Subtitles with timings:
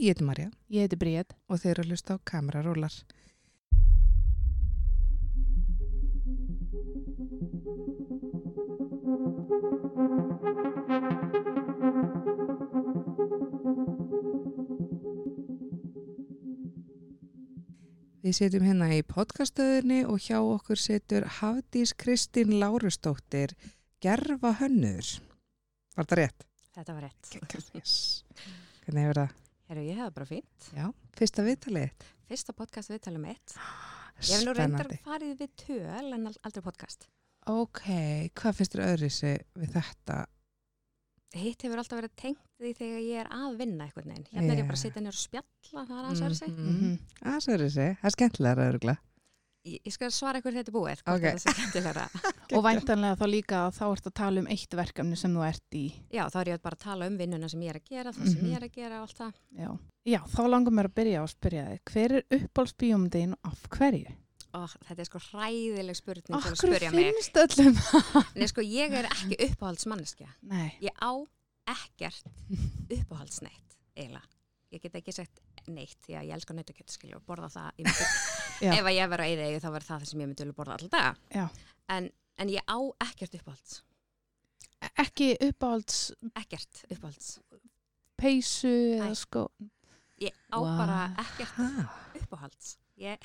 [0.00, 1.32] Ég heiti Marja Ég heiti Bríð.
[1.52, 2.94] og þeir eru að hlusta á kamerarúlar.
[18.24, 23.52] Við setjum hérna í podcastöðinni og hjá okkur setur Hafdís Kristín Lárusdóttir
[24.00, 25.04] Gerfa Hönnur.
[25.92, 26.48] Var það rétt?
[26.72, 27.76] Þetta var rétt.
[27.76, 28.24] Yes.
[28.86, 29.39] Hvernig hefur það?
[29.70, 30.64] Herru, ég hefði bara fínt.
[30.74, 32.06] Já, fyrsta viðtalið.
[32.26, 33.52] Fyrsta podcast viðtalið mitt.
[34.18, 37.06] Ég hef nú reyndar farið við töl en al- aldrei podcast.
[37.46, 37.84] Ok,
[38.34, 39.30] hvað finnst þér öðrisi
[39.62, 40.16] við þetta?
[41.38, 44.26] Hitt hefur alltaf verið tengt því þegar ég er að vinna eitthvað neginn.
[44.32, 46.50] Hérna er ég bara að sitja nýr og spjalla, það er aðeins verið sig.
[46.50, 46.98] Mm -hmm.
[47.22, 48.96] Aðeins öðrisi, það er skemmtilega öðrugla.
[49.68, 51.36] Ég, ég skal svara ykkur þetta búið, okay.
[52.56, 55.76] Og væntanlega þá líka að þá ert að tala um eitt verkefni sem þú ert
[55.76, 55.82] í.
[56.16, 58.30] Já, þá er ég bara að tala um vinnuna sem ég er að gera, það
[58.30, 58.48] sem Mhm.
[58.48, 59.34] ég er að gera og allt það.
[59.60, 59.68] Já.
[60.14, 61.82] Já, þá langar mér að byrja á að spyrja þig.
[61.92, 64.16] Hver er uppáhaldsbíómyndin og af hverju?
[64.56, 67.12] Og þetta er sko hræðileg spurning til að Akkur spurja mig.
[67.12, 67.76] finnst öllum?
[68.40, 70.32] Nei, sko, ég er ekki uppáhaldsmanneskja.
[70.42, 70.72] Nei.
[70.80, 71.12] Ég á
[71.70, 72.24] ekkert
[72.88, 74.24] uppáhaldsneitt, eiginlega.
[74.72, 77.86] Ég get ekki sagt neitt því að ég elska nautakjöt, skilju, og borða það í
[77.86, 78.10] mjög
[78.60, 78.72] Já.
[78.76, 80.76] ef að ég verið á eða þá verður það það sem ég myndi vilja borða
[80.76, 81.14] alltaf daga.
[81.34, 81.46] Já.
[81.96, 83.82] En, en ég á ekkert uppáhalds.
[85.00, 85.98] Ekki uppáhalds
[86.40, 87.38] Ekkert uppáhalds.
[88.20, 89.46] peysu eða sko.
[90.20, 90.76] Ég á Vá.
[90.76, 91.94] bara ekkert Ah.
[92.20, 92.76] uppáhalds.
[93.00, 93.16] Ég,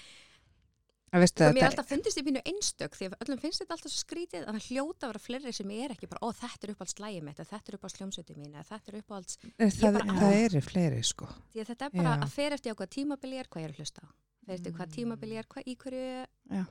[1.16, 3.72] Að veistu sko, mér er alltaf fundist í mínu einstök því að öllum finnst þetta
[3.76, 6.64] alltaf svo skrítið að það hljóta að vera fleiri sem er ekki bara, ó þetta
[6.68, 10.20] er uppáhalds lægi mitt, þetta er uppáhalds hljómsveitin mín, þetta er uppáhalds, það, bara á-
[10.20, 11.28] það eru fleiri sko.
[11.54, 12.24] því að þetta er bara Já.
[12.26, 14.08] að fer eftir á hvað tímabili er, hvað ég er að hlusta á.
[14.46, 16.26] Fer eftir hvað tímabili er, hvað, í hverju,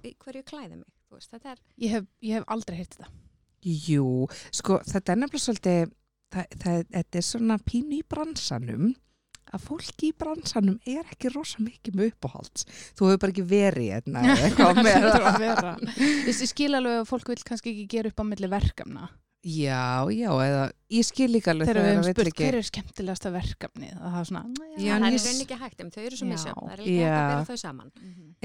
[0.06, 0.90] í hverju klæði mig.
[1.08, 3.10] Þú veist, þetta er, Ég hef, ég hef aldrei heyrt þetta.
[3.64, 4.08] Jú,
[4.54, 5.94] sko þetta er nefnilega svolítið,
[6.34, 8.92] það, það, þetta er svona pínu í bransanum
[9.54, 12.64] að fólki í bransanum er ekki rosa mikið með uppáhalds.
[12.98, 14.80] Þú hefur bara ekki verið hérna eða eitthvað
[15.38, 15.74] vera.
[16.26, 19.10] Þessi skil alveg að fólk vil kannski ekki gera upp á milli verkefna.
[19.44, 23.30] Já, já, eða ég skil líka alveg Þegar við það hefum spurt hver er skemmtilegasta
[23.34, 23.94] verkefnið.
[24.00, 26.64] Það er svona, Já, það en er rauninni ekki hægt, en þau eru svo misjöfn.
[26.64, 27.90] Það er ekki hægt að bera þau saman.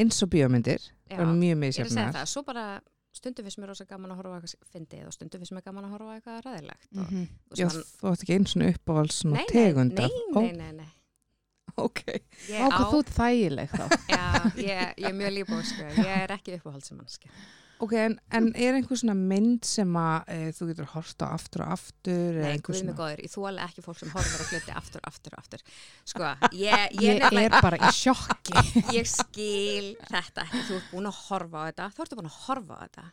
[0.03, 2.65] eins og bíómyndir, það er mjög Ég er að segja það, svo bara
[3.19, 5.85] stundum finnst mér rosa gaman að horfa á eitthvað fyndið og stundum finnst mér gaman
[5.87, 6.87] að horfa á eitthvað ræðilegt.
[6.99, 7.23] og, Mhm.
[7.51, 10.71] og Já, svona- þú átt ekki eins og uppáhalds svona nei, tegund nei, nei, nei,
[10.73, 10.91] nei.
[11.77, 12.03] Ok,
[12.49, 13.85] Ég Ó, hvað á, þú þægileg þá.
[14.09, 15.13] já, ég, ég
[17.79, 21.63] ok, en, en er einhver svona mynd sem að e, þú getur hort á aftur
[21.65, 22.39] og aftur?
[22.41, 25.63] Nei, einhver svona- góður, ég þóla ekki fólk sem horfir á hluti aftur, aftur, aftur.
[26.11, 28.65] Sko, ég, ég, Ég nefnilega- er bara í sjokki.
[28.99, 32.37] ég skil þetta ekki, þú ert búin að horfa á þetta, þá ertu búin að
[32.49, 33.07] horfa á þetta.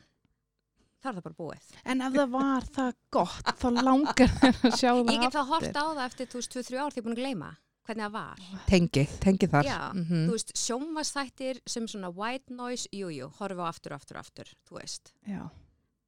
[1.07, 1.67] þá er það bara búið.
[1.87, 5.41] En ef það var það gott, þá langar þér að sjá það Ég get þá
[5.45, 5.53] aftur.
[5.55, 7.51] hort á það eftir 2003 ár því ég er búin að gleyma
[7.87, 8.41] hvernig það var.
[8.67, 9.65] Tengi, tengi þar.
[9.65, 10.27] Já, Mhm.
[10.29, 15.13] Þú veist, sjónvastættir sem svona white noise, jú, jú, horfa aftur, aftur, aftur, þú veist.
[15.27, 15.49] Já.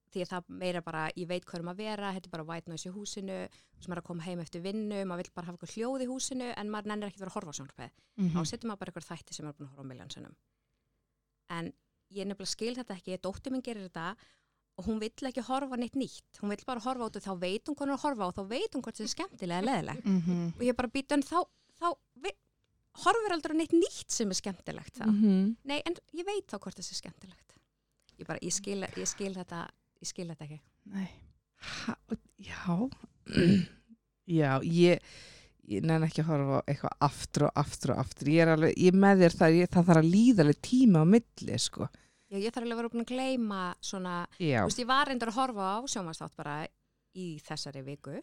[0.09, 2.69] Því að það meira bara, ég veit hvað um að vera, þetta er bara white
[2.69, 5.75] noise í húsinu, sem er að koma heim eftir vinnu, maður vill bara hafa eitthvað
[5.77, 7.91] hljóð í húsinu, en maður nennir ekki að vera að horfa á sjónvarpið.
[8.17, 8.31] Mhm.
[8.33, 10.35] Þá setur maður bara eitthvað þætti sem maður er búin að horfa á miljónsinnum.
[11.51, 11.73] En
[12.15, 14.17] ég nefnilega skil þetta ekki, dóttir minn gerir þetta
[14.79, 16.41] og hún vill ekki horfa neitt nýtt.
[16.41, 18.43] Hún vill bara horfa á þetta, þá veit hún hvað hún er horfa á, þá
[18.49, 20.03] veit hún hvort þetta er skemmtilega leðileg.
[20.05, 20.53] Mhm.
[20.57, 21.45] Og ég bara býta en þá,
[21.79, 21.89] þá
[22.25, 22.33] vi,
[23.05, 25.07] horfir aldrei neitt nýtt sem er skemmtilegt þá.
[25.07, 25.57] Mhm.
[25.71, 27.57] Nei, en ég veit þá hvort þetta er skemmtilegt.
[28.19, 29.65] Ég bara, ég skil, ég skil þetta,
[30.03, 30.61] ég skil þetta ekki.
[30.95, 31.09] Nei.
[31.69, 31.95] Ha,
[32.39, 32.89] já,
[34.39, 35.01] já, ég,
[35.69, 38.31] ég nenni ekki að horfa eitthvað aftur og aftur og aftur.
[38.35, 41.07] Ég er alveg, ég með þér þar, ég, það þarf að líða alveg tíma á
[41.15, 41.89] milli, sko.
[42.29, 45.31] Já, ég þarf alveg að vera búin að gleyma svona, þú veist, ég var reyndar
[45.33, 46.57] að horfa á sjónvarsþátt bara
[47.19, 48.19] í þessari viku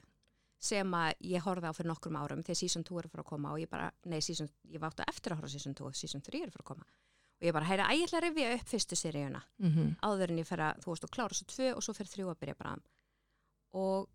[0.65, 3.29] sem að ég horfði á fyrir nokkrum árum þegar season 2 er að fara að
[3.31, 5.95] koma og ég bara, nei, season, ég vátt að eftir að horfa season 2 og
[5.99, 6.87] season 3 er að fara að koma.
[7.35, 9.41] Og ég bara, heyra, æg ætla að rifja upp fyrstu seríuna?
[9.61, 12.11] Mm áður en ég fer að, þú veist, og klára svo tvö og svo fer
[12.11, 12.75] þrjú að byrja bara.
[13.75, 14.07] Og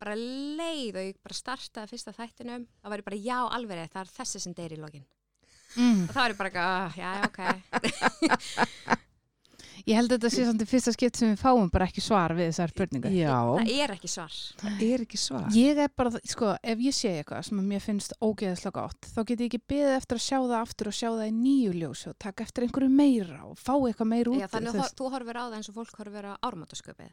[0.00, 4.02] bara leið og ég bara startaði fyrsta þættinum það var ég bara, já, alveg það
[4.04, 5.06] er þessi sem deyr í lokin.
[5.76, 6.08] Mm.
[6.08, 7.40] og það var ég bara, "Ah, já, ok
[9.86, 12.34] Ég held að þetta sé samt í fyrsta skipt sem við fáum bara ekki svar
[12.36, 13.14] við þessar spurningar.
[13.14, 15.48] já, það er ekki svar það er ekki svar.
[15.56, 19.20] Ég er bara, sko, ef ég sé eitthvað sem að mér finnst ógeðslega gott, þá
[19.30, 22.12] get ég ekki beðið eftir að sjá það aftur og sjá það í nýju ljósi
[22.12, 24.40] og taka eftir einhverju meira og fá eitthvað meira út.
[24.40, 27.12] Já, úr þannig að þú horfir á það eins og fólk horfir á ármátasköpið.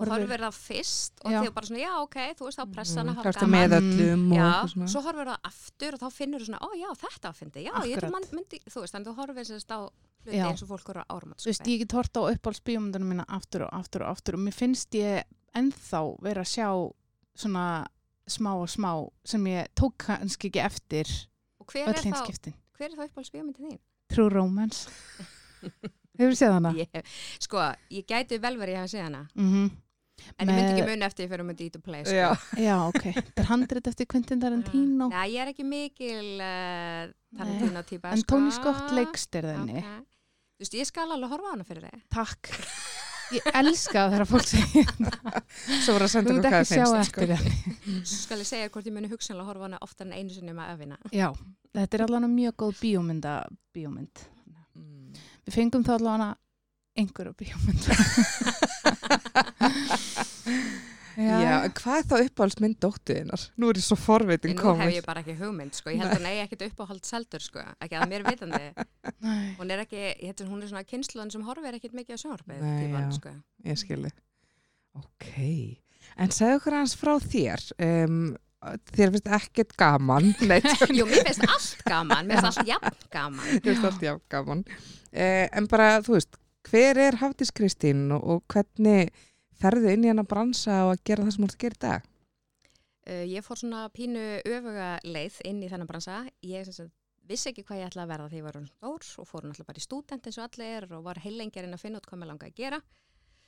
[0.00, 3.18] Horfir- horfir það fyrst og þau bara svona, já, ok, þú veist þá pressan að
[3.20, 3.50] hafa gaman.
[3.54, 6.88] með öllum og Já, svo horfir það aftur og þá finnur þú svona, ó já,
[7.04, 8.10] þetta að fyndi, já, ég Akkurat.
[8.16, 9.80] man, myndi, þú veist, að þú horfir sérst á
[10.20, 10.46] hluti Já.
[10.50, 11.72] eins og fólk horfir á Þú veist, ármátasköpið.
[11.72, 15.22] ég get hort á uppáhaldsbíómyndunum mína aftur og aftur og aftur og mér finnst ég
[15.56, 16.68] ennþá vera að sjá
[17.34, 17.86] svona
[18.30, 18.92] smá og smá
[19.24, 21.06] sem ég tók kannski ekki eftir
[21.60, 22.54] Og öll er hinn þá, skiptin.
[22.78, 23.78] hver er þá uppáhaldsbíómyndin þín?
[24.10, 24.88] True Romance.
[26.20, 26.72] Hefur séð hana?
[26.82, 27.04] Ég,
[27.40, 27.62] sko,
[27.94, 29.22] ég gæti vel verið að hafa séð hana.
[29.34, 29.70] Mm
[30.38, 32.16] En ég myndi Með- ekki muni eftir ég fyrir að myndi ít og play, sko.
[32.16, 32.30] Já.
[32.68, 33.02] Já, ok.
[33.18, 35.08] Þetta er handrit eftir Quentin Tarantino.
[35.12, 38.34] Nei, ég er ekki mikil uh, Tarantino típa, En sko.
[38.36, 39.80] Tony Scott leikstir þenni.
[39.84, 40.06] Ok.
[40.60, 42.02] Þú veist, ég skal alveg horfa á hana fyrir þig.
[42.12, 42.42] Takk.
[43.30, 44.88] Ég elska þegar fólk segir
[45.84, 47.20] Svo voru að Þú senda okkur hvað ekki sjá finnst sko.
[47.22, 47.42] eftir það.
[48.10, 50.50] Svo skal ég segja hvort ég muni hugsanlega horfa á hana oftar en einu sinni
[50.56, 50.98] með öfina.
[51.14, 51.28] Já,
[51.78, 53.34] þetta er allavega mjög góð bíómynda
[53.78, 54.24] bíómynd.
[54.74, 55.22] Mm.
[55.46, 56.28] Við fengum þá allavega
[56.98, 57.86] einhverju bíómynd.
[61.20, 63.42] Já, en hvað er þá uppáhaldsmynd dóttuðinnar?
[63.60, 65.90] Nú er ég svo forvitin En nú hef ég bara ekki hugmynd, sko.
[65.92, 67.64] Ég held að hún eigi ekkert uppáhald seldur, sko.
[67.82, 68.60] Ekki að mér vitandi.
[69.26, 69.48] Nei.
[69.58, 72.18] Hún er ekki, ég held að hún er svona kynsluðan sem horfir ekkert mikið á
[72.22, 73.16] sjónarbeið, Nei, típan, já.
[73.18, 73.32] sko.
[73.68, 74.12] Ég skilji.
[75.00, 75.32] Ok.
[76.20, 77.66] En segðu okkur hans frá þér.
[77.84, 78.20] Um,
[78.94, 80.30] þér finnst ekkert gaman.
[80.98, 83.50] Jú, mér finnst allt gaman, mér finnst allt jafn gaman.
[83.56, 84.62] þér finnst allt já gaman.
[85.10, 86.38] Uh, en bara, þú veist,
[86.70, 89.10] hver er Hafdís Kristín og, og hvernig
[89.60, 91.82] ferðu inn í hana bransa og að gera það sem þú ert að gera í
[91.84, 92.08] dag?
[93.10, 96.22] Uh, ég fór svona pínu öfuga leið inn í þennan bransa.
[96.46, 96.94] Ég sem sagt,
[97.30, 99.70] vissi ekki hvað ég ætlaði að verða því ég var orðin stór og fór náttúrulega
[99.70, 102.52] bara í stúdent eins og allir og var heilengjarinn að finna út hvað mér langaði
[102.52, 102.80] að gera.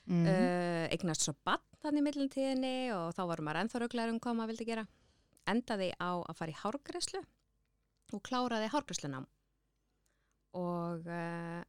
[0.02, 0.24] Mm.
[0.26, 4.38] Uh, eignast svo bann þannig í millintíðinni og þá varum maður ennþá rauglegar um hvað
[4.38, 4.86] maður vildi gera.
[5.52, 7.22] Endaði á að fara í hárgræslu
[8.12, 9.28] og kláraði hárgræslunám.
[10.58, 11.62] Og uh,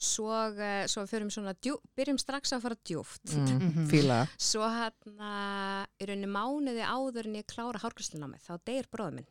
[0.00, 1.04] svo, uh, svo
[1.60, 3.34] djú, byrjum strax að fara djúft.
[3.36, 3.86] Mm, Mhm.
[3.90, 4.20] Fíla.
[4.40, 9.30] Svo hérna, í rauninni mánuði áður en ég klára hárgræslunámið, þá deyr bróður minn.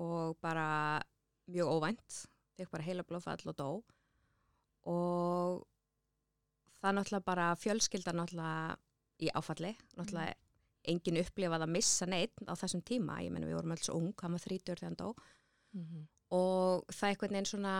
[0.00, 1.02] Og bara
[1.50, 2.20] mjög óvænt,
[2.56, 3.70] fekk bara heila blóðfall og dó.
[4.88, 5.66] Og
[6.80, 8.76] það náttúrulega bara fjölskylda náttúrulega
[9.20, 10.34] í áfalli, náttúrulega
[10.88, 14.32] enginn upplifað að missa neitt á þessum tíma, ég menn við vorum alls ung, hann
[14.32, 15.10] var þrítur þegar hann dó
[16.30, 17.74] og það einhvern veginn svona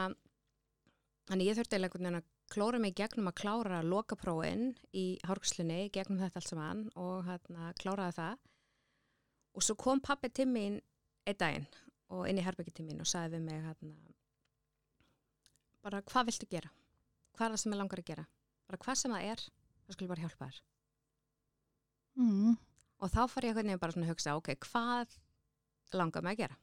[1.31, 4.65] þannig ég þurfti eiginlega einhvern veginn að klóra mig gegnum að klára lokaprófin
[4.99, 8.41] í hárgslunni, gegnum þetta allt saman og hérna kláraði það
[9.55, 10.81] og svo kom pappi til mín
[11.27, 11.69] einn daginn
[12.11, 13.95] og inn í herbyggi til mín og sagði við mig hérna
[15.85, 16.73] bara hvað viltu gera?
[17.37, 18.27] Hvað er það sem ég langar að gera?
[18.69, 19.45] Bara hvað sem það er,
[19.87, 20.61] það skulle bara hjálpa þér
[22.21, 22.57] Mm.
[23.01, 25.13] og þá fór ég einhvern veginn bara svona að hugsa ok, hvað
[25.95, 26.57] langar mig að gera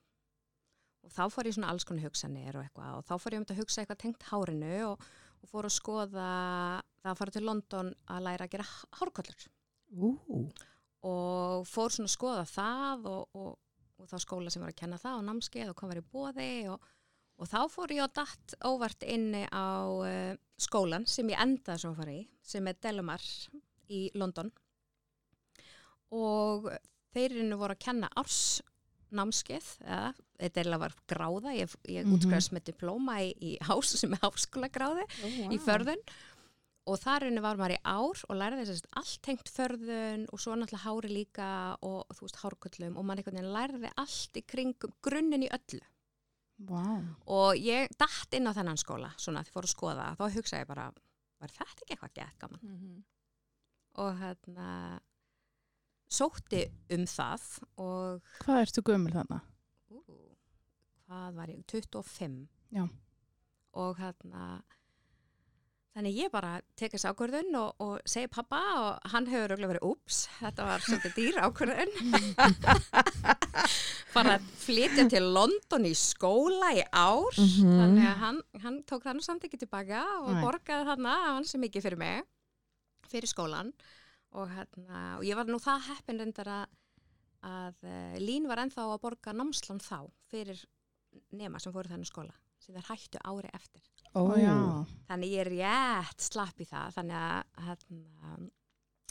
[1.07, 2.95] og þá fór ég svona alls konar hugsanir og eitthvað.
[2.99, 5.05] Og þá fór ég um að hugsa eitthvað tengt hárinu og,
[5.41, 8.67] og fór að skoða það að fara til London að læra að gera
[8.99, 9.47] hárkollur.
[9.87, 10.11] Ú,
[11.07, 13.53] og fór svona að skoða það og, og,
[14.01, 16.49] og þá skóla sem var að kenna það og námskeið og hvað var í bóði
[16.73, 16.89] og,
[17.37, 21.93] og þá fór ég á datt óvart inni á uh, skólan sem ég endaði svo
[21.93, 23.23] að fara í sem er Delamar
[23.87, 24.51] í London.
[26.11, 26.67] Og
[27.15, 28.59] þeir eru voru að kenna árs
[29.15, 32.13] námskeið, eða, þetta er var gráða, ég, ég Mhm.
[32.17, 35.05] útskræðast með diplóma í, í hás sem er háskóla gráði
[35.53, 36.01] í förðun.
[36.87, 40.39] Og þar unni var maður í ár og lærði þess að allt tengt förðun og
[40.39, 42.95] svo náttúrulega hári líka og þú veist hárköllum.
[42.97, 45.81] Og maður einhvern veginn lærði allt í kringum grunninn í öllu.
[46.57, 47.03] Vá.
[47.27, 50.67] og ég datt inn á þennan skóla svona því fór að skoða, þá hugsaði ég
[50.67, 50.85] bara
[51.39, 53.03] var þetta ekki eitthvað gett gaman?
[54.01, 54.99] Og hérna
[56.09, 56.63] sótti
[56.95, 57.45] um það
[57.77, 59.41] og Hvað ertu gömul þarna?
[61.07, 62.83] Hvað var ég, 25 Já.
[63.77, 64.47] og hérna
[65.97, 70.19] þannig ég bara tekast ákvörðun og, og segi pappa og hann hefur auðvitað verið ups,
[70.37, 71.93] þetta var svolítið dýr ákvörðun
[74.13, 77.73] fara að flytja til London í skóla í ár Mhm.
[77.79, 80.41] þannig að hann, hann tók þannig samt ekki tilbaka og Nei.
[80.43, 82.23] borgaði þarna hann sem mikið fyrir mig
[83.09, 83.73] fyrir skólan
[84.37, 86.65] og, hérna, og ég var nú það heppin reyndar að,
[87.47, 90.61] að uh, Lín var ennþá að borga námslan þá fyrir
[91.35, 93.83] nema sem fóru þennan skóla sem þeir hættu ári eftir
[94.41, 94.53] já.
[95.09, 98.37] þannig ég er rétt slapp í það þannig að hérna,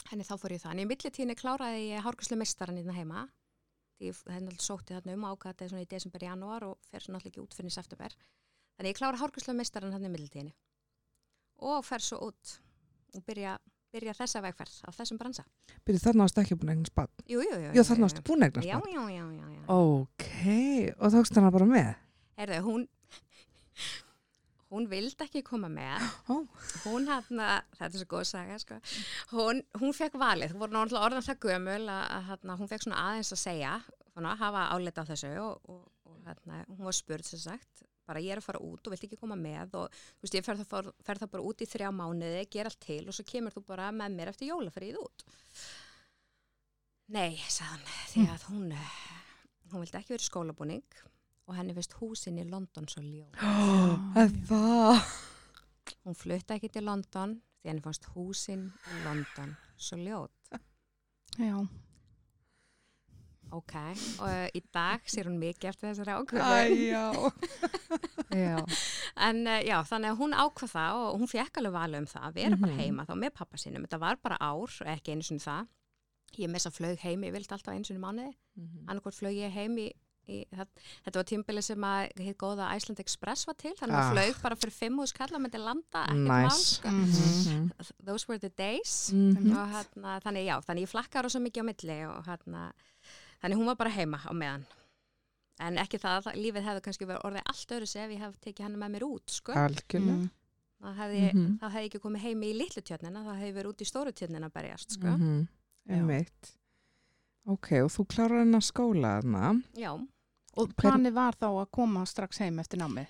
[0.09, 3.27] henni þá fór ég það en í millitíðinni kláraði ég hárgræslu mistaran hérna heima
[3.97, 7.13] því það er náttúrulega sótti þarna um ákvæði svona í desember, janúar og fer svo
[7.15, 8.17] náttúrulega ekki út fyrir september
[8.77, 10.53] þannig ég klára hárgræslu mistaran hérna í millitíðinni
[11.65, 12.57] og fer svo út
[13.17, 13.55] og byrja,
[13.93, 15.45] byrja þessa vegferð á þessum bransa
[15.87, 17.09] Byrju, þarna varstu ekki búin eignast bann.
[17.25, 18.91] jú, jú, jú, Já, þarna varstu búin eignast já, bann.
[18.91, 19.63] já, já, já, já.
[19.73, 20.27] Ok,
[20.99, 21.95] og tókst hana bara með?
[22.37, 22.87] Herðu, hún
[24.71, 26.05] hún vildi ekki koma með.
[26.83, 28.79] Hún hérna, þetta er svo góð saga sko.
[29.33, 30.53] hún, hún fekk valið.
[30.53, 33.73] Hún voru náttúrulega orðan það gömul að, að hérna, hún fekk svona aðeins að segja
[34.11, 38.21] svona, hafa áleita á þessu og, og, og hérna, hún var spurð sem sagt bara
[38.23, 39.73] ég er að fara út og vilt ekki koma með?
[39.81, 42.79] Og þú veist, ég fer það, fer það bara út í þrjá mánuði, ger allt
[42.85, 45.27] til og svo kemur þú bara með mér eftir jólafrið út.
[47.15, 48.95] Nei, sagði hann, því að hún, eh,
[49.71, 51.03] hún vildi ekki verið skólabúning
[51.47, 53.27] og henni finnst húsin í London svo ljó.
[54.21, 55.03] Er það?
[56.03, 60.33] Hún flutta ekki til London því henni fannst húsin í London svo ljót.
[61.37, 61.59] Já.
[63.55, 63.71] Ok,
[64.19, 66.17] og uh, í dag sér hún mikið eftir þessari.
[68.35, 68.57] Já.
[69.17, 72.25] En uh, já, þannig að hún ákvað það og hún fekk alveg valu um það
[72.27, 72.81] að vera bara Mhm.
[72.83, 73.85] heima þá með pappa sínum.
[73.87, 75.69] Þetta var bara ár, ekki einu sinni það.
[76.37, 78.33] Ég messa flög heim, ég vildi alltaf einu sinni í mánuði.
[78.59, 78.83] Mhm.
[78.91, 79.87] Annarkvort flög ég heim í,
[80.27, 80.67] í það,
[81.05, 84.11] þetta var tímbili sem að hitt góða Iceland Express var til, þannig að Ah.
[84.13, 86.75] flög bara fyrir fimm úr skall að myndi landa, ekkert mál, Nice.
[86.75, 86.89] sko.
[86.89, 87.71] Mhm.
[88.05, 89.11] Those were the days.
[89.13, 89.51] Mhm.
[89.55, 92.71] Og hérna, þannig já, þannig ég flakkar svo mikið á milli og hérna,
[93.43, 94.65] þannig hún var bara heima á meðan.
[95.59, 98.61] En ekki það, að lífið hefði kannski verið orðið allt öðru ef ég hef tekið
[98.63, 99.51] hann með mér út, sko.
[99.53, 100.17] Algjörlega.
[100.17, 100.29] Mm.
[100.83, 101.57] Það hefði, Mhm.
[101.59, 104.11] þá hefði ég ekki komið heim í litlu tjörnina, það hefði verið út í stóru
[104.13, 105.07] tjörnina að berjast, sko.
[105.17, 105.47] Mhm.
[105.89, 106.51] Einmitt.
[107.47, 109.63] Ok, og þú klárar hennar skóla þarna.
[109.73, 110.07] Já,
[110.57, 113.07] Og planið var þá að koma strax heim eftir námið.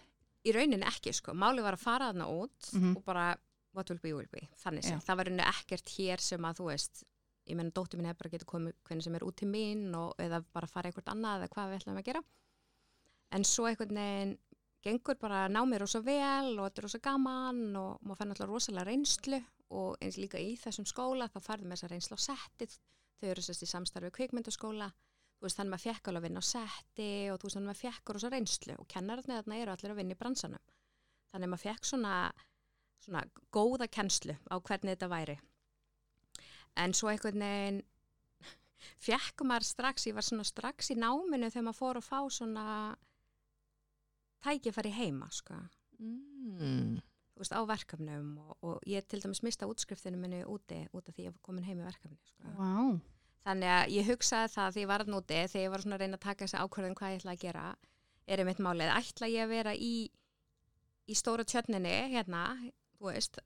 [0.47, 1.33] í rauninni ekki, sko.
[1.35, 2.95] Málið var að fara þarna út Mhm.
[2.97, 3.37] og bara,
[3.73, 4.89] what will be, will be, þannig Já.
[4.89, 4.99] sem.
[5.01, 7.03] Það var rauninni ekkert hér sem að, þú veist,
[7.47, 10.15] ég menn, dóttir mín hefur bara getið komið hvernig sem er út til mín og
[10.17, 12.21] eða bara fara einhvert annað eða hvað við ætlum að gera.
[13.31, 14.37] En svo einhvern veginn
[14.83, 18.85] gengur bara námið rosa vel og þetta er rosa gaman og maður fann alltaf rosalega
[18.87, 22.77] reynslu og eins líka í þessum skóla þá færðum þessa reynslu á settið
[23.19, 24.93] þau eru sérst í samstarfi kvikmyndaskóla
[25.37, 27.83] þú veist þannig maður fekk alveg að vinna á setti og þú veist þannig maður
[27.83, 30.63] fekk rosa reynslu og kennararnir þarna eru allir að vinna í bransanum
[31.33, 32.13] þannig maður fekk svona,
[33.05, 35.37] svona góða kennslu á hvernig þetta væri
[36.77, 37.81] en svo einhvern veginn
[39.07, 42.67] fekk maður strax, ég var svona strax í náminu þegar maður fór að fá svona
[44.45, 45.57] tækifæri heima sko
[45.97, 46.99] Mm.
[47.33, 51.15] þú veist, á verkefnum og, og ég til dæmis mista útskriftinu minni úti út af
[51.15, 52.51] því ég var komin heim í verkefni sko.
[52.53, 53.01] Vá.
[53.45, 56.03] Þannig að ég hugsaði það því ég var að núti þegar ég var svona að
[56.03, 57.65] reyna að taka þessi ákvörðun hvað ég ætla að gera
[58.27, 59.93] er einmitt málið, ætla ég að vera í
[61.07, 62.41] í stóra tjörninni hérna,
[62.97, 63.39] þú veist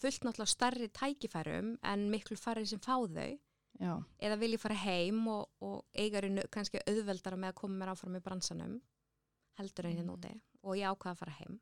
[0.00, 3.36] fullt náttúrulega starri tækifærum en miklu farið sem fá þau?
[3.76, 3.92] Já.
[4.24, 8.16] eða vil ég fara heim og, og eigarinu kannski auðveldara með að koma mér áfram
[8.16, 8.78] í bransanum
[9.58, 10.30] heldur en hérna úti
[10.62, 11.58] og ég ákvaða að fara heim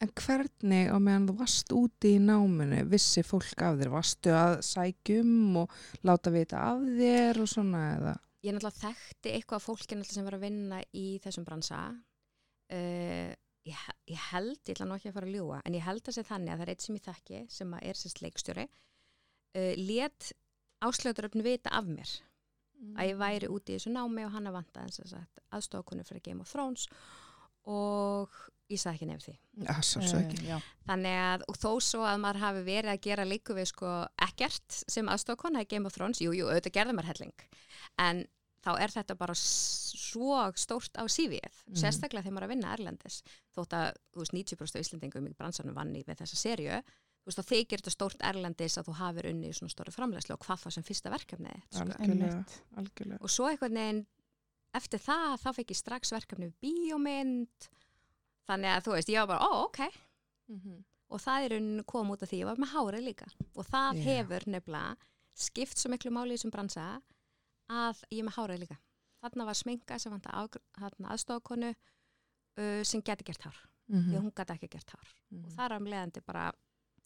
[0.00, 3.92] En hvernig á meðan þú varst úti í náminu, vissi fólk af þér?
[3.92, 5.74] Varstu að sækjum og
[6.08, 8.14] láta vita af þér og svona eða?
[8.44, 13.32] ég náttúrulega þekkti eitthvað af fólki náttúrulega sem var að vinna í þessum bransa uh,
[13.68, 16.16] ég, ég held, ég ætla nú ekki að fara að ljúa en ég held að
[16.16, 20.30] sé þannig að það er eitt sem ég þekki sem er sérst leikstjóri uh, let
[20.80, 22.14] áslöguturöfn vita af mér
[22.96, 24.86] að ég væri úti í þessu námi og hann að vanta
[25.52, 26.86] aðstofakunni fyrir Game of Thrones
[27.68, 28.32] og
[28.70, 29.36] ég sagði ekki nefn því
[29.66, 30.38] Já, svo svo ekki.
[30.40, 30.58] Eh, Já.
[30.88, 33.94] Þannig að, og þó svo að maður hafi verið að gera líku við sko
[34.28, 37.46] ekkert sem aðstofkona í Game of Thrones, jú, jú, auðvitað gerði maður helling,
[37.98, 38.24] en
[38.64, 41.76] þá er þetta bara svo stórt á sífið, Mhm.
[41.80, 43.22] sérstaklega þegar maður er að vinna Erlendis,
[43.56, 46.82] þótt að, þú veist, 90% af Íslendingum í bransanum vanni við þessa serju,
[47.20, 50.34] þú veist, þá þykir þetta stórt Erlendis að þú hafir unni í svona stóri framlegslu
[50.36, 51.88] og hvað þá sem fyrsta verkefnið, þitt, sko.
[52.04, 52.44] Algjörlega,
[52.76, 53.20] algjörlega.
[53.20, 54.06] og svo einhvern veginn
[54.74, 57.68] eftir það, þá fekk ég strax verkefni við bíómynd,
[58.48, 59.78] þannig að þú veist, ég var bara, ó, ok,
[60.50, 60.84] Mhm.
[61.10, 63.94] og það er unn kom út af því ég var með hárið líka og það
[63.96, 64.02] Já.
[64.04, 64.96] hefur nefnilega
[65.34, 67.02] skipt svo miklu máli í þessum bransa
[67.70, 68.76] að ég er með hárið líka
[69.22, 70.58] þarna var sminka sem vant að
[71.10, 71.70] aðstofakonu
[72.58, 73.58] uh, sem geti gert hár
[73.90, 75.44] því að hún geti ekki gert hár Mhm.
[75.44, 76.52] og þar amleðandi bara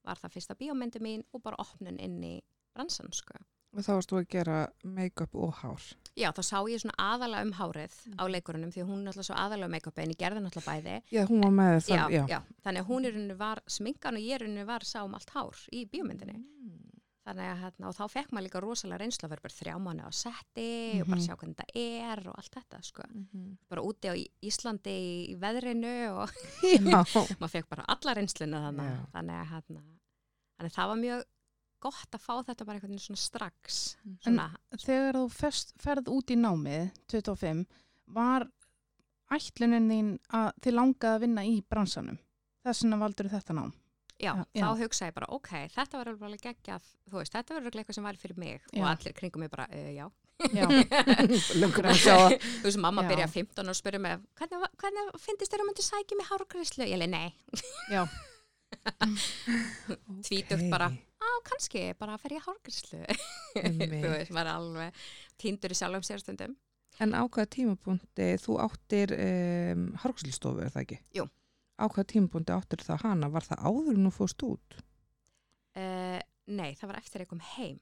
[0.04, 2.40] var það fyrsta bíómyndi mín og bara opnun inn í
[2.74, 3.34] bransan sko.
[3.72, 5.94] Og þá varst þú að gera make-up og hár.
[6.16, 9.66] Já, þá sá ég svona aðalega um hárið á leikurunum því hún alltaf svo aðalega
[9.66, 12.24] um make-up en ég gerði náttúrulega bæði Já, hún var með já, það, já.
[12.30, 12.38] já.
[12.62, 15.30] þannig að hún er unni var sminkan og ég er unni var sá um allt
[15.34, 16.80] hár í bíómyndinni Mm.
[17.24, 20.02] Þannig að hérna, og þá fekk maður líka rosalega reynslu að vera bara þrjá mánu
[20.04, 21.24] á setti og bara Mhm.
[21.24, 21.80] sjá hvernig þetta
[22.12, 23.02] er og allt þetta sko.
[23.08, 23.56] Mhm.
[23.70, 24.96] Bara úti á Í- Íslandi
[25.32, 26.28] í veðrinu og
[26.60, 27.00] Já.
[27.40, 28.90] maður fekk bara alla reynsluna þannig.
[28.92, 29.06] Já.
[29.16, 29.80] Þannig að hérna,
[30.60, 31.24] þannig að það var mjög
[31.84, 33.78] gott að fá þetta bara einhvern veginn svona strax.
[34.06, 34.48] En- Svona,
[34.84, 37.64] Þegar þú fest, ferð út í námið, 25,
[38.18, 38.48] var
[39.34, 42.18] ætlunin þín að þið langaði að vinna í bransanum?
[42.64, 43.72] Þess vegna valdur þetta nám?
[44.14, 44.76] já, Já, þá já.
[44.78, 48.04] hugsaði ég bara, ok, þetta var alveg geggjað, þú veist, þetta var alveg eitthvað sem
[48.06, 48.78] var fyrir mig Já.
[48.80, 50.06] og allir kringum mig bara, uh, já.
[52.54, 56.16] Þú veist, mamma byrja 15 og spurði mig, hvernig, hvernig finnst þér að myndi sækja
[56.20, 56.86] mig hárgríslu?
[56.88, 57.34] Ég leið, nei,
[57.90, 58.06] já,
[60.26, 61.13] tvítugt bara, á,
[61.48, 63.00] kannski, bara fer ég hárgríslu.
[63.62, 63.94] Einmitt.
[64.04, 65.02] þú veist, maður er alveg
[65.42, 66.56] týndur í sjálfum sér stundum.
[67.02, 70.98] En á hvaða tímapunkti, þú áttir um, hargslstofu, er það ekki?
[71.18, 71.24] Jú.
[71.74, 73.30] Á hvaða tímapunkti áttir það hana?
[73.34, 74.76] Var það áður en þú fórst út?
[75.74, 76.20] Uh,
[76.54, 77.80] nei, það var eftir að ég kom heim.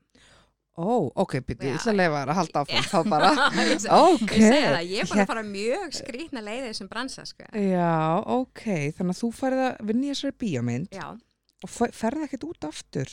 [0.72, 3.32] Ó, ok, býttu, ég ætla að leifa þér að halda áfram þá bara.
[4.06, 4.30] Ok.
[4.32, 7.48] ég segi það, ég er bara að fara mjög skrýtna leiðið sem bransa sko.
[7.52, 7.90] Já,
[8.38, 8.62] ok,
[8.96, 12.66] þannig að þú færði að vinna í þessari bíómynd já, og fe- ferði ekkert út
[12.70, 13.12] aftur.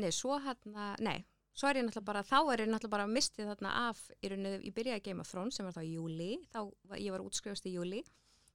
[0.00, 1.24] Nei, svo hérna nei,
[1.54, 4.58] svo er ég náttúrulega bara þá er ég náttúrulega bara mistið þarna af í rauninu,
[4.64, 7.68] ég byrjaði Game of Thrones sem var þá í júli þá var, ég var útskrifast
[7.70, 8.02] í júli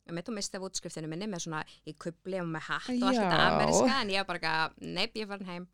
[0.09, 3.05] ég mitt og mistið af útskriftinu minni með svona í kubli og með hatt og
[3.09, 5.67] allt þetta ameriska en ég var bara að, neip, ég var heim.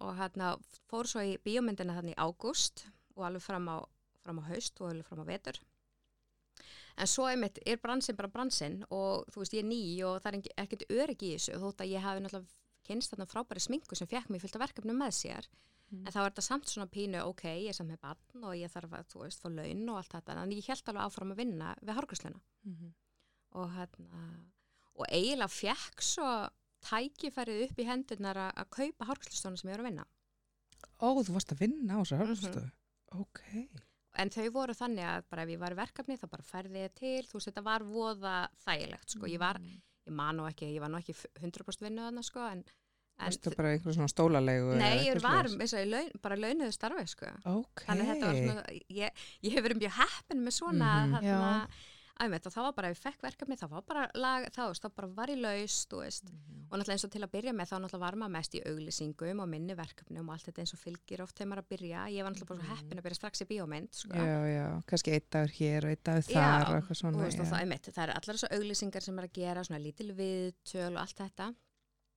[0.00, 0.52] Og hérna
[0.88, 3.76] fór svo í bíómyndina þannig í ágúst og alveg fram á,
[4.24, 5.60] fram á haust og alveg fram á vetur.
[7.00, 10.38] En svo einmitt er bransin bara bransin og þú veist ég er ný og það
[10.38, 12.56] er ekkert öryggi í þessu þótt að ég hafi náttúrulega
[12.90, 15.50] kynst þarna frábæri sminku sem fekk mig fullt af verkefnum með sér
[15.90, 16.04] Mm.
[16.06, 18.70] en þá er þetta samt svona pínu ok, ég er samt með barn og ég
[18.70, 21.40] þarf að þú veist, fá laun og allt þetta en ég held alveg áfram að
[21.40, 22.40] vinna við hárgrusluna
[23.58, 24.20] og hérna
[24.94, 26.28] og eiginlega fekk svo
[26.86, 30.06] tækifærið upp í hendurnar að, kaupa hárgruslustofna sem ég var að vinna
[31.02, 32.28] Ó, þú varst að vinna á þessu Mhm.
[32.28, 32.70] hörgstöðu.
[33.18, 33.40] Ok.
[34.14, 36.94] en þau voru þannig að bara ef ég var í verkefni þá bara færði ég
[36.94, 40.80] til, þú veist þetta var voða þægilegt sko, ég var, ég man nú ekki ég
[40.80, 42.64] var nú ekki 100% vinnu þarna sko en
[43.26, 44.74] Varstu bara einhver svona stólalegu?
[44.80, 47.84] nei, ég var að laun, bara launuðu starfi sko Ok.
[47.86, 49.10] þannig að þetta var svona, ég,
[49.42, 51.14] ég hef verið mjög heppin með svona Mhm.
[51.14, 51.68] þarna,
[52.20, 54.88] æmett, og það var bara, ef ég fekk verkefni þá var bara lag, þá, þá
[54.94, 56.66] bara var ég laus þú veist, Mhm.
[56.70, 59.40] og náttúrulega eins og til að byrja með þá náttúrulega var maður mest í auglýsingum
[59.40, 62.22] og minni verkefnum og allt þetta eins og fylgir oft þegar maður að byrja, ég
[62.22, 65.28] var náttúrulega bara svo heppin að byrja strax í bíómynd, sko Já, já, kannski einn
[65.30, 67.24] dagur hér og einn dagur Já, þar og eitthvað og, svona.
[67.24, 67.50] veist, og já.
[67.50, 70.98] það, einmitt, það er allar þessu auglýsingar sem er að gera svona lítil viðtöl og
[71.00, 71.54] allt þetta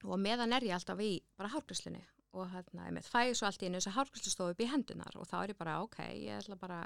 [0.03, 2.01] og meðan er ég alltaf í bara hárgræslunni
[2.33, 5.19] og hérna, einmitt, fæ ég svo allt í einu þess að hárgræslustofu upp í hendunar
[5.21, 6.79] og þá er ég bara, ok, ég ætla bara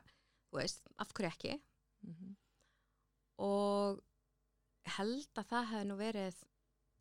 [0.51, 1.55] þú veist, af hverju ekki?
[2.07, 2.35] Mhm.
[3.41, 4.03] og
[4.97, 6.37] held að það hefði nú verið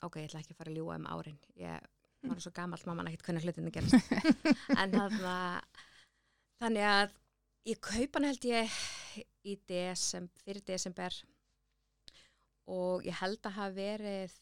[0.07, 1.39] ok, ég ætla ekki að fara að ljúga um árin.
[1.61, 1.87] Ég
[2.27, 4.11] var svo gamalt, mamma ekkert hvernig hlutinu gerist
[4.81, 5.37] en þarna
[6.63, 7.15] þannig að
[7.71, 8.77] ég kaupa hann held ég
[9.47, 11.15] í desem, fyrir desember.
[12.67, 14.35] Og ég held að hafa verið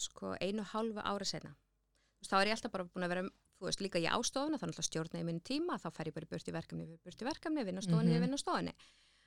[0.00, 3.22] sko einu hálfu þú veist, þá er ég alltaf bara búin að vera
[3.60, 6.26] þú veist, líka ég ástofuna, þannig að stjórna í minn tíma þá fer ég bara
[6.30, 8.16] burt í verkefni, burt í verkefni vinna á stofunni, Mhm.
[8.16, 8.74] ég vinna á stofunni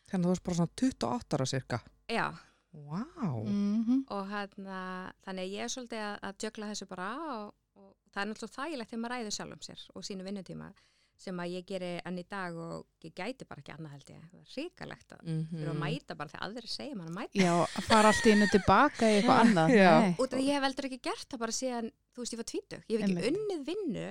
[0.04, 1.80] Þannig að þú varst bara svona 28 ára cirka.
[2.10, 2.28] já,
[2.74, 3.06] Vá.
[3.46, 4.06] Mhm.
[4.10, 7.08] og hérna, þannig að ég er svolítið að, að jökla þessu bara
[7.38, 10.74] og, og það er náttúrulega þægilegt þegar maður ræður sjálf um sér og sínu vinnutíma
[11.18, 14.24] sem að ég geri enn í dag og ég gæti bara ekki annað held ég
[14.32, 17.54] það er ríkalegt að Mm að mæta bara þegar aðrir segja mann að mæta Já,
[17.64, 19.76] að fara allt í innu tilbaka í eitthvað annað.
[20.20, 22.50] Út af því ég hef heldur ekki gert það bara síðan þú veist ég var
[22.52, 23.30] tvítug, ég hef ekki Einmitt.
[23.32, 24.08] unnið vinnu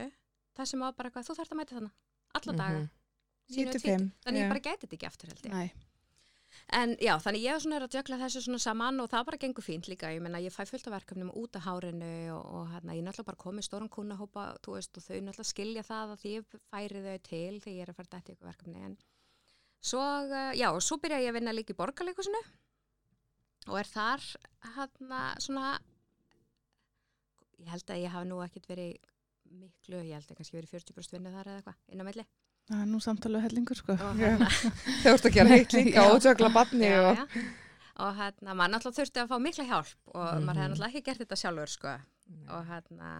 [0.56, 1.92] það sem var bara eitthvað, þú þarft að mæta þannig
[2.38, 2.88] alla daga, Mhm.
[3.52, 4.44] ég var 95, tvítug þannig já.
[4.44, 5.72] ég bara gæti þetta ekki aftur held ég Nei.
[6.72, 9.64] En já, þannig ég er svona að jökla þessu svona saman og það bara gengur
[9.66, 10.10] fínt líka.
[10.14, 13.30] Ég menna, ég fæ fullt af verkefnum út af hárinu og, og hérna, ég náttúrulega
[13.30, 17.16] bara komið stóran kunnahópa, þú veist, og þau náttúrulega skilja það að ég færi þau
[17.28, 18.84] til þegar ég er að fara dætt í eitthvað verkefni.
[18.88, 18.98] En
[19.92, 22.42] svo, uh, já, og svo byrja ég að vinna líka í borgarleikusinu
[23.70, 24.28] og er þar,
[24.76, 25.72] hérna, svona,
[27.62, 28.96] ég held að ég hafi nú ekkert verið
[29.52, 32.24] miklu, ég held að kannski verið 40% vinnu þar eða eitthvað, inn á milli.
[32.70, 33.96] Það er nú samtalið hellingur, sko.
[33.98, 34.12] Já.
[34.20, 34.48] hérna,
[35.12, 36.04] ert að gera Já.
[36.12, 37.18] og tjökla barni já, og...
[37.18, 37.42] já.
[38.06, 40.44] og hérna, maður náttúrulega þurfti að fá mikla hjálp og Mhm.
[40.46, 41.94] maður hefði náttúrulega ekki gert þetta sjálfur sko.
[42.48, 43.10] og hérna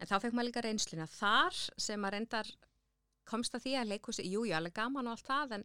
[0.00, 2.48] en þá fekk maður líka reynsluna þar sem maður reyndar
[3.28, 5.64] komst að því að leikhúsi, jú, jú, alveg gaman og allt það en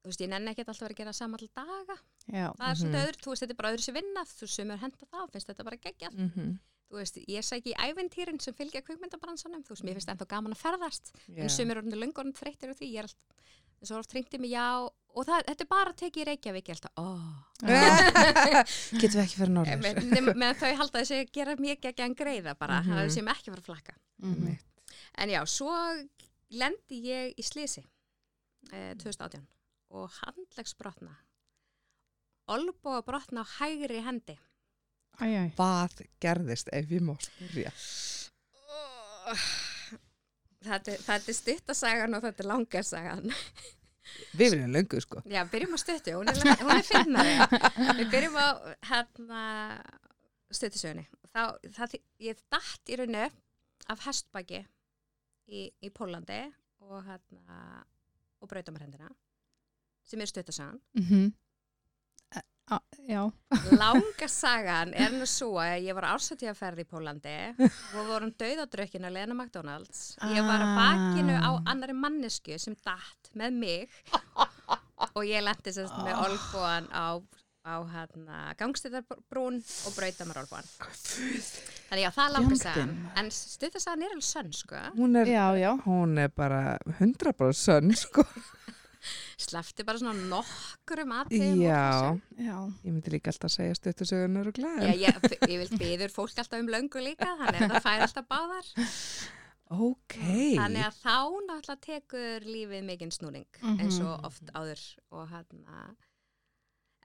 [0.00, 1.96] þú veist, ég nenni ekkert alltaf að vera að gera saman alltaf daga
[2.30, 2.46] Já.
[2.54, 2.80] það er Mhm.
[2.80, 5.48] svolítið öðru, þú veist, þetta er bara öðru sér vinna þú sumur henda það, finnst
[5.50, 6.58] þetta bara geggjað Mhm.
[6.90, 10.52] Þú veist, ég sæki í ævintýrin sem fylgja kvikmyndabransanum, þú veist, mér finnst ennþá gaman
[10.56, 11.42] að ferðast Já.
[11.44, 13.46] en sumir orðinu löngur þreyttir á því, ég er alltaf
[13.80, 14.64] þess að oft ringdi mig já
[15.10, 17.30] og það, þetta er bara að tekið í Reykjavík, ég er alltaf, oh.
[19.00, 19.80] Getum við ekki fyrir norður?
[19.82, 22.90] með, með, með þau halda þessi að gera mjög ekki að greiða bara, Mhm.
[22.92, 24.58] það er sem ekki að fara að flakka Mhm.
[25.24, 25.72] en já, svo
[26.50, 27.84] lendi ég í slisi
[28.72, 29.46] eh, 2018
[29.90, 31.16] og handlegsbrotna
[32.50, 34.36] olbúa brotna á hægri hendi
[35.20, 35.48] Æj, æj.
[35.58, 37.72] Hvað gerðist ef ég má spyrja?
[40.64, 43.30] þetta, er- þetta er stuttasagan og þetta er langarsagan
[44.34, 45.20] Við viljum löngu sko.
[45.30, 46.40] já, byrjum á stuttu, hún er,
[46.74, 47.34] er finnari
[48.00, 48.48] við byrjum á
[48.90, 49.42] hérna
[51.76, 51.94] það,
[52.26, 53.28] ég datt í rauninu
[53.92, 54.64] af hestbaki
[55.50, 56.40] í, í Pólandi
[56.82, 57.84] og hérna
[58.40, 59.10] og brautamærhendina
[60.10, 61.28] sem er stuttasagan Mhm.
[61.30, 61.49] E-
[62.70, 63.22] a- Já.
[63.74, 69.16] Langa sagan er nú svo að ég var ársættíðaferð í Pólandi og vorum dauðadrökkin að
[69.16, 70.16] Lena McDonalds.
[70.30, 71.62] Ég var að bakinu á Ah.
[71.72, 73.88] annari mannesku sem datt með mig
[75.16, 77.18] og ég lendi sérst með olbúan á,
[77.66, 80.64] á hérna gangstættarbrún og brautamarálbúan.
[81.90, 82.94] Þannig já, það langar sagan.
[83.16, 84.76] En stuttarsagan er alveg sönn, sko.
[84.96, 85.72] Hún er, Já, já.
[85.84, 88.22] hún er bara 100% sönn, sko.
[89.40, 91.60] Slefti bara svona nokkurum aðtegum.
[91.62, 92.56] Já, Já.
[92.84, 95.00] ég myndi líka alltaf að segja stuttusögunar og Já, glæðin.
[95.00, 98.72] ég, ég vil byður fólk alltaf um löngu líka, þannig að það fær alltaf báðar.
[99.70, 100.16] Ok.
[100.58, 104.24] Þannig að þá náttúrulega tekur lífið mikinn snúning eins og Mhm.
[104.26, 104.82] oft áður
[105.12, 105.96] og hann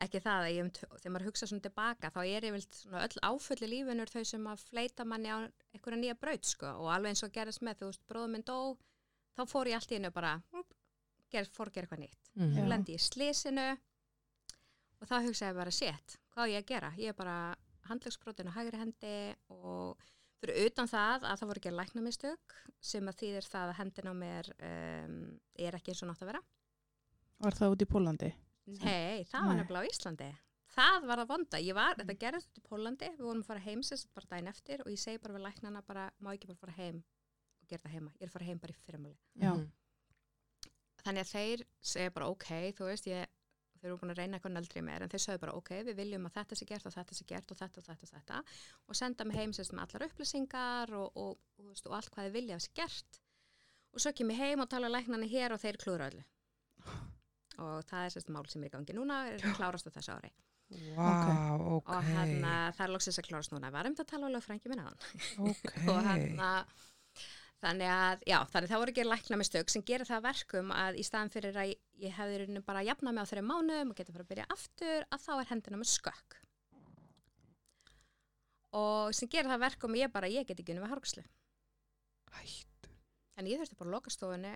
[0.02, 3.04] ekki það að ég um, þegar maður hugsa svona tilbaka þá er ég vilt svona
[3.06, 5.38] öll áfulli lífinur þau sem að fleita manni á
[5.74, 8.58] einhverja nýja braut sko og alveg eins og gerist með þú veist bróðum minn dó
[9.38, 10.34] þá fór ég allt í hennu bara
[11.36, 12.56] ger, fór að gera eitthvað nýtt Mhm.
[12.56, 12.62] Já.
[12.64, 13.68] og lendi í slísinu
[15.02, 17.38] og þá hugsaði ég bara sétt, hvað á ég að gera ég er bara
[17.90, 19.16] handlegsbrotin á hægri hendi
[19.54, 19.98] og
[20.42, 24.14] fyrir utan það að það voru ekki læknamistök sem að þýðir það að hendin á
[24.16, 25.16] mér um,
[25.56, 26.42] er ekki eins og nátt að vera
[27.46, 28.32] Var það út í Pólandi?
[28.66, 29.60] Nei, það var Nei.
[29.62, 30.30] nefnilega á Íslandi
[30.76, 33.64] það var að vonda, ég var, þetta gerðist út í Pólandi við vorum að fara
[33.68, 36.62] heim sérst bara daginn eftir og ég segi bara við læknana bara, má ekki bara
[36.66, 37.04] fara heim
[37.62, 39.16] og gera það heima, ég er að fara heim bara í.
[39.36, 39.70] Mhm.
[41.06, 43.32] Þannig að þeir segja bara ok, þú veist ég
[43.86, 46.26] þeir eru búin að reyna eitthvað nöldri mér en þeir sögðu bara ok, við viljum
[46.26, 48.40] að þetta sé gert og þetta sé gert og þetta og þetta og þetta
[48.90, 52.30] og senda mig heim sérst með allar upplýsingar og, og, og, veist, og allt hvað
[52.30, 53.20] þið vilja að sé gert.
[53.96, 56.26] Og svo kem ég heim og tala læknarni hér og þeir klúra öllu.
[57.62, 60.18] Og það er sérst mál sem er í gangi núna er að klárast á þessu
[60.18, 60.34] ári.
[60.98, 61.92] Vá, ok.
[61.94, 63.70] og hérna það er loksins að klárast núna.
[63.72, 65.00] Varum þetta að tala alveg frængi minna hann.
[65.46, 65.70] Ok.
[65.94, 66.50] og hérna
[67.64, 70.72] þannig að, já, þannig það voru ekki lækna með stök sem gerir það að verkum
[70.76, 73.46] að í staðan fyrir að ég- hefði í rauninni bara að jafna mig á þeirri
[73.48, 76.36] mánuðum og geta bara að byrja aftur að þá er hendina með skökk.
[78.76, 81.24] Og sem gerir það að verkum að ég bara, ég get ekki unni við hargslu
[82.36, 82.90] Hættu.
[83.40, 84.56] en ég þurfti bara að loka stofunni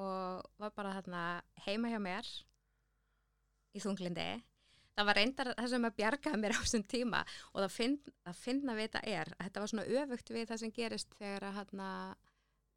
[0.00, 1.22] og var bara þarna
[1.66, 2.24] heima hjá mér
[3.76, 4.24] í þunglindi
[4.96, 8.42] það var reyndar það sem að bjargaði mér á þessum tíma og það, finn, það
[8.42, 11.58] finna við þetta er að þetta var svona öfugt við það sem gerist þegar að
[11.60, 11.88] hérna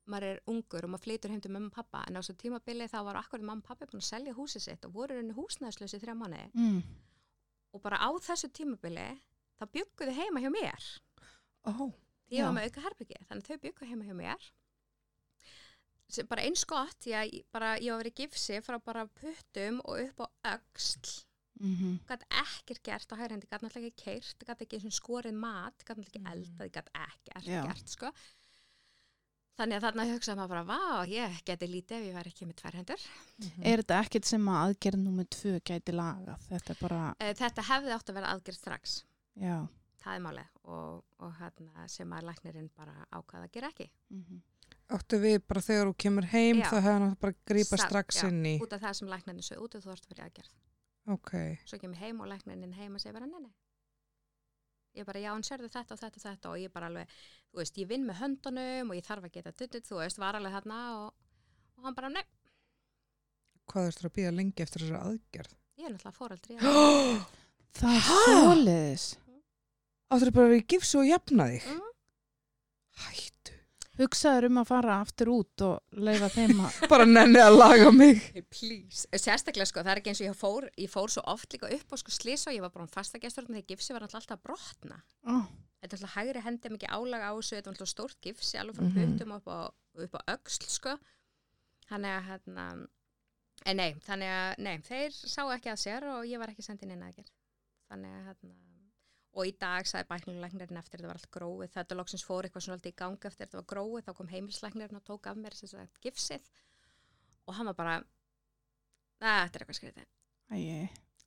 [0.05, 2.87] maður er ungur og maður flytur heim til mamma og pappa en á þessu tímabili
[2.91, 5.99] þá var akkurat mamma og pappi búin að selja húsið sitt og voru henni húsnæðslösi
[6.01, 6.49] þrjá mánuði.
[6.53, 6.83] Mm.
[7.75, 9.07] og bara á þessu tímabili
[9.59, 10.85] þá bygguðu heima hjá mér.
[11.67, 11.91] Ó,
[12.31, 12.45] ég Já.
[12.45, 14.49] var með auka herbyggi þannig þau byggu heima hjá mér.
[16.29, 20.27] Bara eins gott ég, bara, ég var verið gifsi frá bara puttum og upp á
[20.53, 21.25] öxl
[21.59, 25.83] Mm gæti ekkert gert á hægri hendi, gæti náttúrulega ekki keirt gæti ekki skorið mat,
[25.85, 26.31] gæti náttúrulega ekki Mhm.
[26.33, 27.61] eldað, gæti ekkert Já.
[27.69, 28.11] gert sko.
[29.55, 32.57] þannig að þarna hugsaði maður bara, vá, ég geti lítið ef ég væri ekki með
[32.59, 33.03] tvær hendur
[33.63, 36.41] Er þetta ekkert sem að aðgerð nummer tvö gæti lagað?
[36.49, 38.97] Þetta er bara, Eh, þetta hefði átt að vera aðgerð strax
[39.39, 39.67] já.
[40.03, 44.41] það er málið og, og hérna, sem að læknirinn bara ákvaða að gera ekki Mm
[44.89, 46.69] áttu við bara þegar þú kemur heim Já.
[46.69, 48.27] þá hefði hann bara að grípa strax já.
[48.27, 48.59] inn í.
[48.61, 50.51] út af það sem læknirinn sög út og þú þarfst að vera aðgerð
[51.13, 51.31] Ok.
[51.69, 53.53] svo kem ég heim og læknirinn heim og segir bara nei, nei.
[54.95, 57.09] Ég bara, já, hann sérðu þetta og þetta og þetta og ég bara alveg,
[57.51, 60.37] þú veist, ég vinn með höndunum og ég þarf að geta tuttut, þú veist, var
[60.39, 61.13] alveg þarna og,
[61.77, 62.23] og hann bara, nei,
[63.65, 65.53] Hvað þurftur að býða lengi eftir þessari aðgerð?
[65.75, 66.57] ég er náttúrulega fóreldri.
[67.75, 68.17] Það er Ha?
[68.29, 69.05] svoleiðis.
[70.15, 71.65] Áttur bara að vera í gifsu og jafna þig?
[71.73, 71.87] Mm.
[73.03, 73.54] Hættu.
[73.97, 78.21] Hugsaður um að fara aftur út og leifa þeim að, Bara nenni að laga mig.
[78.51, 79.05] Please.
[79.15, 81.93] Sérstaklega, sko, það er ekki eins og ég fór, ég fór svo oft líka upp
[81.93, 84.43] á sko slís og ég var bara um fasta gestur þegar gifsi var alltaf að
[84.43, 84.99] brotna.
[85.29, 85.45] ó,
[85.85, 88.75] Þetta er alltaf hægri hendi mikið álag á þessu, þetta var alltaf stórt gifsi, alveg
[88.79, 88.95] frá Mhm.
[88.97, 89.59] puttum upp á,
[90.01, 90.93] upp á öxl, sko.
[91.89, 92.63] Þannig að, hérna,
[93.69, 96.91] en nei, þannig að, nei, þeir sá ekki að sér og ég var ekki sendin
[96.95, 97.31] inn að gera.
[97.91, 98.55] Þannig að, hérna,
[99.35, 102.77] og í dag sagði bæknuleglæknirinn eftir þetta var allt gróið, þetta loksins fór eitthvað svona
[102.79, 105.75] alltaf í gang eftir þetta var gróið, þá kom heimilslæknirinn og tók af mér þess
[105.75, 106.47] að gifsið
[107.47, 107.95] og hann var bara,
[109.19, 110.07] þetta er eitthvað skriðið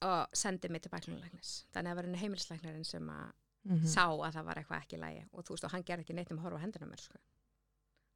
[0.09, 1.53] og sendi mig til bæknuleglæknis.
[1.75, 3.33] Þannig að það var henni heimilslæknirinn sem að
[3.68, 3.87] Mhm.
[3.90, 6.14] sá að það var eitthvað ekki í lagi og þú veist og hann gerði ekki
[6.14, 7.18] neitt um að horfa hendina mér sko.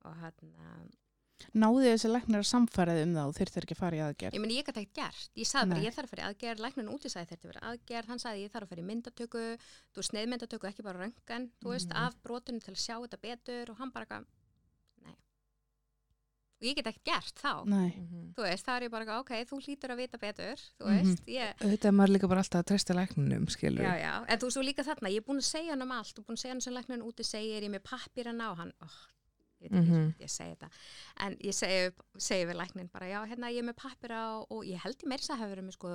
[0.04, 0.90] og hann
[1.54, 4.34] náði þessi læknir að samfærið um það og þyrftir ekki að fara í aðgerð.
[4.36, 5.30] ég meni ég gæti ekkert gert.
[5.36, 6.62] Ég sagði bara ég þarf að fara í aðgerð.
[6.66, 8.06] Læknin úti sagði þetta vera aðgerð.
[8.12, 9.42] Hann sagði ég þarf að fara í myndatöku.
[9.92, 11.98] Þú veist sneiðmyndatöku ekki bara röngan þú veist Mhm.
[12.06, 14.24] af brotinu til að sjá þetta betur og hann bara eitthvað
[15.04, 15.16] nei.
[16.62, 17.66] Og ég get ekkert gert þá.
[17.66, 18.34] Nei, Mhm.
[18.36, 20.56] þú veist það er ég bara eitthvað, ok þú hlýtur að vita betur.
[20.78, 21.02] Þú Mhm.
[21.02, 23.82] veist ég Þetta er maður líka bara alltaf að treysta læknunum, skilur.
[23.82, 25.90] Já, já, en þú veist þú líka þarna, ég er búin að segja hann um
[25.92, 28.56] allt og búin að segja hann sem læknirinn úti segir, ég er með pappirana og
[28.58, 28.94] hann, oh,
[29.62, 30.12] ég mm -hmm.
[30.20, 30.68] ég segi þetta,
[31.26, 34.64] en ég segi, segi við læknin bara, já, hérna ég er með pappira og, og
[34.66, 35.92] ég held meira þess að hafa verið með sko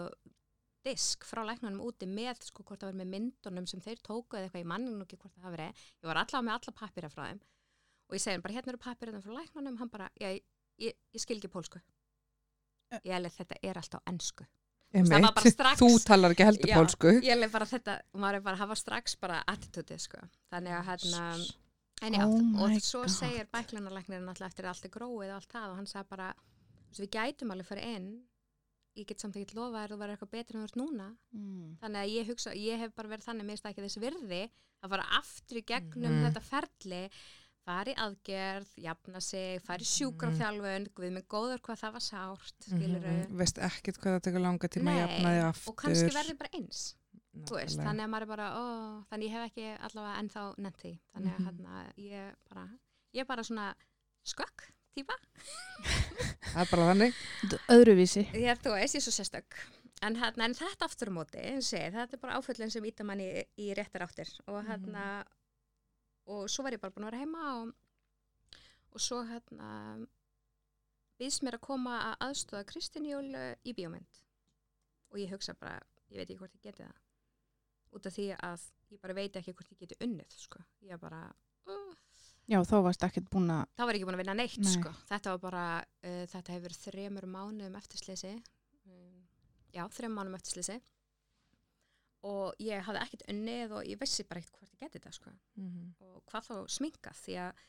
[0.87, 4.47] disk frá læknunum úti með sko hvort það var með myndunum sem þeir tóku eða
[4.47, 7.09] eitthvað, ég manni nú ekki hvort það hafa verið, ég var allavega með alla pappira
[7.09, 7.41] frá þeim
[8.07, 10.43] og ég segi hann bara, hérna eru pappirina frá læknunum, hann bara, já, ég,
[10.79, 11.81] ég, ég skil ekki pólsku.
[13.03, 14.45] Ég held þetta er alltaf ennsku.
[15.51, 17.13] strax Þú talar ekki heldur pólsku.
[17.25, 20.21] ég leif bara þetta, maður er bara að hafa strax bara attitútið sko
[20.53, 21.23] þannig að hérna
[22.01, 23.09] en já, Oh og svo God.
[23.09, 26.33] segir bæklunarlæknirinn náttúrulega eftir allt er gróið og allt það og hann sagði bara,
[26.97, 28.09] við gætum alveg fyrir inn
[28.97, 31.77] ég get samt ekki lofa að þú verður eitthvað betur en þú ert núna Mm.
[31.81, 34.49] þannig að ég hugsa, ég hef bara verið þannig það ekki þess virði
[34.83, 36.23] að fara aftur í gegnum Mhm.
[36.25, 37.09] þetta ferli
[37.67, 42.61] fara í aðgerð, jafna sig fara í sjúkrafþjálfun, við með góður hvað það var sárt,
[42.71, 43.35] Mhm.
[43.37, 45.69] Veist ekkert hvað það tekur langa tíma að jafna þig aftur.
[45.69, 46.95] og kannski verði bara eins
[47.45, 48.63] veist, þannig að maður er bara ó,
[49.11, 50.93] þannig ég hef ekki allavega ennþá nefnt því.
[51.13, 51.45] Þannig að Mhm.
[51.47, 52.65] hérna, ég bara
[53.13, 53.75] ég er bara svona
[54.25, 55.13] skökk típa,
[56.53, 57.13] Það er bara þannig.
[57.69, 58.23] Öðruvísi.
[58.33, 59.53] ég er þú veist, ég er svo sérstök.
[60.01, 63.23] En, hérna, en þetta aftur á móti segi, þetta er bara áföllin sem íta manni
[63.23, 64.29] í, í réttar áttir.
[64.47, 65.23] Og hérna
[66.27, 67.73] og svo var ég bara búin að vera heima og,
[68.93, 70.05] og svo hérna
[71.19, 74.21] býðst mér að koma að aðstóða Kristín Jólu í bíómynd.
[75.11, 75.79] Og ég hugsa bara,
[76.11, 76.93] ég veit ekki hvort ég geti það
[77.97, 80.63] út af því að ég bara veit ekki hvort ég geti unnið sko.
[80.87, 81.21] ég bara
[81.67, 81.93] uh,
[82.47, 84.71] Já, þá varst ekkert búin að, það var ekki búin að vinna neitt Nei.
[84.71, 84.93] sko.
[85.09, 85.63] þetta var bara,
[86.07, 88.35] uh, þetta hefur þremur mánuðum eftirsleysi
[88.87, 89.25] um,
[89.75, 90.77] já, þremur mánuðum eftirsleysi
[92.27, 95.33] og ég hafði ekkert unnið og ég vissi bara ekkert hvort ég geti þetta sko.
[95.59, 95.91] Mhm.
[96.07, 97.65] og hvað þá sminka því að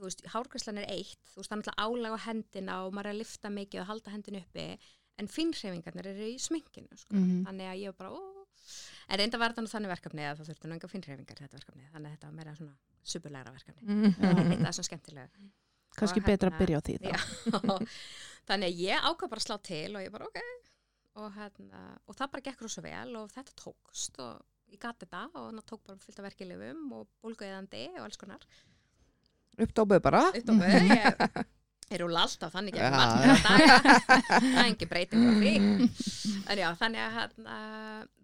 [0.00, 3.10] þú veist, hárgræslan er eitt þú veist, það er náttúrulega álag á hendina og maður
[3.10, 4.66] er að lifta mikið og halda hendin uppi
[5.20, 7.14] en finnhreifingarnir eru í sminkinu sko.
[7.18, 7.42] Mhm.
[7.50, 8.46] þannig að ég var bara, ó
[9.10, 11.88] en reynda var þetta nú þannig verkefni að það þurfti nú enga finnhreifingar þetta verkefni,
[11.94, 12.76] þannig að þetta var meira svona
[13.12, 14.14] subulegra verkefni, Mhm.
[14.52, 15.28] þetta er svo skemmtilega
[15.98, 17.10] kannski Og betra hérna- að byrja á því þá.
[18.50, 20.40] Þannig að ég ákvað bara að slá til og ég bara ok.
[21.20, 25.24] Og, hérna, og það bara gekk rosa vel og þetta tókst og ég gati þetta
[25.34, 28.46] og það tók bara fullt af verkilifum og bólguðandi og alls konar.
[29.58, 30.22] Uppdópuð bara.
[30.30, 31.44] upp á böðu ég
[31.90, 33.78] er rúla alltaf þannig ekki margir daga
[34.26, 35.54] það er engin breyting á því.
[36.50, 37.56] En já, þannig að hérna,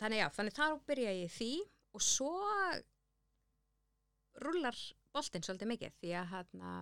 [0.02, 1.50] þannig já, þannig þar byrja ég því
[1.96, 2.32] og svo
[4.44, 4.78] rúlar
[5.16, 6.74] boltinn svolítið mikið því að hérna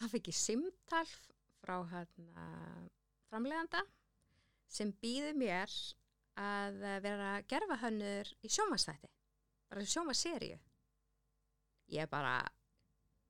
[0.00, 1.06] þá fikk ég simtal
[1.64, 2.48] frá hérna
[3.30, 3.82] framleganda
[4.70, 5.74] sem býður mér
[6.40, 9.10] að vera gerfahönnur í sjómanstætti
[9.70, 10.58] bara sjómaseríu
[11.94, 12.38] ég bara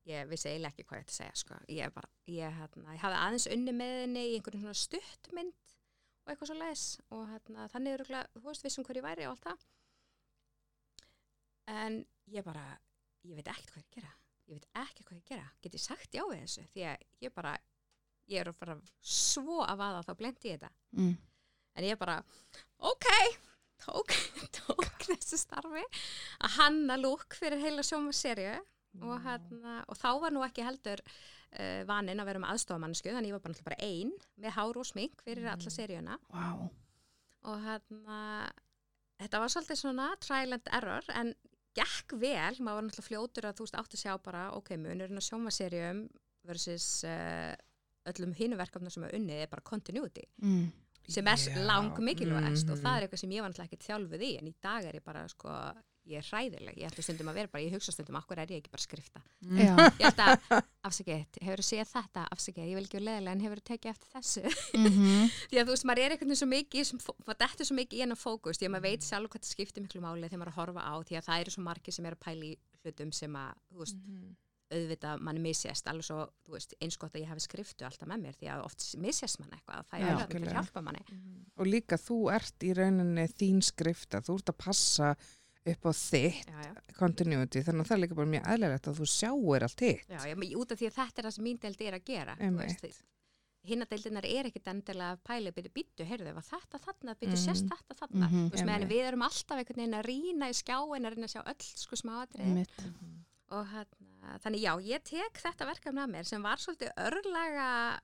[0.09, 1.59] ég vissi eiginlega ekki hvað ég ætti að segja sko.
[1.73, 5.55] ég, bara, ég, hérna, ég hafði aðeins unni með henni í einhvern svona stuttmynd
[6.25, 9.35] og eitthvað svo leis og hérna, þannig er þú veist vissum hver ég væri og
[9.35, 9.65] allt það.
[11.75, 12.65] En ég bara
[13.25, 14.13] ég veit ekkert hvað ég er gera.
[14.45, 16.67] Ég veit ekki hvað ég er gera, get ég sagt já við þessu?
[16.75, 17.55] Því að ég bara
[18.33, 20.73] ég er að fara svo að vaða þá blendi ég þetta.
[21.01, 21.17] Mm.
[21.75, 22.21] en ég bara,
[22.79, 23.09] ok
[23.85, 24.13] tók,
[24.61, 25.85] tók þessu starfi.
[26.45, 28.61] Að hanna lúk fyrir heila sjómaserju
[29.03, 33.33] og, hérna, og þá var nú ekki heldur uh, vaninn að vera með aðstofamannsku þannig
[33.33, 36.47] ég var bara, bara ein með hár og smink fyrir alla seríuna Vá.
[37.51, 38.21] og hérna
[39.23, 41.35] þetta var svolítið svona trial and error en
[41.75, 45.19] gekk vel, maður var náttúrulega fljótur að þú veist átti að sjá bara, ok, munurinn
[45.19, 46.05] að sjómaserjum
[46.47, 47.55] versus uh,
[48.11, 50.69] öllum hinu verkefna sem er unnið er bara continuity Mm.
[51.09, 52.85] sem er Já, lang mikilvægast og mhm.
[52.85, 55.05] það er eitthvað sem ég var náttúrulega ekki þjálfuð í en í dag er ég
[55.05, 55.51] bara sko
[56.11, 58.61] ég er hræðileg, ég ætla stundum að vera bara ég hugsa stundum, akkur er ég
[58.61, 59.23] ekki bara að skrifta?
[59.57, 59.73] Já.
[59.73, 63.45] ég held að, afsakið, hefur þú séð þetta afsakið, ég vil ekki vera leðilega en
[63.47, 64.55] hefur þú tekið eftir þessu?
[64.81, 65.33] Mhm.
[65.51, 68.05] því að þú veist, maður er einhvern veginn svo mikið maður dettur svo mikið í
[68.05, 70.55] hennar fókus því að maður veit sjálf hvað það skiptir miklu máli þegar maður er
[70.55, 73.15] að horfa á því að það eru svo margir sem eru að pæla í hlutum
[73.17, 74.03] sem að, þú veist,
[74.75, 78.39] auðvitað mann misjast, alveg svo, veist, eins gott að ég hafi skriftu alltaf með mér
[78.39, 81.05] því að oft misjast mann eitthvað, það er alveg að hjálpa manni.
[81.61, 85.13] Og líka þú ert í rauninni þín skrifta, þú ert að passa
[85.67, 86.73] upp á þitt já, já.
[86.99, 90.07] continuity, þannig að það er líka bara mjög eðlilegt að þú sjáir allt hitt.
[90.13, 92.37] Já, já, út af því að þetta er það sem mín deild er að gera
[92.39, 93.03] Einmitt.
[93.65, 97.45] hinna deildinar er ekkit endilega að pæla byrju býttu, heyrðu, var þetta þarna byrju Mhm.
[97.47, 100.57] sést þetta þarna, Mhm, þú veist, meðan við erum alltaf einhvern veginn að rýna í
[100.61, 102.67] skjáin að reyna að sjá öll sko smáatrið
[103.55, 108.01] og hérna, þannig já, ég tek þetta verkefni að mér sem var svolítið örlaga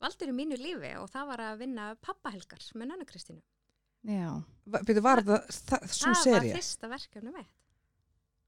[0.00, 3.42] valdur í mínu lífi og það var að vinna pappahelgar með Nönnu Kristínu.
[4.02, 6.48] Býtu, var það, það svo það serið?
[6.52, 7.52] var fyrsta verkefni mitt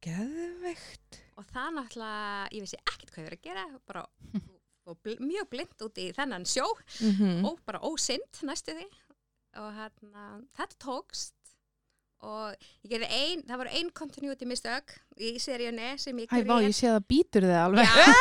[0.04, 1.20] Geðveikt.
[1.40, 4.02] og það náttúrulega, ég vissi ekkert hvað ég verið að gera bara
[5.04, 6.66] bl mjög blind út í þennan sjó
[7.00, 8.84] Mm og bara ósynd næstu því
[9.62, 10.26] og hérna,
[10.58, 11.32] þetta tókst
[12.24, 16.56] og ég gerði ein, það voru ein continuity mistök í seríunni sem ég Hæ, vá,
[16.58, 16.68] grét.
[16.70, 17.90] ég sé að það býtur þig alveg.
[17.90, 18.14] Já,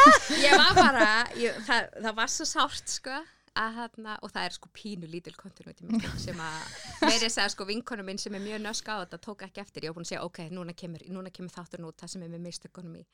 [0.43, 1.07] ég var bara,
[1.39, 3.19] ég, það, það var svo sárt sko
[3.55, 6.73] að hérna, og það er sko pínu lítil continuity mistök sem að
[7.05, 9.93] meiri segja sko vinkonu minn sem er mjög nösk á þetta tók ekki eftir, ég
[9.93, 12.45] var búin að segja ok, núna kemur, núna kemur þáttur út það sem er með
[12.47, 13.05] mistökunum í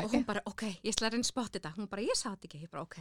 [0.00, 2.30] og hún bara ok, ég ætla að reyna að spotta þetta, hún bara ég sá
[2.32, 2.98] þetta ekki, ég bara ok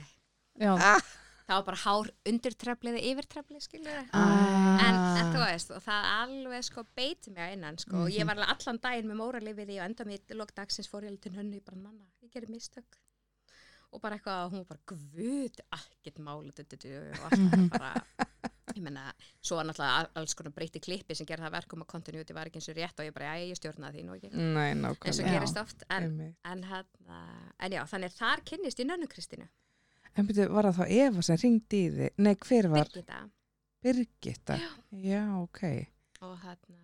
[0.60, 1.00] Já, Ah,
[1.48, 4.02] það var bara hár undir treflið eða yfir treflið, skilur.
[4.12, 4.84] Ah.
[4.84, 8.16] En, en þú veist, og það alveg sko beiti mig að innan, sko, og Mhm.
[8.20, 10.88] ég var alveg allan daginn með móralið við því og enda mér í lok dagsins
[10.92, 13.00] fór ég alveg til hönnu, ég bara, mamma, ég gerði mistök.
[13.92, 16.20] Og bara eitthvað, hún var bara, guð, ekkert
[16.80, 18.30] du, og alltaf bara,
[18.78, 19.02] ég menna,
[19.44, 22.48] svo var náttúrulega al- alls konar breyti klippi sem gerði það verkum að continuity var
[22.48, 25.20] ekki eins og rétt og ég bara, já, ég stjórnaði því nú ekki, Nei, eins
[25.20, 26.38] og gerist oft, en, Einmitt.
[26.54, 27.20] en, hérna,
[27.68, 29.50] en já, þannig þar kynnist í nönnu Kristínu,
[30.16, 32.16] En byrju, var það þá Eva sem ringdi í þig?
[32.20, 33.20] Nei, hver var Birgitta,
[33.84, 34.58] Birgitta?
[35.04, 35.62] Já, ok.
[36.28, 36.80] og hérna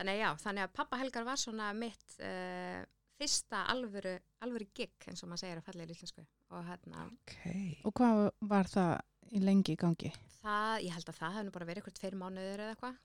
[0.00, 2.80] þannig já, þannig að pappa Helgar var svona mitt uh,
[3.20, 4.14] fyrsta alvöru,
[4.46, 6.24] alvöru gig eins og maður segir að falla í íslensku
[6.56, 7.36] og hérna, Ok.
[7.84, 8.92] Og hvað var það
[9.36, 10.12] í lengi í gangi?
[10.40, 12.96] það, ég held að það hefði nú bara verið eitthvað tveir mánuður eða eitthvað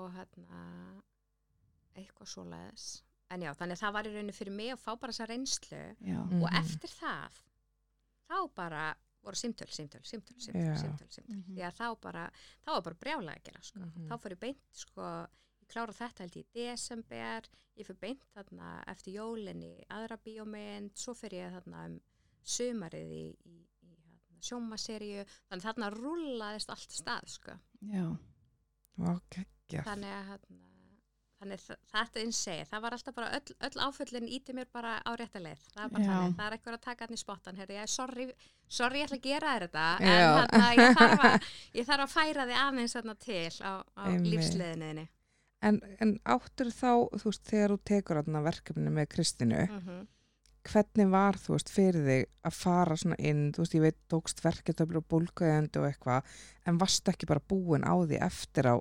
[0.00, 0.62] og hérna
[1.98, 2.88] eitthvað svoleiðis
[3.30, 5.80] en já, þannig að það var í rauninu fyrir mig að fá bara þessa reynslu
[6.00, 6.18] Já.
[6.24, 6.42] Mm.
[6.42, 6.56] og Mhm.
[6.64, 7.40] eftir það
[8.30, 8.84] þá bara
[9.22, 10.76] voru símtöl, símtöl, símtöl, símtöl, Já.
[10.80, 11.36] símtöl, símtöl.
[11.36, 11.54] Mhm.
[11.56, 12.30] því að þá bara,
[12.64, 13.78] þá var bara brjálega að gera sko.
[13.80, 14.08] Mhm.
[14.08, 15.26] þá fór ég beint sko,
[15.72, 20.96] klára þetta held ég í desember ég fyrir beint þarna eftir jólin í aðra bíómynd
[20.98, 22.00] svo fyrir ég þarna um
[22.50, 27.56] sumarið í, í, í hérna, sjómaseríu þannig þarna rúllaðist allt stað sko.
[27.92, 28.06] Já.
[29.00, 29.84] Vá, geggja.
[29.86, 30.58] þannig að hérna,
[31.40, 35.10] þannig þetta eins segir, það var alltaf bara öll, öll áföllin íti mér bara á
[35.16, 36.10] rétta leið það er bara Já.
[36.10, 38.26] þannig, það er eitthvað að taka hann í spottan herri, ég, sorry,
[38.68, 40.10] sorry, ég ætla að gera þér þetta Já.
[40.10, 44.02] en þarna, ég, þarf að, ég þarf að færa þig aðeins þarna til á, á
[44.10, 45.16] Einmitt.
[45.60, 50.06] En, en áttur þá, þú veist, þegar þú tekur verkefni með Kristínu, mm -hmm.
[50.70, 54.44] hvernig var, þú veist, fyrir þig að fara svona inn, þú veist, ég veit, tókst
[54.44, 56.22] verketöflu og bólkaðandi og eitthvað,
[56.66, 58.76] en varst ekki bara búin á því eftir á,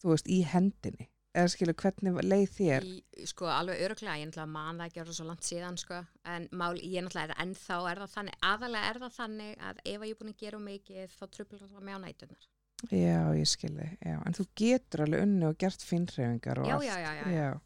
[0.00, 1.08] þú veist, í hendinni?
[1.32, 2.84] Eða skilu, hvernig leið þér?
[2.84, 6.48] Í, sko, alveg öruglega, ég náttúrulega man það ekki að svo langt síðan, sko, en
[6.52, 10.10] mál, ég náttúrulega er ennþá er það þannig, aðalega er það þannig að ef ég
[10.10, 12.51] er búin að gera mikið, þá trublar það mig á nætunar.
[12.90, 16.84] Já, ég skilði, já, en þú getur alveg unni og gert finnreifingar og Já, allt.
[16.84, 17.60] já, já, já, já.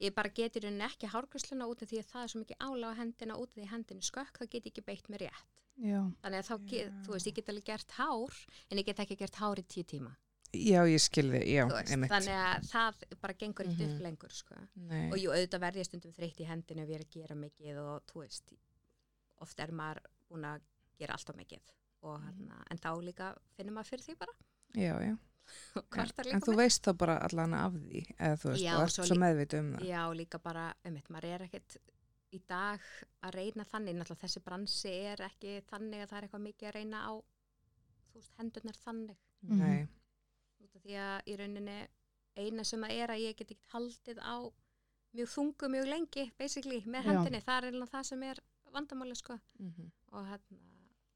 [0.00, 2.90] Ég bara getur henni ekki hárgrusluna út af því að það er svo mikið álag
[2.96, 5.22] á hendina út af því að hendin er skökk, þá get ég ekki beitt mér
[5.26, 5.52] rétt.
[5.84, 6.00] Já.
[6.24, 8.34] Þannig að þá, get, þú veist, ég get alveg gert hár,
[8.70, 10.16] en ég get ekki gert hár í tíu tíma.
[10.54, 12.10] Já, ég skilði, já, veist, einmitt.
[12.10, 13.94] þannig að það bara gengur ekkert Mhm.
[13.96, 14.54] upp lengur, sko.
[14.76, 15.10] Nei.
[15.10, 18.20] Og jú, auðvitað verði ég stundum þreytt í hendinu er að gera mikið og, þú
[18.22, 18.52] veist,
[19.40, 19.98] oft er maður
[20.30, 20.60] búin að
[20.98, 21.60] gera alltaf mikið.
[22.02, 22.24] Og, Mhm.
[22.48, 24.32] hana, en þá líka finnum maður fyrir því bara.
[24.74, 25.14] Já, já.
[26.34, 26.60] En þú með.
[26.62, 29.60] veist þá bara allan af því, eða þú veist, Já, og ert svo svo meðvita
[29.60, 29.84] um það.
[29.90, 31.76] Já, líka bara, um maður er ekkert
[32.34, 32.86] í dag
[33.22, 36.76] að reyna þannig, náttúrulega þessi bransi er ekki þannig að það er eitthvað mikið að
[36.78, 37.12] reyna á,
[38.08, 39.20] þú veist, hendurnar þannig.
[39.52, 39.86] Nei,
[40.64, 41.78] Út af því að í rauninni
[42.40, 44.36] eina sem að er að ég get ekki haldið á
[45.14, 47.08] mjög þungu mjög lengi, basically, með Já.
[47.12, 47.42] hendinni.
[47.44, 48.40] Það er eiginlega það sem er
[48.74, 49.36] vandamáli, sko.
[49.60, 49.90] Mhm.
[50.14, 50.58] Og, hérna,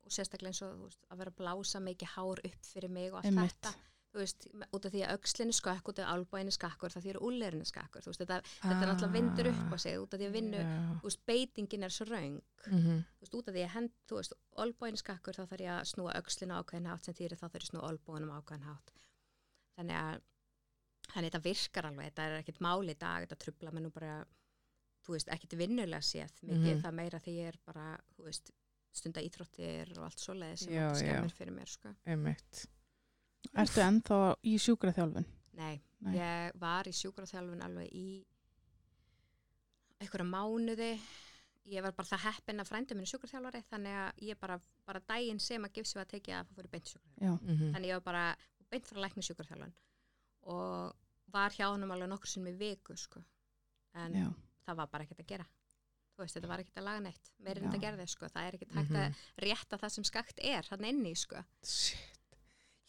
[0.09, 3.21] og sérstaklega eins og veist, að vera að blása mikið hár upp fyrir mig og
[3.21, 3.55] allt Einmitt.
[3.61, 3.75] þetta.
[4.19, 6.07] Veist, út af því að aukslinn er skakk, út af
[6.49, 8.07] er skakkur, það því að úllerin er skakkur.
[8.09, 10.95] Veist, þetta, þetta er náttúrulega vindur upp á sig, út af því að vinnu, Ah,
[11.05, 12.39] veist, beitingin er svo raung.
[12.65, 14.33] Þú veist, út af því að hend, þú veist,
[14.65, 17.55] olbóin er skakkur, þá þarf ég að snúa aukslina ákveðin hátt sem þýri þá þarf
[17.61, 18.93] ég að snúa olbóinum ákveðin hátt.
[19.77, 20.23] Þannig að,
[21.13, 23.93] þannig að þetta virkar alveg, þetta er ekkert mál í dag, þetta trubla mér nú
[23.93, 24.15] bara,
[25.05, 26.83] þú veist, ekkert vinnulega séð, mikið Mhm.
[26.83, 28.51] það meira því ég er bara, þú veist,
[28.93, 31.13] stunda íþróttir og allt svoleiði sem Já, þetta já.
[31.13, 31.95] skemmir fyrir mér, sko.
[33.59, 35.27] Ertu ennþá í sjúkraþjálfun?
[35.59, 36.15] Nei, Nei.
[36.19, 38.09] ég var í sjúkraþjálfun alveg í
[39.99, 40.91] einhverja mánuði
[41.69, 44.57] ég var bara það heppin að frænda minni sjúkraþjálfari þannig að ég bara,
[44.89, 47.33] bara daginn sem að gifsi var að tekið að það fór í beint sjúkraþjálfun Já.
[47.55, 47.73] Mhm.
[47.75, 48.25] þannig ég var bara
[48.71, 49.75] beint frá lækni sjúkraþjálfun
[50.55, 50.95] og
[51.35, 53.21] var hjá honum alveg nokkur sem í viku sko.
[53.95, 54.29] en Já.
[54.67, 55.47] það var bara ekkert að gera
[56.19, 58.73] þú veist, þetta var ekkert að laga neitt meirinn þetta gerði, sko, það er ekkert
[58.75, 58.97] hægt Mhm.
[58.99, 61.99] að rétta það sem skakt er, hann inni, sko Shit.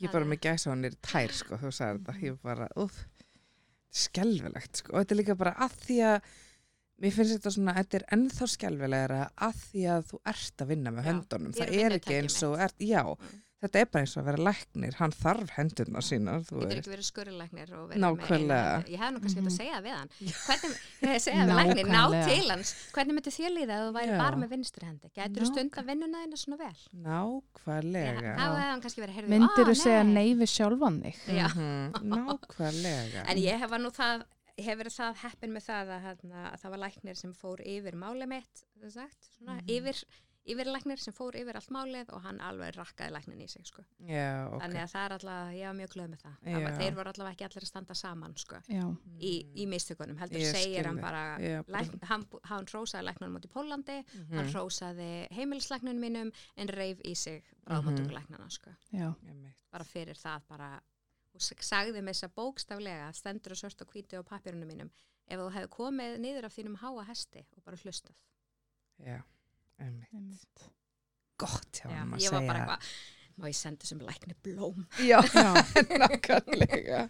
[0.01, 2.13] Ég bara með gæsa hann er tær, sko, þú sagði þetta.
[2.15, 2.23] Mhm.
[2.23, 3.05] Ég bara, uff,
[3.91, 4.93] skelvelegt, sko.
[4.93, 6.29] Og þetta er líka bara að því að,
[7.03, 10.91] mér finnst þetta svona, þetta er ennþá skelvelegara að því að þú ert að vinna
[10.95, 11.53] með höndunum.
[11.57, 13.41] Það er ekki eins og, ert, já, Mm.
[13.59, 14.93] Þetta er bara eins og að vera læknir.
[14.99, 17.69] Hann þarf hendurna sínar, þú getur ekki verið skurðlæknir
[17.99, 18.69] Nákvæmlega.
[18.79, 18.93] hendi.
[18.93, 19.45] ég hef nú kannski Mhm.
[19.45, 20.09] mm að segja við hann
[20.47, 24.11] hvernig, ég segja við læknir, ná til hans hvernig myndi þér líða að þú væri
[24.13, 24.17] Já.
[24.23, 28.35] bara með vinstri hendi getur þú stund að vinnuna þeina svona vel Nákvæmlega.
[29.15, 31.15] heyrðu, Myndir "Ó, þú segja nei." nei við sjálfan þig?
[31.27, 33.23] Mhm, Nákvæmlega.
[33.29, 34.23] en ég hef nú það
[34.59, 37.57] ég hef verið það heppin með það að, hérna, að það var læknir sem fór
[37.65, 39.67] yfir máli mitt sem sagt, svona, Mhm.
[39.69, 40.03] yfir,
[40.53, 43.83] yfirlæknir sem fór yfir allt málið og hann alveg rakkaði læknin í sig sko.
[44.07, 44.61] Já, ok.
[44.63, 47.33] þannig að það er alltaf, ég var mjög glöð með það var, þeir voru allavega
[47.35, 48.83] ekki allir að standa saman sko, Já,
[49.19, 53.39] í, í mistökunum heldur Ég segir skil hann bara Já, lækn, hann, hann rósaði læknunum
[53.41, 54.35] út í Pólandi Mhm.
[54.37, 58.71] hann rósaði heimilislæknunum mínum en reif í sig bráðmáttökulæknana sko.
[58.93, 59.63] já, Einmitt.
[59.71, 60.81] bara fyrir það bara
[61.39, 64.89] sagði með þess að bókstaflega stendur og svört og hvíti á papirunum mínum
[65.29, 68.15] ef þú hefði komið niður af þínum háa hesti og bara hlustað
[68.99, 69.21] Já,
[69.79, 70.67] einmitt.
[71.39, 72.75] Gott hjá Já, hann að ég var bara segja.
[72.75, 75.53] eitthvað má ég senda sem lækni blóm Já, Já,
[76.01, 77.09] nákvæmlega.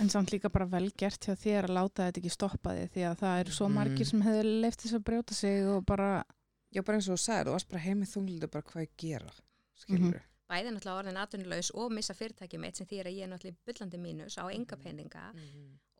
[0.00, 3.04] en samt líka bara vel gert hjá þér að láta þetta ekki stoppa þig því
[3.10, 3.74] að það eru svo Mhm.
[3.80, 6.24] margir sem hefur leift þess að brjóta sig og bara,
[6.72, 9.30] Já, bara eins og þú sagðir, þú varst bara heimið þunglið bara hvað ég gera,
[9.74, 10.16] skilur.
[10.16, 10.27] Mhm.
[10.48, 13.66] Bæði náttúrulega orðin atvinnulegs og missa fyrirtækið mitt sem því að ég er náttúrulega í
[13.68, 15.26] bullandi mínus á enga peninga.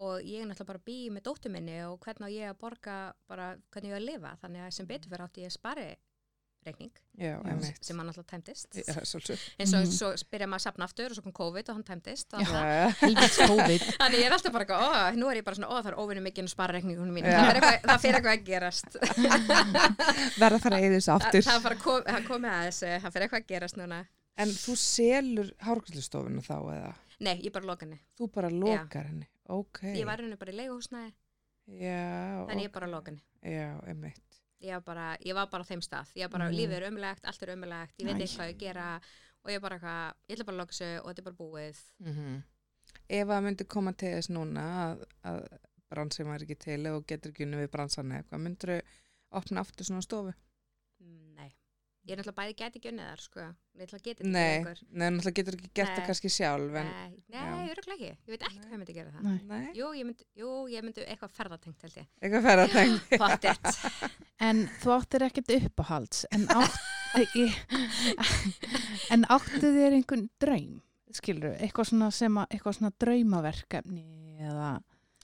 [0.01, 2.99] Og ég er náttúrulega bara býja með dóttur minni og hvernig á ég að borga
[3.29, 4.37] bara hvernig ég á að lifa?
[4.43, 5.89] Þannig að sem betur fyrir átti ég spari
[6.67, 7.37] reikning Já,
[7.81, 8.67] sem hann náttúrulega tæmdist.
[8.75, 9.15] Já, eins
[9.75, 9.93] og Mhm.
[9.95, 12.35] svo byrja maður að sapna aftur og svo kom COVID og hann tæmdist.
[12.35, 12.47] Og Já.
[12.47, 15.99] það- þannig ég er alltaf bara ó, nú er ég bara svona, ó það er
[16.03, 18.91] óvinni spara reikningunum mín, það fyrir eitthvað, það fyrir eitthvað að gerast.
[20.43, 21.43] Verða að fara að eða þessu það aftur.
[21.49, 24.01] það bara kom, það komið að þessu, það fyrir eitthvað að gerast núna
[24.39, 26.95] En þú selur hárgræslustofuna þá eða?
[27.21, 29.27] nei, ég bara loka henni, Þú bara lokar henni.
[29.51, 29.81] Ok.
[29.83, 31.13] ég var henni bara í leiguhúsnaði
[31.67, 32.47] Já.
[32.49, 32.75] þannig ég ok.
[32.79, 34.39] bara loka henni Já, einmitt.
[34.63, 34.71] ég
[35.27, 36.57] ég var bara á þeim stað ég var bara, Mhm.
[36.59, 39.01] lífið er umlegt, allt er umlegt ég veit ekki hvað ég gera
[39.45, 41.77] og ég bara eitthvað, ég ætla bara að loka þessu og þetta er bara búið
[42.01, 42.43] Mm
[43.11, 44.63] Ef að myndi koma til þess núna
[44.95, 45.59] að, að
[45.91, 48.83] bransin var ekki til og getur ekki unni við bransan eða eitthvað, myndur þau
[49.33, 50.33] opna aftur svona stofu?
[52.09, 53.43] Ég er náttúrulega bæði geti ekki unnið þar sko,
[53.79, 54.79] ég ætla að geta ekki Nei, lengur.
[54.89, 57.73] nei, náttúrulega getur ekki gert það kannski sjálf en, nei, nei, Já.
[57.75, 59.61] öruglega ekki ég veit ekki hvað ég myndi gera það Nei.
[59.77, 63.19] jú, ég myndi, jú, ég myndi eitthvað ferðatengt held ég eitthvað fer að tengja.
[63.23, 63.71] Pottet.
[64.49, 66.77] En þú áttir ekkert uppáhalds, en, átt,
[67.35, 67.57] ég,
[69.17, 70.77] en áttu þér einhvern draum,
[71.19, 74.05] skilur, eitthvað svona sem að, eitthvað svona draumaverkefni
[74.47, 74.71] eða,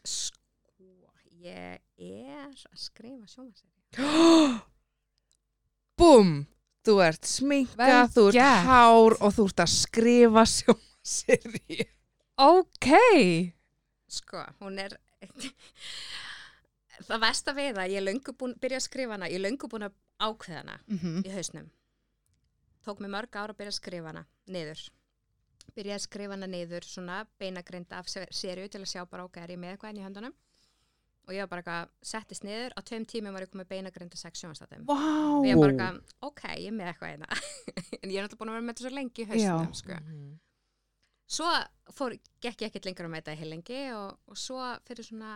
[0.03, 1.15] sko,
[1.45, 1.79] ég
[2.11, 3.71] er að skrifa sjómaseri
[6.01, 6.33] Búm!
[6.85, 8.67] Þú ert sminka, Vel þú ert gert.
[8.69, 11.87] hár og þú ert að skrifa sjómaseri.
[12.37, 12.89] ok,
[14.11, 14.99] sko, hún er
[17.09, 19.71] það versta við það, ég er löngu búin byrja að skrifa hana, ég er löngu
[19.73, 21.71] búin að ákveða hana mm í hausnum.
[22.85, 24.85] Tók mig mörg ára að byrja að skrifa hana niður.
[25.75, 29.55] Byrja að skrifa hana niður svona beinagrind af sériu til að sjá bara ok, er
[29.57, 30.35] ég með eitthvað enn í höndunum
[31.25, 34.21] og ég var bara eitthvað, settist niður á tveim tímum var ég komið beinagrind að
[34.21, 37.29] sex sjónastættum vá, og ég var bara eitthvað, ok, ég er með eitthvað hérna
[38.03, 39.79] en ég er náttúrulega búin að vera með þetta svo lengi í hausnum Já.
[39.81, 39.99] sko.
[40.01, 40.33] Mhm.
[41.37, 41.51] svo
[41.97, 45.33] fór, gekk ég ekkert lengur að með þetta heil lengi og, og svo fyrir svona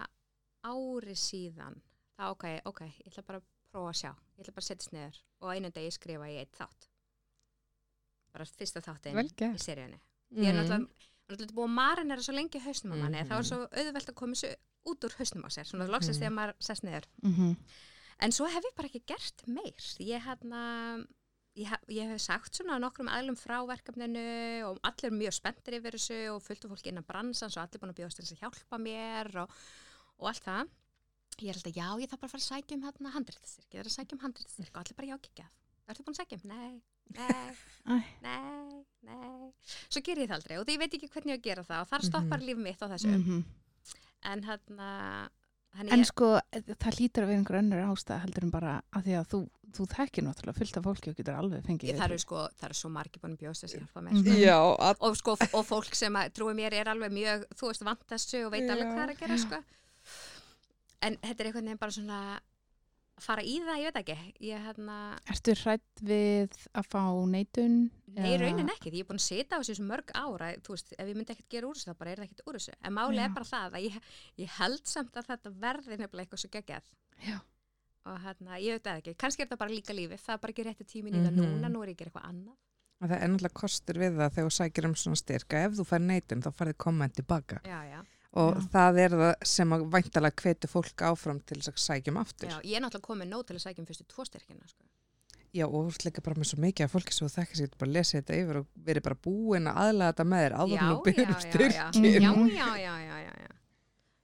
[0.69, 1.81] ári síðan
[2.19, 4.93] þá ok, ok, ég ætla bara að prófa að sjá ég ætla bara að setjast
[4.97, 6.89] niður og einu degi skrifa ég eitt þátt
[8.35, 9.57] bara fyrsta þáttin Vel gert.
[9.57, 10.01] í seríunni
[10.37, 10.89] ég er Mhm.
[11.29, 13.29] Náttúrulega, náttúrulega búin að marinera svo lengi í hausnum á manni, Mhm.
[13.29, 14.35] þá er svo auðvelt að koma
[14.89, 16.23] út úr hausnum á sér, svona loksins Mhm.
[16.23, 17.05] þegar maður sest niður.
[17.23, 17.57] Mm
[18.21, 19.79] en svo hef ég bara ekki gert meir.
[20.01, 21.07] Ég hérna
[21.57, 26.35] ég, ég hef sagt svona nokkrum aðlum frá verkefninu og allir mjög spenntir yfir þessu
[26.35, 29.37] og fullt af fólki innan bransans og allir búin að bjóðast til að hjálpa mér
[29.43, 29.51] og,
[30.19, 30.69] og allt það.
[31.39, 33.79] Ég er alltaf, já, ég þarf bara að fara að sækja um hérna handréttastyrk, ég
[33.79, 35.47] þarf að sækja um handréttastyrk og allir bara, já, ekki
[35.89, 36.49] Ertu búin að sækja um?
[36.49, 36.83] Nei,
[37.17, 39.49] nei, nei, nei.
[39.89, 41.91] Svo ger ég það aldrei og því ég veit ekki hvernig ég gera það og
[41.93, 43.15] þar stoppar líf mitt á þessu.
[43.17, 43.45] -hmm.
[44.29, 44.91] En hérna,
[45.79, 49.27] En sko, það lítur að vera einhver önnur ástæða heldur en bara að því að
[49.33, 49.41] þú,
[49.77, 52.79] þú þekkir náttúrulega fullt af fólki og getur alveg fengið það eru sko, það eru
[52.79, 53.37] svo margir búin.
[53.39, 54.23] Mhm.
[54.25, 54.39] Sko.
[54.41, 57.85] Já, að, Og sko, og fólk sem að trúi mér er alveg mjög, þú veist,
[57.85, 59.63] vant þessu og veit alveg hvað er að gera, sko.
[61.03, 62.41] En þetta er einhvern veginn bara svona
[63.19, 64.17] að fara í það, ég veit ekki.
[64.49, 64.97] Ég hérna,
[65.35, 67.77] Ertu hrætt við að fá neitun?
[68.15, 70.49] nei, eða- raunin ekki, því ég er búin að sita á þessu svo mörg ára,
[70.63, 72.55] þú veist, ef ég myndi ekkert gera úr þessu, þá bara er það ekkert úr
[72.59, 72.75] þessu.
[72.83, 73.25] En máli Já.
[73.27, 74.01] er bara það að ég,
[74.39, 76.83] ég held samt að þetta verði nefnilega eitthvað svo geggjað.
[77.29, 77.39] Já.
[78.09, 80.65] Og hérna, ég veit ekki, kannski er þetta bara líka lífið, það er bara ekki
[80.65, 81.45] rétti tímin í það Mhm.
[81.45, 82.57] núna, nú er ég að gera eitthvað annað.
[82.99, 85.57] að það er náttúrulega kostur við það þegar þú sækir um svona styrka.
[85.69, 87.61] Ef þú fær neitun, þá farið komment tilbaka.
[87.63, 88.01] Já, já.
[88.37, 88.65] Og Já.
[88.75, 92.51] það er það sem að væntalega hvetur fólk áfram til þess að sækja um aftur.
[92.53, 92.59] já.
[92.61, 94.85] Ég er náttúrulega komið nóg til að sækja um fyrstu tvo styrkina, sko.
[95.57, 97.71] Já, og þú ert líka bara með svo mikið af fólki sem þú þekkir sér
[97.81, 100.83] bara að lesa þetta yfir og verið bara búin að aðlaga þetta með þér áður
[100.83, 101.33] þú byrjum
[101.73, 103.55] já, já, já, já, já, já, já.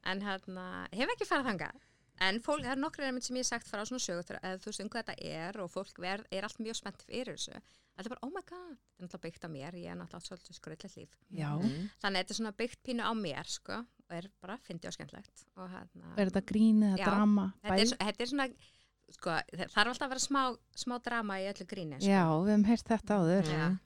[0.04, 1.80] En hérna, hef ekki farið þangað.
[2.20, 4.70] En fólk, það er nokkru einmitt sem ég hef sagt frá svona sögur, eða þú
[4.70, 7.58] veist um hvað þetta er og fólk ver, er allt mjög spennt fyrir þessu.
[7.94, 10.28] Þetta er bara, oh my god, þetta er náttúrulega byggt á mér, ég er náttúrulega
[10.28, 11.10] svolítið skröðlega líf.
[11.30, 11.50] Já.
[11.58, 11.90] Mhm.
[12.02, 14.94] Þannig að þetta er svona byggt pínu á mér, sko, og er bara fyndi og
[14.94, 15.44] skemmtlegt.
[15.56, 17.04] Og hérna, Er þetta grín eða Já.
[17.10, 17.52] drama?
[17.64, 18.48] þetta, er, þetta er svona,
[19.10, 20.42] sko, það þarf alltaf að vera smá,
[20.74, 22.10] smá drama í öllu gríni sko.
[22.10, 23.50] Já, við hefum heyrt þetta áður.
[23.50, 23.78] Já.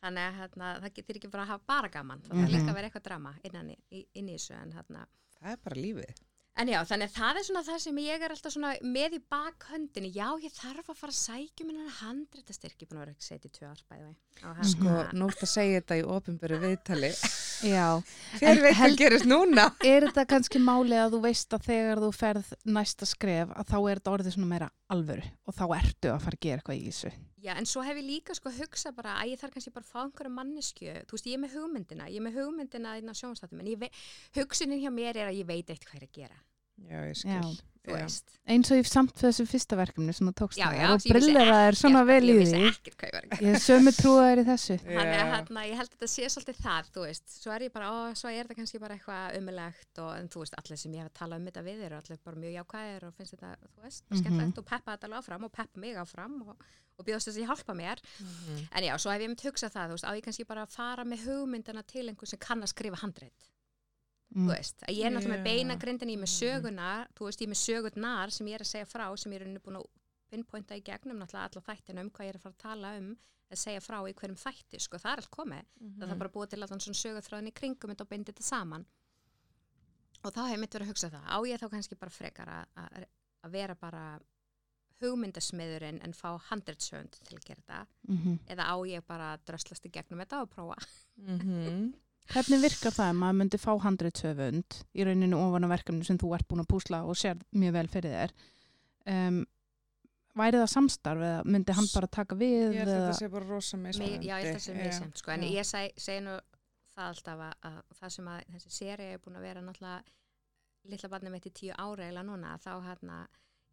[0.00, 2.40] þannig að hérna, það getur ekki bara að hafa bara gaman það Mhm.
[2.40, 5.06] þarf líka að vera eitthvað drama innan í, í, inn í þessu en hérna
[5.40, 6.14] Það er bara lífið.
[6.58, 9.20] En já, þannig að það er svona það sem ég er alltaf svona með í
[9.32, 10.10] bakhöndinni.
[10.12, 12.74] Já, ég þarf að fara að sækja minna handréttastyrk.
[12.76, 14.66] Ég er búin að vera ekki setið tvö ár bæði vei.
[14.72, 17.12] Sko, nú ert að segja þetta í ofinböru viðtali.
[17.60, 18.00] Já.
[18.40, 19.66] Hver veit hvað gerist núna?
[19.84, 23.76] Er þetta kannski máli að þú veist að þegar þú ferð næsta skref að þá
[23.80, 26.86] er þetta orðið svona meira alvöru og þá ertu að fara að gera eitthvað í
[26.88, 27.12] þessu?
[27.40, 29.92] Já, en svo hef ég líka sko hugsað bara að ég þarf kannski bara að
[29.92, 30.94] fá einhverja mannesku.
[31.08, 33.88] Þú veist, ég er með hugmyndina, ég er með hugmyndina inn á sjónstáttum, en
[34.36, 36.40] hugsunin hjá mér er að ég veit eitt hvað er að gera.
[36.88, 37.42] Já, ég Já.
[37.42, 37.60] skil.
[37.88, 37.94] Já.
[37.96, 38.26] veist.
[38.46, 41.08] Eins og ég samt þessu fyrsta verkefni sem þú tókst Já, það já, og svo
[41.08, 42.68] ég vissi brillera er svona vel í Ég vissi því.
[42.70, 43.40] ekkert hvað ég að.
[43.40, 44.76] Ég er sömu trúaðir í þessu.
[44.84, 45.30] Þannig að Já.
[45.32, 47.96] hérna, ég held að þetta sé svolítið það, þú veist, svo er ég bara, ó,
[48.20, 51.08] svo er þetta kannski bara eitthvað umulegt og en þú veist, allir sem ég hef
[51.10, 54.04] að tala um þetta við eru allir bara mjög jákvæðir og finnst þetta, þú veist,
[54.10, 54.20] Mhm.
[54.20, 56.56] skemmtilegt og peppa þetta alveg áfram og peppa mig áfram og,
[57.00, 57.98] og bjóðast þess að hjálpa mér.
[58.20, 58.68] Mhm.
[58.76, 60.70] En já, svo hef ég myndi hugsað það, þú veist, á ég kannski bara að
[60.76, 63.32] fara með hugmyndina til einhver sem kann að skrifa handrit,
[64.30, 64.46] Mm.
[64.46, 65.48] þú veist, að ég er náttúrulega með Já.
[65.50, 68.62] beina grindin, ég er með söguna, þú veist, ég er með sögurnar sem ég er
[68.62, 69.86] að segja frá, sem ég er rauninni búin að
[70.30, 73.16] pinpointa í gegnum náttúrulega alla þættina um hvað ég er að fara að tala um,
[73.50, 75.64] að segja frá í hverjum þætti, sko, það er allt komið
[75.98, 78.86] það þarf bara búa til allan svona sögurþráðin í kringum þetta og bindi þetta saman
[80.22, 83.04] og þá hef mitt verið að hugsa það á ég þá kannski bara frekar að,
[83.50, 84.04] vera bara
[85.00, 88.38] hugmyndasmiðurinn en fá handritsönd til að gera þetta Mhm.
[88.46, 90.76] eða á ég bara að dröslast í gegnum þetta og prófa
[91.18, 91.94] Mhm.
[92.30, 96.34] Hvernig virkar það ef maður myndi fá handritsöfund í rauninu ofan á verkefni sem þú
[96.36, 98.34] ert búin að púsla og sér mjög vel fyrir þér?
[99.10, 99.40] Um,
[100.38, 102.70] væri það samstarf eða myndi hann bara taka við?
[102.76, 104.28] Ég held að þetta sé bara rosa Mig, mismunandi.
[104.30, 104.80] já, ég held að það sé Já.
[104.86, 105.34] misjæmt sko.
[105.34, 105.50] en Já.
[105.58, 106.36] ég seg, segi nú
[106.94, 110.02] það alltaf að, að það sem að þessi séri er búin að vera náttúrulega
[110.90, 113.18] litla barnið mitt í tíu ára eða núna þá hérna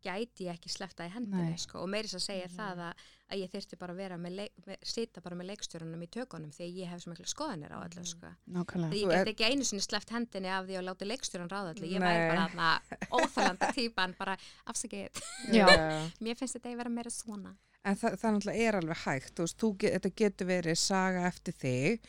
[0.06, 1.58] gæti ég ekki slefta í hendinni Nei.
[1.58, 2.56] sko, og meiris að segja Mhm.
[2.58, 2.93] það að,
[3.32, 6.68] að ég þyrfti bara að vera með, með sita bara með leikstjórunum í tökunum því
[6.78, 8.06] ég hef svo miklu skoðanir á öllu Mhm.
[8.06, 8.28] sko.
[8.48, 11.88] Því ég get ekki einu sinni sleppt hendinni af því að láta leikstjórun ráða öllu
[11.91, 12.08] ég Nei.
[12.08, 12.82] væri bara þarna
[13.12, 14.38] óþálanda típan bara
[14.68, 15.10] afsakið,
[16.22, 17.56] mér finnst þetta að vera meira svona
[17.88, 21.54] En það, það náttúrulega er alveg hægt, þú veist, þú, þetta getur verið saga eftir
[21.56, 22.00] þig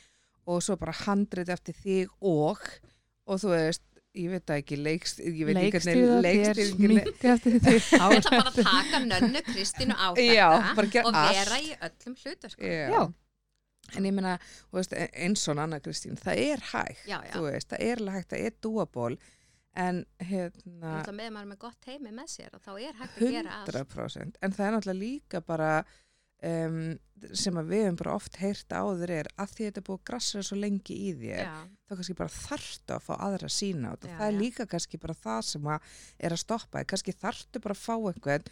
[0.48, 2.58] og svo bara handrit eftir þig og,
[3.28, 3.82] og þú veist,
[4.16, 6.90] ég veit það ekki, leikst, ég veit ekki eftir því.
[7.28, 10.48] ég ætla bara að taka nönnu Kristínu á þetta Já,
[10.78, 12.18] bara gera og vera í öllum
[12.58, 12.86] Já.
[12.94, 13.02] Já.
[13.96, 14.34] En ég meina,
[14.68, 17.32] þú veist, e- eins og Anna Kristín, það er hægt, Já, já.
[17.32, 19.14] þú veist, það er hægt, það er dúaból,
[19.78, 23.16] en hérna, náttúrulega með maður er með gott heimi með sér og þá er hægt
[23.22, 25.70] að gera allt 100% en það er náttúrulega líka bara
[26.46, 26.78] um,
[27.34, 30.06] sem að við hefum bara oft heyrt áður er að því þetta er búið að
[30.10, 31.56] grassa svo lengi í þér já,
[31.88, 35.42] þá kannski bara þarftu að fá aðra sína og það er líka kannski bara það
[35.50, 38.48] sem að er að stoppa þig, kannski þarftu bara að fá einhvern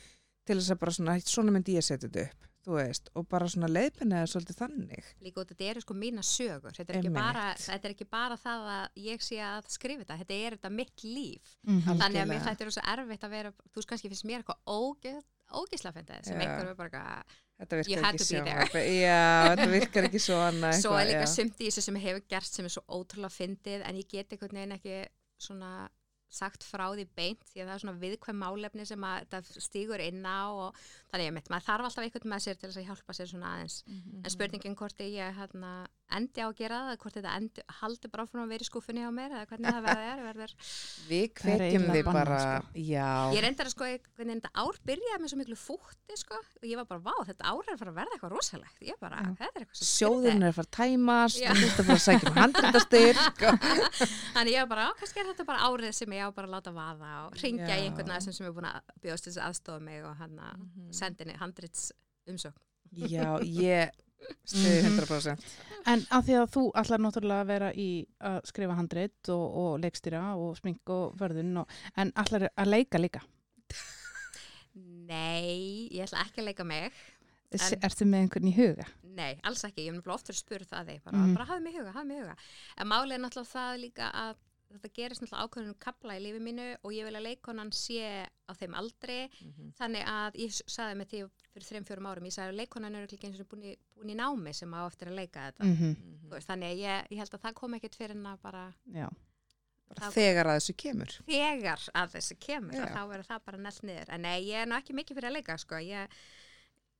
[0.46, 3.46] til þess að bara svona, svona myndi ég setja þetta upp þú veist, og bara
[3.50, 5.10] svona leiðbina það svolítið þannig.
[5.22, 6.74] Líka út þetta eru sko mína sögur.
[6.74, 10.38] Þetta er, bara, þetta er ekki bara það að ég sé að skrifa þetta, þetta
[10.40, 11.52] er þetta mitt líf.
[11.62, 12.00] Mhm.
[12.02, 14.60] þannig að mér þetta er svo erfitt að vera þú veist kannski finnst mér eitthvað
[14.66, 16.42] ógeð, ógeðsla sem Já.
[16.42, 17.04] einhver er bara
[17.60, 19.20] þetta virkar ekki svona já,
[19.52, 22.74] þetta virkar ekki svona svo er líka sumt í þessu sem hefur gerst sem er
[22.76, 24.98] svo ótrúlega fyndið en ég get einhvern veginn ekki
[25.40, 25.88] svona
[26.36, 30.02] sagt frá því beint því að það er svona viðkvæm málefni sem að þetta stígur
[30.02, 30.80] inn á og
[31.12, 33.76] þannig mitt, maður þarf alltaf einhvern með sér til að hjálpa sér svona aðeins.
[33.86, 34.22] Mhm.
[34.24, 35.72] en spurningin hvort ég hérna,
[36.16, 39.02] endi á að gera það, hvort þetta endi, haldi bara áfram að vera í skúfunni
[39.02, 40.52] á mér eða hvernig það verður er, verður
[41.08, 42.68] við er þig bannað, bara sko.
[42.86, 46.66] já, ég reyndar að sko hvernig þetta ár byrjaði með svo miklu fútti sko og
[46.70, 49.18] ég var bara, vá, þetta ár er að fara að verða eitthvað rosalegt ég bara,
[49.26, 49.32] Já.
[49.40, 51.98] þetta er eitthvað svo sjóðurinn er að fara að tæmast og þú ert að fara
[51.98, 53.44] að sækja um handrættastyrk
[54.36, 56.54] Þannig ég var bara, á, kannski er þetta bara árið sem ég á bara að
[56.56, 60.04] láta vaða og ringja í einhvern aðeins sem er búin að bjóðast þess aðstofa mig
[60.06, 60.90] og hann að Mhm.
[60.92, 61.92] sendi henni handrits
[62.28, 62.58] umsókn.
[63.10, 63.90] Já, ég
[64.46, 64.98] stiði Mhm.
[64.98, 65.46] 100%.
[65.86, 67.88] En að því að þú allar náttúrulega að vera í
[68.20, 72.98] að skrifa handrit og, og leikstýra og smink og vörðun og, en allar að leika
[72.98, 73.20] líka.
[75.06, 76.92] Nei, ég ætla ekki að leika mig.
[77.54, 78.84] En, Ertu með einhvern í huga?
[79.16, 79.84] Nei, alls ekki.
[79.86, 81.02] Ég hef nefnilega oftur spurð það þig.
[81.04, 81.34] Bara, Mhm.
[81.36, 82.36] bara hafði mig í huga, hafði mig í huga.
[82.76, 84.34] En málið er náttúrulega það líka að
[84.72, 88.52] þetta gerist náttúrulega ákveðunum kapla í lífi mínu og ég vil að leikonan sé á
[88.58, 89.18] þeim aldri.
[89.78, 91.20] Þannig að ég s- sagði með því
[91.54, 94.10] fyrir þreim, fjórum árum, ég sagði að leikonan eru ekki eins og búin, í- búin
[94.10, 95.64] í námi sem á eftir að leika þetta.
[95.64, 95.96] Mm
[96.26, 98.64] Þú Veist, þannig að ég, ég held að það kom ekkert fyrir en að bara
[98.92, 99.08] Já.
[99.86, 101.12] Bara þegar að þessu kemur.
[101.30, 104.66] þegar að þessu kemur að þá verður það bara nellt niður en nei, ég er
[104.66, 105.76] nú ekki mikið fyrir að leika sko.
[105.78, 106.08] ég,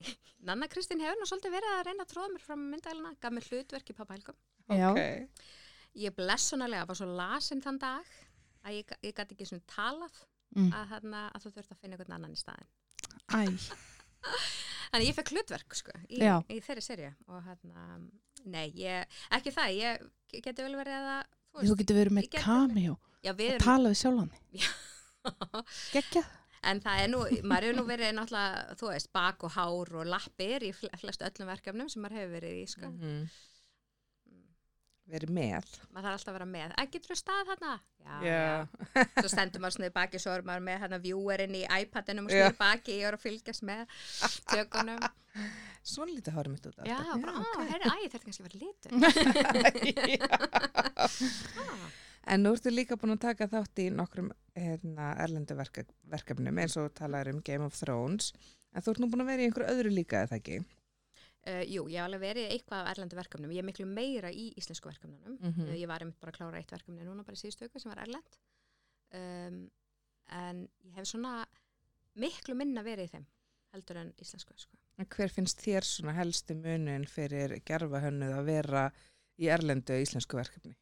[0.47, 3.49] Nanna Kristín hefur nú svolítið verið að reyna að tróða mér fram myndæluna gaf mér
[3.51, 4.37] hlutverk í pappa Helgum
[4.71, 4.91] Já.
[5.97, 8.09] Ég blessunarlega var svo lasin þann dag
[8.66, 10.24] að ég, ég gæti ekki svona talað
[10.57, 10.68] Mm.
[10.72, 12.68] að, þarna, að þú þurft að finna einhvern annan í staðin
[13.34, 13.40] Æ,
[14.92, 16.20] Þannig ég fekk hlutverk sko, í,
[16.55, 17.82] í þeirri serju og hérna,
[18.47, 20.07] nei, ég, ekki það, ég
[20.47, 21.34] geti vel verið að það,
[21.66, 22.28] þú getur verið með
[23.42, 24.30] við og tala við sjálfan
[24.62, 24.68] Já.
[25.97, 26.30] Geggjað.
[26.70, 30.09] en það er nú, maður hefur nú verið náttúrulega, þú veist, bak og hár og
[30.14, 32.92] lappir í fl- flest öllum verkefnum sem maður hefur verið í, sko.
[32.94, 33.26] Mhm.
[35.07, 35.62] Verið með.
[35.94, 36.72] Maður þarf alltaf að vera með.
[36.82, 37.74] Ekki getur þú stað þarna?
[38.07, 38.42] Já, Já.
[39.20, 42.48] Svo stendur maður í baki, svo er maður með hérna viewerinn í iPadinum og Já.
[42.50, 43.82] í baki, ég er að fylgjast með
[44.50, 45.02] tökunum.
[45.86, 47.22] Svona lítið hárum mitt út Já, alltaf.
[47.22, 47.40] bara, á,
[47.70, 48.90] herri, æ, þetta er kannski að vera litur.
[51.57, 51.88] Ah.
[52.26, 56.90] En nú ertu líka búin að taka þátt í nokkrum hérna, erlendu verkefnum eins og
[56.98, 58.32] talaður um Game of Thrones.
[58.74, 60.57] En þú ert nú búin að vera í einhverju öðru líka, eða ekki?
[61.47, 63.53] Uh, jú, ég hef alveg verið eitthvað af erlendu verkefnum.
[63.55, 65.36] Ég er miklu meira í íslensku verkefnunum.
[65.38, 65.68] Mhm.
[65.68, 67.92] Uh, ég var einmitt bara að klára eitt verkefni núna bara í síðustu auku sem
[67.92, 68.38] var erlend.
[69.14, 69.61] Um,
[70.34, 71.36] en ég hef svona
[72.18, 73.26] miklu minna verið í þeim
[73.76, 74.57] heldur en íslensku.
[74.59, 74.74] Sko.
[74.99, 78.84] En hver finnst þér svona helsti munin fyrir gerfahönnuð að vera
[79.38, 80.74] í erlendu íslensku verkefni?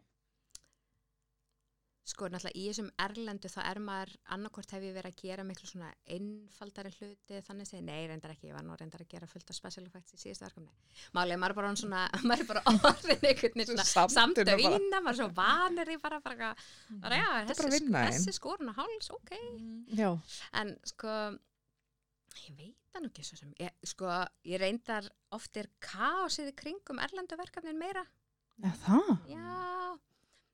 [2.04, 5.68] Sko, náttúrulega í þessum erlendu þá er maður annarkort hef ég verið að gera miklu
[5.70, 9.52] svona einfaldari hluti þannig segi, nei, reyndar ekki, ég var nú reyndar að gera fullt
[9.54, 10.68] af special effects í síðustu verkefni.
[11.16, 15.00] Málið, maður er bara svona, maður er bara orðin einhvern veginn svona samt að vinna,
[15.00, 18.16] maður er svo vanir í bara, bara, bara, bara já, er þessi, að vinna einn.
[18.18, 19.36] þessi skorun á háls, ok.
[19.96, 20.10] Já.
[20.60, 21.18] En sko,
[22.44, 24.12] ég veit það nú ekki svo sem, ég, sko,
[24.52, 28.04] ég reyndar oft er kaosið í kringum erlendu verkefnin meira.
[28.60, 29.14] Já, það?
[29.32, 29.96] Já,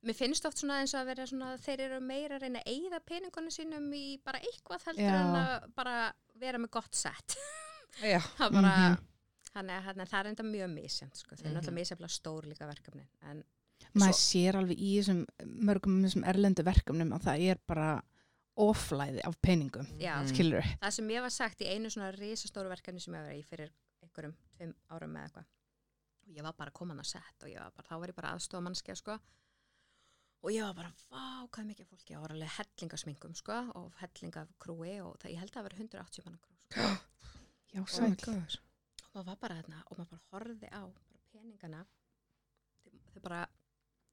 [0.03, 2.73] mér finnst oft svona eins og að vera svona, þeir eru meira að reyna að
[2.73, 5.21] eyða peningunum sínum í bara eitthvað heldur Já.
[5.21, 5.97] en að bara
[6.41, 7.37] vera með gott sett.
[8.03, 9.07] Já, það bara, Mhm.
[9.53, 11.57] þannig að það er enda mjög misjönd, sko, þeir eru Mhm.
[11.61, 13.07] náttúrulega misjaflega stór líka verkefni,
[14.13, 15.27] Svo- sér alveg í þessum
[15.67, 18.03] mörgum þessum erlendu verkefnum að það er bara
[18.57, 20.29] oflæði af peningum, já, Mm.
[20.29, 23.45] skilur það sem ég var sagt í einu svona risastóru verkefni sem ég var í
[23.45, 23.71] fyrir
[24.03, 25.47] einhverjum tveim árum með eitthvað
[26.27, 28.63] og ég var bara komin að sett og var bara, þá var ég bara aðstofa
[28.63, 29.19] mannskja sko
[30.43, 34.95] og ég var bara, vá, hvað mikið fólki og var alveg hellingasmingum sko og hellingakrúi
[35.05, 36.89] og það, ég held að það var 180 manna krú sko.
[37.71, 38.59] Já, oh god.
[39.11, 41.83] og maður var bara þarna og maður bara horfði á bara peningana
[43.15, 43.41] þau, bara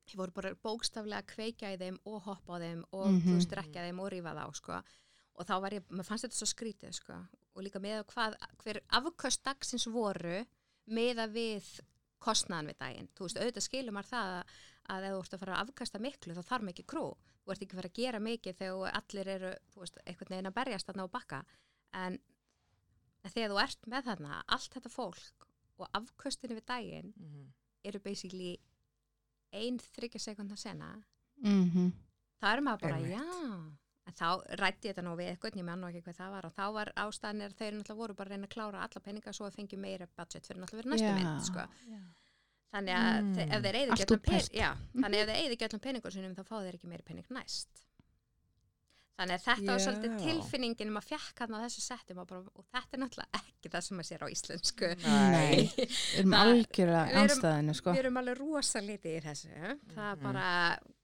[0.08, 3.22] þau voru bara bókstaflega að kveikja í þeim og hoppa á þeim og Mhm.
[3.26, 4.82] þú veist rekja þeim og rífa þá sko
[5.38, 7.18] og þá var ég, maður fannst þetta svo skrítið sko
[7.58, 10.46] og líka með hvað, hver afköst dagsins voru
[10.88, 11.66] meða við
[12.20, 14.56] kostnaðan við daginn, þú veist, auðvitað skilur maður það að,
[14.90, 17.06] að ef þú ert að fara að afkasta miklu þá þarf mikið krú,
[17.44, 20.50] þú ert ekki að fara að gera mikið þegar allir eru, þú veist, einhvern veginn
[20.52, 21.40] að berjast þarna á bakka,
[21.94, 22.20] en
[23.28, 27.48] þegar þú ert með þarna allt þetta fólk og afköstinu við daginn Mhm.
[27.84, 28.58] eru basically
[29.54, 31.04] ein þryggja sekundar sena
[31.44, 31.92] Mm
[32.42, 33.18] þá er maður bara, Einmitt.
[33.18, 33.78] já
[34.08, 36.46] en þá rætti ég þetta nú við eitthvað ég menn nú ekki hvað það var
[36.46, 39.46] og þá var ástæðanir þeir náttúrulega voru bara að reyna að klára alla peninga svo
[39.48, 41.66] að fengja meira budget fyrir náttúrulega fyrir næstu mynd sko.
[42.74, 43.34] Þannig að Mm.
[43.34, 43.52] mm.
[43.56, 43.76] ef þeir
[44.28, 44.70] pening já,
[45.02, 47.84] þannig ef þeir allan peningur sinum þá fá þeir ekki meiri pening næst
[49.18, 52.66] þannig að þetta var svolítið tilfinningin maður fekk hann á þessu settum og, bara, og
[52.70, 55.64] þetta er náttúrulega ekki það sem maður sér á íslensku Nei.
[55.74, 57.96] Við erum algjörlega anstæðinu, sko.
[57.96, 60.28] við erum alveg rosa litið í þessu það er Mhm.
[60.28, 60.46] bara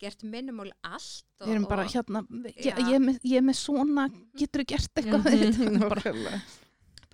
[0.05, 2.21] gert minnumál allt og, Við erum bara hérna,
[2.53, 4.05] ég, ég, ég er með svona,
[4.37, 5.89] getur gert eitthvað við þetta?
[5.89, 6.37] bara.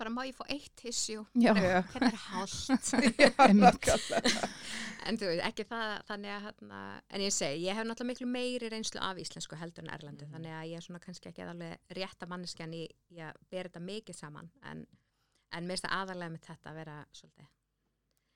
[0.00, 2.70] Bara má ég fá eitt tissjú hérna er hálft
[5.06, 6.80] en þú veist, ekki það þannig að hérna,
[7.10, 10.34] en ég segi, ég hef náttúrulega miklu meiri reynslu af íslensku heldur en erlendu Mhm.
[10.34, 12.82] þannig að ég er svona kannski ekki alveg rétta manneskjan í,
[13.14, 14.84] í að bera þetta mikið saman en,
[15.52, 17.48] en mér finnst það aðalega með þetta að vera svolítið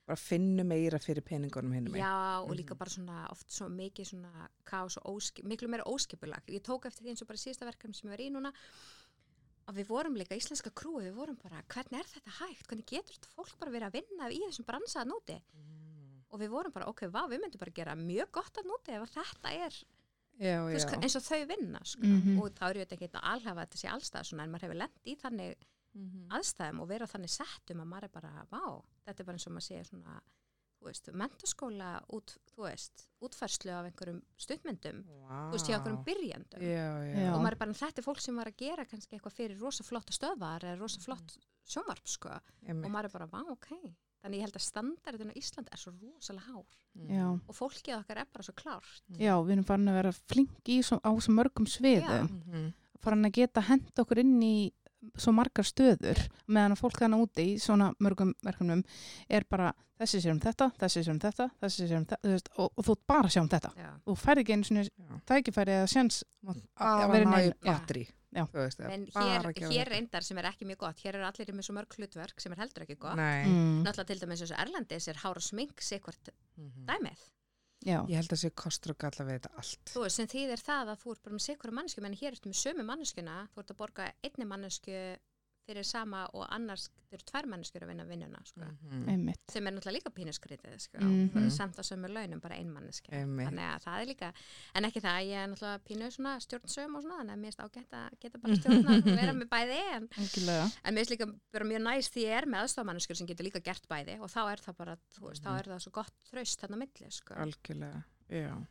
[0.05, 1.95] Bara finnu meira fyrir peningunum hinn með.
[2.03, 2.79] Já, og líka Mhm.
[2.79, 6.43] bara svona oft svo mikið svona kaos og óskip, miklu meira óskipulag.
[6.53, 8.53] Ég tók eftir því eins og bara síðasta verkefni sem ég var í núna
[9.69, 12.67] að við vorum líka íslenska krúi, við vorum bara, hvernig er þetta hægt?
[12.69, 15.37] Hvernig getur þetta fólk bara verið að vinna í þessum bransaða núti?
[15.55, 16.23] Mm.
[16.35, 19.03] Og við vorum bara, ok, vá, við myndum bara gera mjög gott að núti ef
[19.07, 19.79] að þetta er,
[20.35, 20.99] Já, þú veist, já.
[21.01, 22.03] eins og þau vinna, sko.
[22.11, 22.39] Mhm.
[22.43, 25.01] Og þá er ég ekki að alhafa þetta sé allstað svona, en maður hefur lent
[25.07, 25.55] í þannig
[25.95, 26.27] Mhm.
[26.35, 29.53] aðstæðum og vera þannig settum að maður er bara, vá, þetta er bara eins og
[29.53, 30.21] maður sé svona,
[30.89, 35.39] veist, mentaskóla út, þú veist, útfærslu af einhverjum stuttmyndum, Vá.
[35.51, 37.19] þú veist, hjá einhverjum byrjandum Já, já.
[37.25, 37.33] Já.
[37.35, 39.85] og maður er bara, þetta er fólk sem var að gera kannski eitthvað fyrir rosa
[39.87, 42.91] flotta stöðvar eða rosa flott sjónvarp, sko og Einmitt.
[42.93, 43.71] maður er bara, vá, ok
[44.25, 46.79] þannig ég held að standardin á Ísland er svo rosalega hár
[47.13, 50.13] já, og fólkið okkar er bara svo klárt já, við erum farin að vera
[50.81, 52.31] svo, á svo mörgum sviðum.
[52.47, 52.73] Mhm.
[53.05, 54.73] farin að geta hent okkur inn í
[55.17, 58.83] svo margar stöður meðan að fólk þannig úti í svona mörgum verkefnum
[59.29, 62.73] er bara þessi sér um þetta, þessi sér um þetta, þessi sér um þetta og,
[62.77, 66.21] og þú bara sjá um þetta Já, þú færði ekki einu svona tækifæri eða sjans
[66.45, 67.55] Að að vera já.
[67.71, 68.07] batteri.
[68.35, 71.69] Veist, en bara hér, hér reyndar sem er ekki mjög gott, hér eru allir með
[71.69, 73.15] svo mörg hlutverk sem er heldur ekki gott.
[73.15, 73.85] Mm.
[73.87, 76.83] Náttúrulega til dæmis eins og Erlendis er hár og smink sikkvart Mhm.
[76.89, 77.23] dæmið.
[77.85, 79.93] Já, ég held að sé kostur og galla við þetta allt.
[79.93, 82.51] Þú veist, sem þýðir það að þú ert bara með sikkura mannesku, menn hér ertu
[82.51, 85.01] með sömu manneskuna, þú ert að borga einni mannesku
[85.67, 88.61] fyrir sama og annars þau eru tvær manneskjur að vinna vinnuna, sko.
[88.65, 89.09] Mhm.
[89.09, 89.41] einmitt.
[89.53, 90.99] Sem er náttúrulega líka pínuskritið, sko.
[91.01, 91.51] Mhm.
[91.55, 93.13] Samt að sömu launum, bara ein manneski.
[93.13, 93.49] Einmitt.
[93.49, 94.33] Þannig að það er líka,
[94.75, 97.65] en ekki það, ég er náttúrulega pínu svona stjórnsöm og svona, þannig að mér erst
[97.65, 100.09] ágætt að geta bara stjórna og vera með bæði, en,
[100.85, 103.63] en mér erst líka bara mjög næst því ég er með aðstofmanneskjur sem getur líka
[103.63, 105.49] gert bæði og þá er það bara, þú veist, Mhm.
[105.49, 107.35] þá er það svo gott þraust þarna á milli, sko.
[107.35, 108.67] algjörlega, já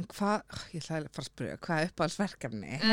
[0.00, 2.78] en hvað, ég ætla að fara að spyrja hvað er uppáhaldsverkefni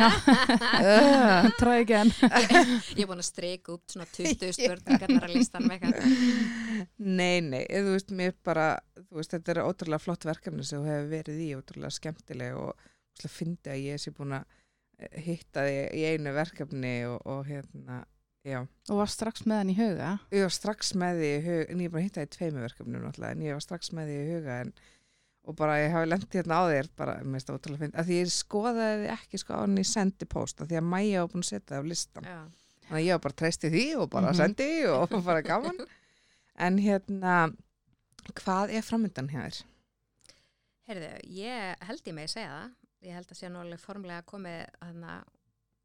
[0.78, 2.12] Uh, try again.
[2.98, 6.88] Ég er búin að streika upp svona 20 spurningarnar að listan með eitthvað.
[6.98, 8.68] nei, nei, þú veist, mér bara
[9.08, 12.72] þú veist, þetta er ótrúlega flott verkefni sem þú hefur verið í, ótrúlega skemmtileg og
[12.76, 14.46] ótrúlega fyndi að ég sé búin að
[15.00, 18.02] eh, hitta þig í einu verkefni og, og hérna,
[18.48, 20.12] já Og var strax með hann í huga.
[20.36, 22.64] ég var strax með því í huga, en ég bara að hitta þig í tveimu
[22.68, 24.74] verkefnum náttúrulega, en ég var strax með því í huga en,
[25.48, 28.10] og bara ég hafi lendið hérna á þér bara, mér finnst það ótrúlega fyndi, að
[28.10, 31.32] því ég skoðaði ekki sko á hann í sendi post, að því að Maja var
[31.34, 32.38] búin að setja það á listan Já.
[32.88, 34.40] þannig að ég var bara treysti því og bara Mhm.
[34.42, 35.80] sendi og bara gaman
[36.68, 37.36] en hérna
[38.44, 39.62] hvað er framöndan hér?
[40.88, 42.70] Heyrðu, ég held ég mig að segja það.
[43.08, 45.18] Ég held að sé nú alveg formlega komið hana,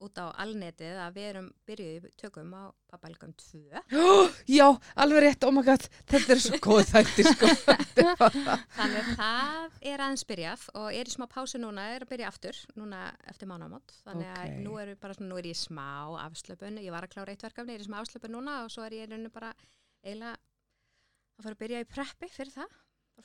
[0.02, 3.82] út á alnetið að við erum byrjuð tökum á Papalgum 2.
[4.58, 4.66] Já,
[5.00, 5.86] alveg rétt, oh my god.
[6.10, 7.50] Þetta er svo góð þætti sko.
[8.76, 12.30] Þannig að það er aðeins byrjað og er í smá pásu núna, er að byrja
[12.32, 13.96] aftur, núna eftir mánamót.
[14.04, 15.88] Þannig að nú er, bara, svona, nú er ég í smá
[16.26, 18.84] afslöpun, ég var að klára eitt verkefni, ég er í smá afslöpun núna og svo
[18.86, 19.54] er ég í rauninu bara
[20.02, 20.36] eiginlega
[21.38, 22.76] að fara að byrja í preppi fyrir það,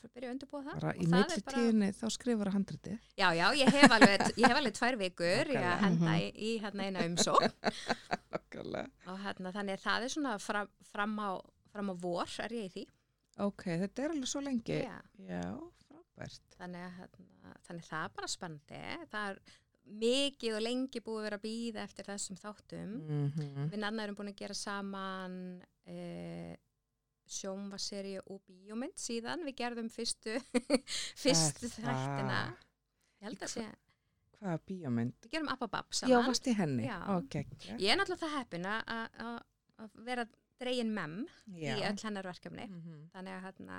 [0.02, 0.80] bara byrja að undirbúa það.
[0.82, 4.26] bara í er milli bara- tíðinni þá skrifur að handritið Já, já, ég hef alveg,
[4.38, 5.74] ég hef alveg tvær vikur í Nákvæmlega.
[5.74, 6.22] að henda Mhm.
[6.22, 7.00] í, í hérna eina
[8.32, 8.89] Nákvæmlega.
[9.08, 11.30] og hérna, þannig að það er svona fram, fram, á,
[11.72, 12.86] fram á vor er ég í því.
[13.39, 15.43] Ok, þetta er alveg svo lengi Já, Já,
[15.86, 18.84] frábært þannig hérna, þannig að það er bara spennandi.
[19.12, 19.39] Það er
[19.88, 22.95] mikið og lengi búið að vera býða eftir þessum þáttum.
[23.08, 23.70] mm -hmm.
[23.72, 26.56] Við nanna erum búin að gera saman uh,
[27.28, 29.43] sjónvaserju og bíómynd síðan.
[29.47, 30.38] Við gerðum fyrstu,
[31.23, 32.41] fyrstu þættina.
[33.21, 33.67] Ég held að sé,
[34.38, 35.13] Hvaða bíómynd?
[35.25, 36.28] við gerum Appabab Já, saman.
[36.30, 36.97] varst í henni Já.
[37.17, 37.39] Ok,
[37.82, 39.39] Ég er náttúrulega það heppin að- að
[39.78, 40.25] að vera
[40.57, 41.15] dregin mem
[41.53, 42.63] í öll hennar verkefni.
[42.67, 43.09] Mhm.
[43.13, 43.75] Þannig að hérna,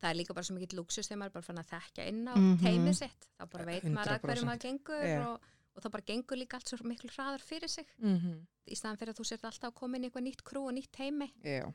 [0.00, 2.34] það er líka bara svo mikill luxus þegar maður bara fann að þekka inn á
[2.36, 2.58] Mhm.
[2.62, 3.28] teimið sitt.
[3.38, 4.46] Þá bara veit maður að hverju 100%.
[4.46, 5.26] maður gengur Já.
[5.26, 5.40] og,
[5.74, 7.86] og þá bara gengur líka allt svo miklu hraðar fyrir sig.
[7.98, 8.46] Mhm.
[8.70, 10.74] Í staðan fyrir að þú sért alltaf að koma inn í eitthvað nýtt krú og
[10.74, 11.66] nýtt teimi Já,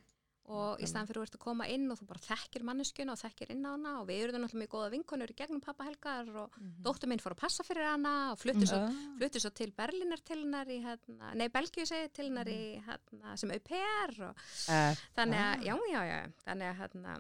[0.46, 3.22] og í staðan fyrir að ert að koma inn og þú bara þekkir manneskjuna og
[3.22, 6.30] þekkir inn á hana og við erum náttúrulega mjög góða vinkonur í gegnum pappa Helgar
[6.44, 8.92] og dóttur minn fór að passa fyrir hana og fluttu svo, Ah.
[9.18, 13.34] fluttu svo til Berlínar til hennar í hérna, nei Belgíu segi til hennar í hérna,
[13.38, 14.36] sem au pair og
[14.70, 15.64] Eh, þannig að, Ah.
[15.66, 17.18] já, já, já, þannig að hérna,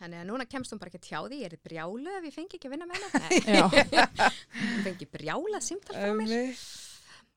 [0.00, 2.56] þannig að núna kemst hún bara ekki hjá því, ég er brjálu ef ég fengi
[2.56, 3.00] ekki að vinna með
[3.56, 3.64] Já.
[3.72, 6.56] ég fengi brjála símtal frá mér,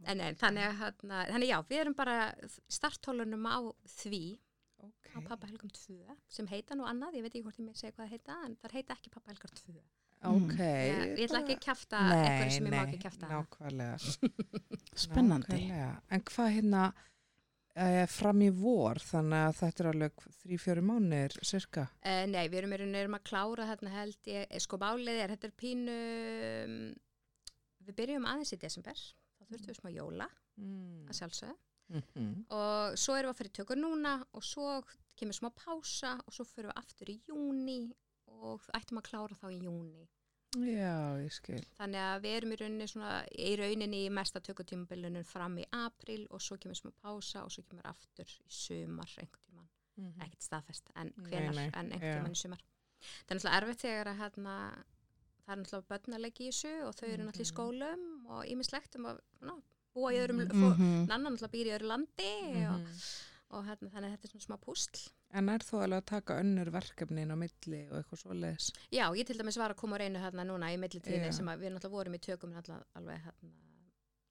[0.05, 2.33] en, en þannig að, hérna, þannig já, við erum bara
[2.67, 4.39] starthólunum á því,
[5.13, 7.79] á Ok, Pappa Helgum 2, sem heita nú annað, ég veit ekki hvort ég með
[7.81, 9.79] segja hvað það heita, en það heita ekki Pappa Helgar 2.
[10.33, 13.31] ok Ég, ég ætla ekki að kjafta Nei, eitthvað sem ég má ekki kjafta.
[13.31, 13.97] nákvæmlega
[15.03, 15.57] Spennandi.
[15.57, 15.89] Nákvæmlega.
[16.15, 21.87] En hvað hérna uh, fram í vor, þannig að þetta er alveg þrý-fjöri mánuðir, cirka
[22.03, 25.33] Uh, nei, við erum, erum, erum að klára þarna held ég, eh, sko málið er,
[25.35, 25.97] þetta er pínu,
[26.63, 26.79] um,
[27.87, 29.03] við byrjum aðeins í desember,
[29.39, 30.27] þá þurftum við smá jóla,
[30.61, 31.05] mm.
[31.09, 31.59] að sjálfsögðu,
[31.93, 32.45] Mhm.
[32.49, 34.69] og svo erum við að fyrir tökur núna og svo
[35.15, 37.93] kemur smá pása og svo fyrir við aftur í júni
[38.27, 40.07] og ættum að klára þá í júni.
[40.53, 45.23] Já, ég skil Þannig að við erum í rauninni, svona, í rauninni í mesta tökutímabilunum
[45.25, 49.41] fram í april og svo kemur smá pása og svo kemur aftur í sumar einhvern
[49.47, 49.69] tíman.
[49.97, 50.21] Mhm.
[50.25, 52.13] ekkert staðfest en Nei, hvenar nei, en einhvern já.
[52.19, 54.53] tímann í sumar það er náttúrulega erfitt þegar að hérna,
[55.43, 57.53] það er náttúrulega börnalegi í þessu og þau eru náttúrulega í Mhm.
[57.53, 59.53] skólum og ímislegt um að ná,
[59.93, 60.53] búa í öðrum Mhm.
[60.53, 61.07] mm Mhm.
[61.07, 62.31] nanna náttúrulega býr í öðru landi
[62.69, 62.85] og, Mhm.
[62.85, 62.87] og
[63.67, 66.69] hérna, þannig að þetta er svona smá púsl En er þú alveg að taka önnur
[66.71, 68.71] verkefnin á milli og eitthvað svoleiðis?
[68.93, 71.37] já, ég til dæmis var að koma á reynu hérna núna í millitíðinni Já.
[71.39, 73.53] sem að við náttúrulega vorum í tökum náttúrulega alveg hérna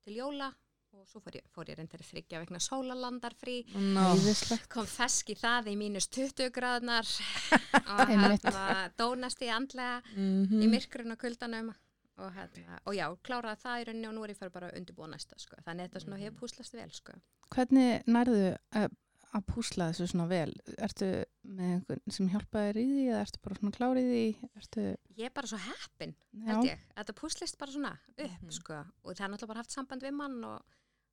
[0.03, 0.53] til jóla
[0.93, 4.67] og svo fór ég, fór ég reyndar í þryggja vegna sólalandarfrí Æðislegt.
[4.69, 7.09] kom fesk í það í mínus 20 gráðnar
[7.95, 11.73] og hérna dónast í andlega mm í myrkurinn og kuldanum
[12.21, 14.77] og, hérna, og já, kláraði það í rauninni og nú er ég fyrir bara að
[14.83, 15.57] undirbúa næsta sko.
[15.65, 16.25] þannig að þetta svona Mhm.
[16.27, 17.13] hefur púslast vel sko.
[17.57, 18.43] Hvernig nærðu
[18.77, 18.89] uh,
[19.33, 20.53] að púsla þessu svona vel?
[20.79, 21.07] Ertu
[21.49, 24.51] með einhvern sem hjálpaði þér í því eða ertu bara svona klárið í því?
[24.61, 24.85] Ertu,
[25.17, 26.83] Ég er bara svo heppin, já, held ég.
[26.99, 28.51] Þetta púslist bara svona upp, Mhm.
[28.53, 28.79] sko.
[29.05, 30.63] Og það er náttúrulega bara haft samband við mann og,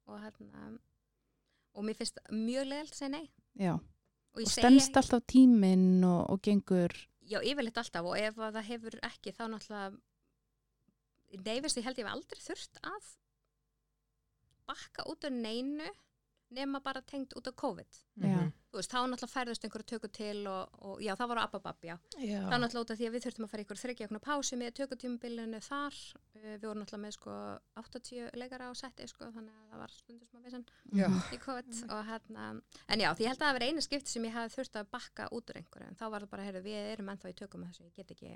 [0.07, 0.79] og hérna,
[1.75, 3.29] og mér finnst mjög leiðilt að segja nei.
[3.57, 3.73] já.
[4.35, 6.93] Og ég Og segi stendst alltaf tíminn og, og gengur,
[7.25, 9.97] já, yfirleitt alltaf og ef að það hefur ekki þá náttúrulega
[11.45, 13.09] neyfist ég held ég hef aldrei þurft að
[14.69, 15.87] bakka út af neinu
[16.55, 18.37] nema bara tengt út af COVID Já.
[18.71, 21.79] þú veist, þá náttúrulega færðust einhverju tökur til og, og já, það var á Ababab,
[21.85, 22.39] já Já.
[22.45, 24.73] það er náttúrulega út af því að við þurftum að fara ykkur þryggja pásu með
[24.79, 27.35] tökutímabilinu þar uh, við vorum náttúrulega með sko
[27.83, 30.65] 80 leikara á setti sko, þannig að það var stundum smá vissan
[31.33, 32.47] í COVID og hérna,
[32.87, 34.91] en já, því ég held að það var einu skipti sem ég hafði þurft að
[34.97, 37.63] bakka út úr einhverju en þá var það bara, heyrðu, við erum ennþá í tökum
[37.63, 38.33] með þessu, ég get ekki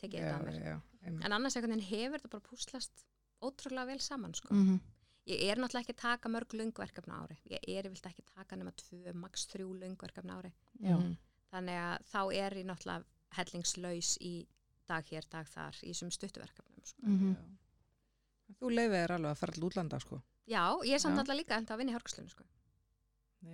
[0.00, 3.06] tekið þetta að mér en annars hefur þetta bara púslast
[3.44, 4.54] ótrúlega vel saman sko.
[4.54, 4.80] Mhm.
[5.26, 8.34] Ég er náttúrulega ekki að taka mörg löngverkefna á ári ég er vilt ekki að
[8.34, 11.16] taka nema tvö, max þrjú löngverkefna á ári já, Mhm.
[11.52, 13.04] þannig að þá er ég náttúrulega
[13.36, 14.46] hellingslaus í
[14.88, 17.02] dag hér, dag þar í þessum stuttuverkefnum sko.
[17.02, 17.34] Mhm.
[17.34, 18.54] Já.
[18.60, 20.22] Þú leifið er alveg að fara til útlanda sko.
[20.46, 22.44] já, ég er samt alltaf líka enda að vinna í hörgslunum sko.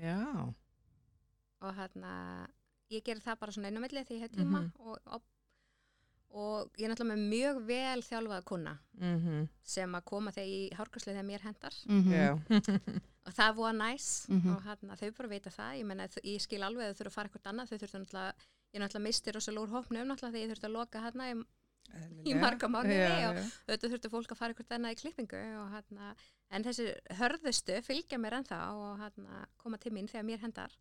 [0.03, 0.55] Já.
[1.63, 2.49] og hérna
[2.91, 4.73] ég ger það bara svona einu milli því ég hef tíma Mhm.
[4.81, 5.23] og, og,
[6.33, 10.71] og ég er náttúrulega með mjög vel þjálfaða kuna Mm sem að koma þegar í
[10.79, 12.13] hárgræslu þegar mér hendar Mhm.
[12.13, 12.33] Já.
[13.27, 14.55] og það var næs Mhm.
[14.57, 17.17] og hérna, þau bara vita það ég, meina, ég skil alveg að þau þurfa að
[17.19, 18.33] fara eitthvað annað þau þurfa náttúrulega,
[18.73, 21.25] ég er náttúrulega mistir og svo lór hópnum náttúrulega þegar ég þurfti að loka hérna
[21.33, 21.45] í,
[22.25, 23.43] í marga mánuði Já, og já.
[23.69, 26.15] auðvitað þurfti fólk að fara eitthvað annað í klippingu og hérna,
[26.51, 26.87] en þessi
[27.19, 30.73] hörðustu fylgja mér ennþá og hérna, koma til mín þegar mér hendar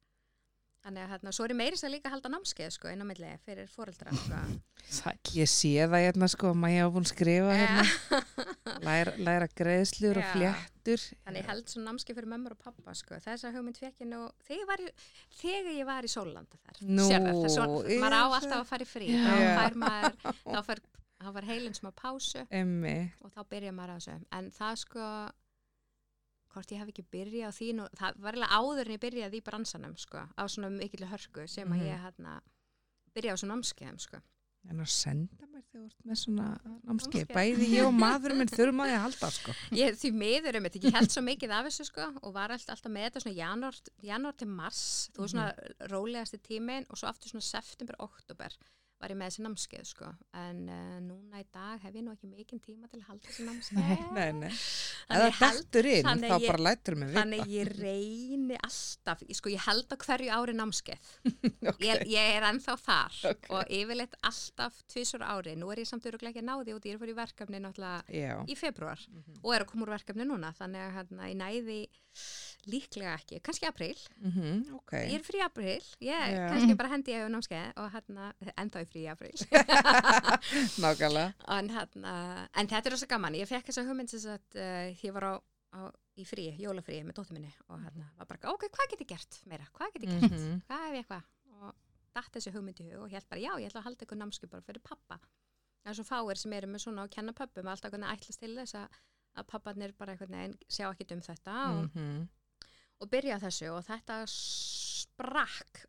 [0.81, 3.07] þannig að hérna, svo er ég meiri sér líka að halda námskeið sko, inn á
[3.07, 4.41] milli fyrir fóreldra sko.
[5.37, 8.21] Ég sé það hérna sko, maður hafa búin að skrifa hérna,
[8.87, 11.03] læra, læra greiðslur og fléttur.
[11.25, 13.19] Þannig ég held svona námskeið fyrir mömmur og pappa sko.
[13.21, 14.83] Þessa hugmynd fekk ég nú þegar
[15.41, 18.65] þegar ég var í Sólanda þar Nú, Sérðu, þess að ég maður á alltaf að
[18.71, 19.21] fara í frí Já.
[19.21, 20.81] þá fær maður þá fær,
[21.21, 22.97] þá fær heilin smá pásu Emmi.
[23.21, 25.07] og þá byrja maður á þessu en það sko
[26.53, 29.39] hvort ég hef ekki byrjað á því nú, það var eiginlega áður en ég byrjaði
[29.39, 31.79] í bransanum sko, á svona mikill hörku sem Mhm.
[31.79, 32.41] að ég hérna
[33.15, 34.21] byrjaði á svona námskeiðum sko.
[34.69, 36.47] En að senda mér þegar þú ert með svona
[36.85, 37.27] námskeið.
[37.33, 39.51] Bæði ég og maðurinn minn þurfum að ég halda sko.
[39.81, 42.75] ég því miður um þetta, ég held svo mikið af þessu sko og var alltaf,
[42.75, 43.39] alltaf með þetta svona
[44.03, 44.83] janúar, til mars,
[45.15, 45.47] þú veist svona
[45.89, 48.53] rólegasti tímin og svo aftur svona september, oktober
[49.01, 52.29] var ég með þessi námskeið sko en uh, núna í dag hef ég nú ekki
[52.29, 54.51] mikinn tíma til að halda þessi námskeið Nei, nei.
[55.11, 57.19] Ég held- dettur inn, þá ég- bara lætur mig vita.
[57.23, 61.09] Þannig ég reyni alltaf, sko ég held á hverju ári námskeið.
[61.71, 61.81] Ok.
[61.83, 63.49] Ég, ég er ennþá þar Ok.
[63.53, 65.53] og yfirleitt alltaf tvisur ári.
[65.59, 68.37] Nú er ég samt öruglega ekki að náði út, ég er fyrir verkefni náttúrulega Já.
[68.49, 69.41] í februar Mhm.
[69.43, 70.53] og er að koma úr verkefni núna.
[70.57, 71.79] Þannig að hérna, ég næði
[72.69, 73.95] líklega ekki, kannski april.
[74.21, 74.91] Mhm, Ok.
[74.93, 76.49] Ég er frí april, ég Já.
[76.51, 79.33] kannski bara hendi ég á námskeið og hérna, ennþá í frí april.
[80.83, 81.33] Nákvæmlega.
[81.57, 82.13] en, hérna,
[82.55, 83.35] en þetta er rosa gaman.
[83.39, 85.33] Ég fekk þessa hugmynd sem að uh, ég var á,
[85.73, 85.79] á,
[86.21, 89.39] í frí, jólafrí með dóttur minni og hérna var bara, ok, hvað get ég gert
[89.49, 89.67] meira?
[89.75, 90.31] Hvað get ég gert?
[90.35, 90.59] Mhm.
[90.67, 91.29] Hvað hef ég eitthvað?
[91.61, 91.73] Og
[92.17, 94.51] datt þessi hugmynd í hug og held bara, já, ég ætla að halda eitthvað námskið
[94.51, 95.19] bara fyrir pappa.
[95.81, 98.53] Það er svo fáir sem eru með svona að kenna pöppum alltaf hvernig ætlast til
[98.59, 98.99] þess að,
[99.41, 102.27] að papparnir bara eitthvað neginn sjá ekki um þetta og, Mhm.
[103.01, 105.85] Og byrja þessu og þetta sprakk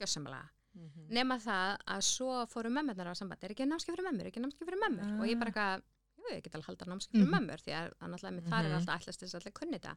[0.00, 0.48] gjössamlega.
[0.78, 1.08] Mhm.
[1.10, 4.42] Nema það að svo fóru mömmunar á sambandi, er ekki námskið fyrir mömmur, er ekki
[4.44, 5.82] námskið fyrir mömmur og ég bara eitthvað,
[6.20, 7.34] jú, ég get alveg halda námskið fyrir Mhm.
[7.34, 8.78] mömmur því að náttúrulega með þar er Mhm.
[8.78, 9.96] alltaf ætlast þess að allir kunni þetta.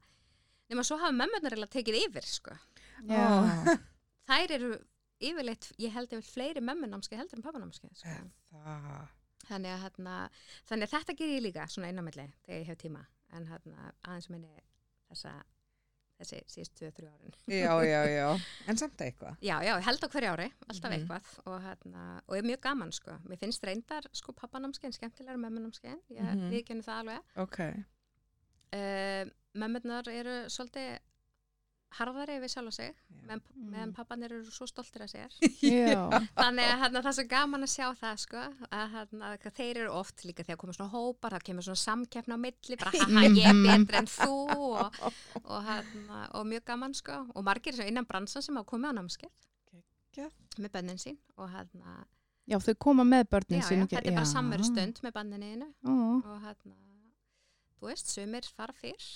[0.70, 2.58] Nema svo hafa mömmurnar eiginlega tekið yfir, sko.
[3.04, 3.24] Já.
[4.28, 4.72] Þær eru
[5.22, 8.32] yfirleitt, ég held yfir fleiri mömmunámskið heldur en pappanámskið, sko.
[8.54, 9.08] Það.
[9.44, 10.30] Þannig að, hérna,
[10.66, 14.30] þannig að þetta ger ég líka svona einamilli þegar ég hef tíma en hérna, aðeins
[14.30, 14.50] minni
[15.12, 15.44] þessa,
[16.20, 17.38] þessi síðust 2-3 árin.
[17.48, 18.28] Já, já, já.
[18.68, 19.38] En samt eitthvað.
[19.42, 21.00] Já, já, held á hverju ári, alltaf Mhm.
[21.00, 23.18] eitthvað og, hérna, og er mjög gaman sko.
[23.30, 26.30] Mér finnst reyndar sko pappanámskeiðin skemmtilegar mömmunámskeið, ég mm.
[26.30, 26.50] -hmm.
[26.54, 27.20] viðkenni það alveg.
[27.36, 27.60] Ok.
[28.74, 31.00] Uh, mömmurnar eru svolítið
[31.98, 33.20] harðari við sjálf sig, Já.
[33.28, 33.70] meðan Mm.
[33.74, 35.36] meðan pappanir eru svo stoltir að sér.
[35.64, 36.02] Já.
[36.36, 39.78] Þannig að hérna, það er svo gaman að sjá það sko, að hérna, að þeir
[39.84, 43.24] eru oft líka þegar koma svona hópar, það kemur svona samkeppna á milli, bara haha
[43.30, 45.00] ég er betri en þú og,
[45.44, 48.98] og, hérna, og mjög gaman sko og margir sem innan bransan sem hafa komið á
[49.00, 49.32] námskeið
[50.14, 50.34] Geggjað.
[50.62, 52.04] með bönnin sín og hérna,
[52.46, 53.86] Já, þau koma með börnin já, sín.
[53.88, 55.94] já, þetta er bara samveru stund með banninu Ó,
[56.28, 56.76] og hérna,
[57.80, 59.08] þú veist, sumir fara fyrr,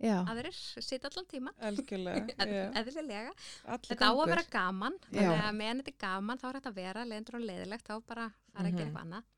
[0.00, 0.16] já.
[0.28, 3.32] aðrir sita allan tíma, eðlilega.
[3.64, 5.20] Þetta á að vera gaman, Já.
[5.20, 7.94] þannig að meðan þetta er gaman þá er þetta að vera, leiðindur og leiðilegt, þá
[8.08, 8.84] bara fara að gera Mhm.
[8.88, 9.30] eitthvað annað.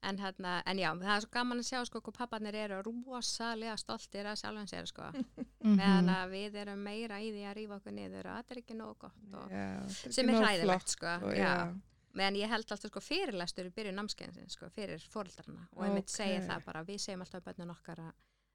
[0.00, 3.72] En, hérna, en já, það er svo gaman að sjá sko hvað pappanir eru rosalega
[3.76, 5.08] stoltir að sjálfum sér sko.
[5.64, 5.74] Mhm.
[5.74, 8.76] meðan að við erum meira í því að rífa okkur niður og þetta er ekki
[8.78, 9.64] nóg gott og, Já,
[10.06, 11.42] er sem er hræðilegt sko, og já.
[11.42, 11.74] já.
[12.14, 16.14] meðan ég held alltaf sko fyrirlestur í byrjun námskeiðin sko, fyrir fóreldrarna og einmitt Ókei.
[16.14, 18.12] segja það bara, við segjum alltaf bönnun okkar að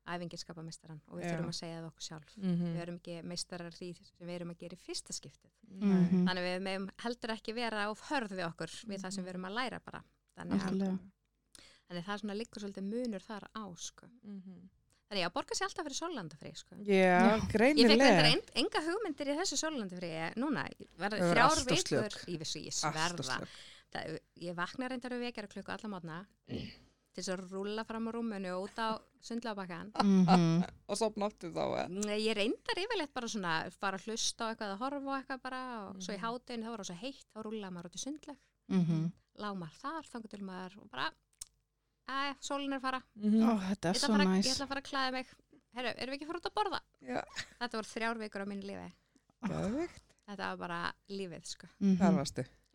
[0.08, 1.32] æfingin skapa meistaran og við Já.
[1.38, 2.66] þurfum að segja það okkur sjálf Mhm.
[2.74, 5.88] við erum ekki meistarar í því sem við erum að gera í fyrsta skiptið Nei.
[5.90, 6.28] Mhm.
[6.28, 9.46] þannig við meðum heldur ekki vera of hörð við okkur við það sem við erum
[9.50, 10.04] að læra bara
[10.38, 11.00] þannig, að,
[11.88, 14.08] þannig það er svona líkur svolítið munur þar á sko.
[14.24, 14.70] Mhm.
[15.14, 16.76] þannig að borga sér alltaf fyrir sólandafrí sko.
[16.82, 17.38] Já, Já.
[17.38, 17.54] Ég fekk
[18.02, 19.58] reyndar ein, enga hugmyndir í þessu
[20.36, 20.64] núna,
[20.98, 22.26] verða Það er þrjár slök.
[22.34, 23.48] ég ég sverða
[24.42, 26.26] ég vakna reyndar við vekjara klukku alla mótna
[27.14, 28.90] til þess að rúlla fram á rúmunu og út á
[29.24, 30.64] sundlabakkan Mhm.
[30.90, 31.64] Og sopna aftur þá.
[31.64, 31.88] eða?
[31.90, 35.42] Nei, ég reyndar yfirleitt bara svona bara að hlusta á eitthvað að horfa á eitthvað
[35.44, 38.04] bara og svo í hátinu þá var það svo heitt þá rúlaði maður út í
[38.04, 38.38] sundleg
[38.70, 39.12] Mhm.
[39.40, 41.12] lág maður þar, þangur til maður og bara,
[42.08, 43.42] æ, sólin er fara Mhm.
[43.44, 44.46] Ó, þetta er svo að fara, næs.
[44.46, 45.28] ég ætla að fara að klæða mig
[45.74, 46.80] Herru, erum við ekki fara út að borða?
[47.02, 47.24] Já.
[47.60, 48.92] Þetta voru þrjár vikur á mínu lífi
[49.48, 50.02] Geðveikt.
[50.28, 51.98] Þetta var bara lífið, sko Mhm.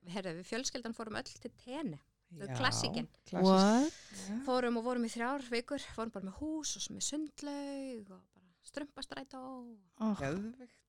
[0.09, 3.06] Herru, við fjölskyldan fórum öll til tenni Það Já, klassíkin.
[3.24, 3.46] klassík.
[3.48, 3.92] What?
[4.28, 4.34] Já.
[4.44, 8.22] Fórum og vorum í þrjár vikur Fórum bara með hús og með sundlaug og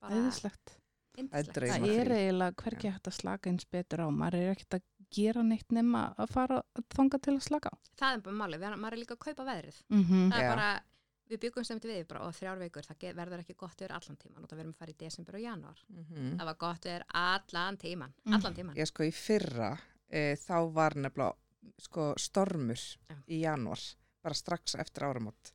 [0.01, 0.75] bara æðislegt.
[1.17, 1.53] yndislegt.
[1.55, 1.79] drauma.
[1.79, 4.07] Það er eiginlega hvergi hægt að slaka eins betur á.
[4.11, 7.75] Maður er ekkert að gera neitt nema að fara að þanga til að slaka á.
[7.97, 10.29] Það er bara málið, við- maður er líka að kaupa veðrið Mhm.
[10.31, 10.55] Það er Já.
[10.55, 10.81] bara,
[11.29, 14.43] við byggum stemt við bara, og þrjár vikur, það verður ekki gott við allan tíman
[14.43, 16.37] og það verðum að fara í desember og janúar Mhm.
[16.37, 18.33] það var gott við allan tíman Mm.
[18.35, 19.77] allan tíman Ég sko í fyrra
[20.09, 21.35] e, þá var nefnilega
[21.79, 23.15] sko stormur Já.
[23.27, 23.81] í janúar
[24.23, 25.53] bara strax eftir áramót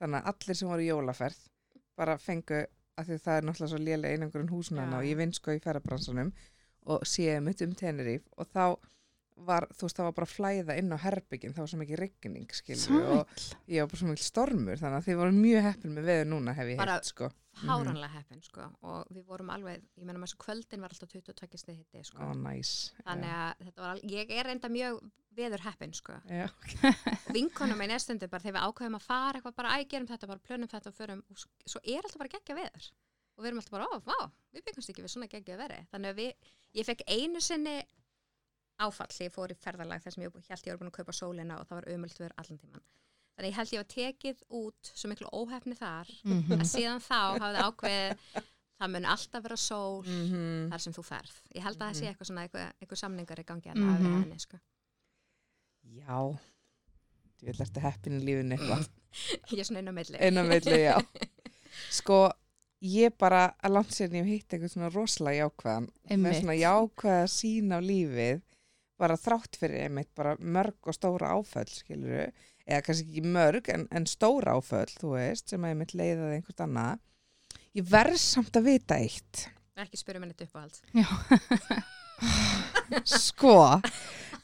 [0.00, 1.40] þannig að allir sem voru í jólaferð
[1.96, 2.62] bara fengu
[2.96, 4.98] að því það er náttúrulega svo lélega einangurinn húsnana Já.
[5.00, 6.32] og ég vinn sko í ferðabransanum
[6.92, 8.64] og séu mitt um Teneríf og þá
[9.36, 11.98] var, þú veist, það var bara að flæða inn á herbyggin, það var svo mikið
[12.00, 15.92] rigning skilur og ég var bara svo mikið stormur þannig að þið voru mjög heppin
[15.98, 17.28] með veður núna hef ég Bara- heilt sko.
[17.56, 21.78] Háranlega heppin sko og við vorum alveg, ég menna maður kvöldin var alltaf 22 stið
[21.78, 22.18] hitti sko.
[22.20, 22.72] Ó, næs
[23.06, 24.98] þannig að þetta var, ég er enda mjög
[25.36, 26.18] veður heppin sko.
[26.28, 26.46] Já.
[27.26, 30.08] og vinkona minn er stundum bara þegar við ákveðum að fara eitthvað bara, æ, gerum
[30.08, 32.90] þetta, bara plönum þetta og förum og svo er alltaf bara geggja veður.
[33.36, 35.80] Og við erum alltaf bara, ó, vá, við byggumst ekki við svona geggja veri.
[35.92, 37.74] Þannig að við, ég fekk einu sinni
[38.78, 41.12] áfall þegar ég fór í ferðalag þar sem ég held ég var búin að kaupa
[41.16, 42.82] sólina og það var umöld veður allan tíman
[43.36, 46.52] þannig að ég held ég var tekið út svo miklu óhefni þar Mhm.
[46.60, 48.44] að síðan þá hafði ákveðið
[48.80, 50.68] það mun alltaf vera sól Mhm.
[50.70, 51.34] þar sem þú ferð.
[51.54, 52.08] Ég held að það sé Mhm.
[52.12, 54.04] eitthvað svona, eitthvað, eitthvað samningar í gangi að Mhm.
[54.06, 54.58] mm henni, sko.
[55.96, 56.38] Já,
[57.40, 58.88] þú vil ertu heppin í lífinu eitthvað.
[59.52, 60.18] Ég er svona milli.
[60.20, 60.96] Inn á milli, já.
[61.98, 62.32] Sko,
[62.82, 65.88] ég bara að ég hef hitt eitthvað svona rosalega jákvæðan.
[66.10, 68.42] Með svona jákvæða sín á lífið,
[68.98, 72.26] bara þrátt fyrir einmitt bara mörg og stóra áföll, skiluru.
[72.66, 76.64] Eða kannski ekki mörg, en, en stóra áföll, þú veist, sem að einmitt leiðaði einhvert
[76.64, 76.98] annað.
[77.76, 79.44] Ég verð samt að vita eitt.
[79.76, 80.80] Ekki spyrja minni uppáhald.
[83.04, 83.54] Sko,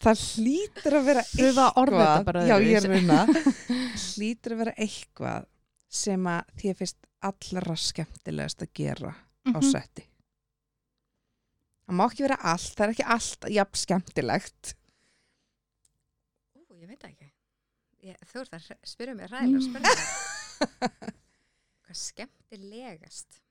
[0.03, 3.21] það hlýtur að vera Pröfa að orða þetta bara já, ég er runa
[4.13, 5.47] hlýtur að vera eitthvað
[5.93, 9.65] sem að þér finnst allra skemmtilegast að gera á Mhm.
[9.73, 10.05] setti
[11.93, 14.73] það má ekki vera allt það er ekki allt jafn skemmtilegt
[16.57, 17.29] Ú, ég veit ekki.
[18.09, 19.83] Ég, þú ert að spyrja mér ræðilega.
[21.85, 23.42] Hvað skemmtilegast?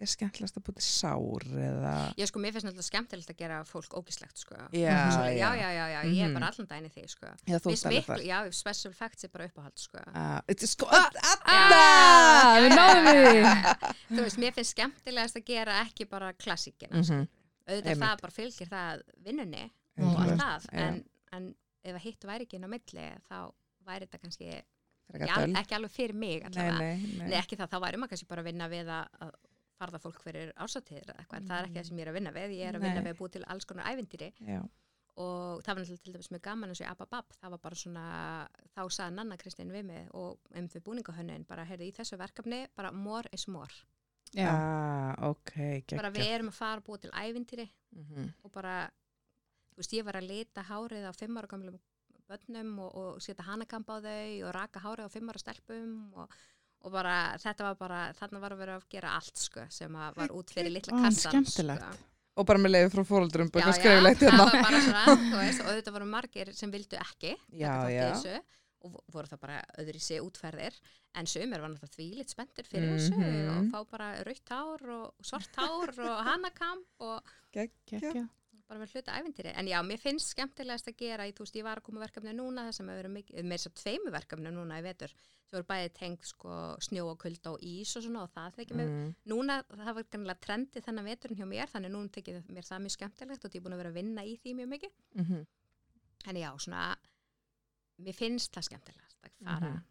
[0.00, 3.94] Er skemmtilegast að búti sár eða Ég sko, mér finnst náttúrulega skemmtilegt að gera fólk
[3.98, 4.54] ógislegt, sko.
[4.72, 5.34] Já, Svo, já.
[5.38, 6.34] já, já, já, já, ég er Mhm.
[6.38, 7.26] bara allan daginn í því, sko.
[7.46, 9.98] já, þú miklu, það já, special facts er bara uppáhald, sko.
[9.98, 12.60] Uh, sko Anna!
[12.62, 13.92] við náðum því.
[14.14, 17.28] Þú veist, mér finnst skemmtilegast að gera ekki bara klassíkina, Mhm.
[17.68, 18.02] auðvitað Einmitt.
[18.08, 19.64] það bara fylgir það vinnunni
[19.98, 20.16] og Mhm.
[20.16, 20.78] allt 100%, það já.
[20.88, 23.52] en, en ef að hitt væri ekki inn á milli þá
[23.86, 24.62] væri þetta kannski
[25.10, 26.78] Frekar ekki, alveg fyrir mig nei, allavega.
[26.78, 27.28] nei, nei.
[27.28, 29.32] Nei, ekki það, þá væri maður kannski bara að vinna við að
[29.78, 32.18] farða fólk fyrir ársatíðir eða eitthvað, en það er ekki það sem ég er að
[32.18, 33.06] vinna við, ég er að vinna Nei.
[33.08, 34.60] við að búa til alls konar ævindýri Já.
[35.18, 38.04] og það var náttúrulega til dæmis mjög gaman eins og Ababab, það var bara svona,
[38.74, 42.64] þá sagði Nanna Kristín við mig og um þau búningahönnin, bara heyrðu í þessu verkefni,
[42.76, 43.74] bara more is more,
[44.36, 44.44] Já.
[44.52, 45.54] Ah, ok,
[45.96, 48.26] bara við erum að fara að búa til ævindýri Mhm.
[48.44, 48.90] og bara,
[49.72, 51.78] þú veist, ég var að lita hárið á fimm ára gamlum
[52.28, 56.28] börnum og, og setja hanakamp á þau og raka hárið á fimm ára stelpum og,
[56.84, 60.14] og bara, þetta var bara, þarna var að vera að gera allt, sko, sem að
[60.20, 61.66] var út fyrir litla kassan, sko.
[62.38, 63.64] og bara með leiði frá fóröldurum Já, já,
[64.20, 67.74] það hérna var bara svona, veist, og auðvitað voru margir sem vildu ekki Já,
[68.14, 68.38] þessu
[68.86, 70.74] og vo- voru það bara öðru í sig útferðir
[71.18, 73.48] en sumir var náttúrulega þvílitt spenntur fyrir þessu Mhm.
[73.56, 78.28] og fá bara rautt hár og svart hár og hanakamp og Geggjað.
[78.68, 79.52] Bara verið hluta æfintýri.
[79.56, 82.34] En já, mér finnst skemmtilegast að gera, ég, þú veist, ég var að koma verkefni
[82.36, 85.14] núna það sem hefur verið mikið, með þess að tveimu verkefni núna í vetur,
[85.48, 88.76] sem voru bæði tengt sko snjó og kulda og ís og svona og það þekki
[88.76, 89.14] mér, Mm.
[89.32, 92.96] núna það var kannilega trendi þennan veturinn hjá mér, þannig núna tekið mér það mjög
[92.98, 94.92] skemmtilegt og ég er búin að vera að vinna í því mjög mikið.
[95.16, 95.46] Mhm.
[96.28, 96.96] En já, svona,
[98.04, 99.82] mér finnst það skemmtilegast að fara, Mhm.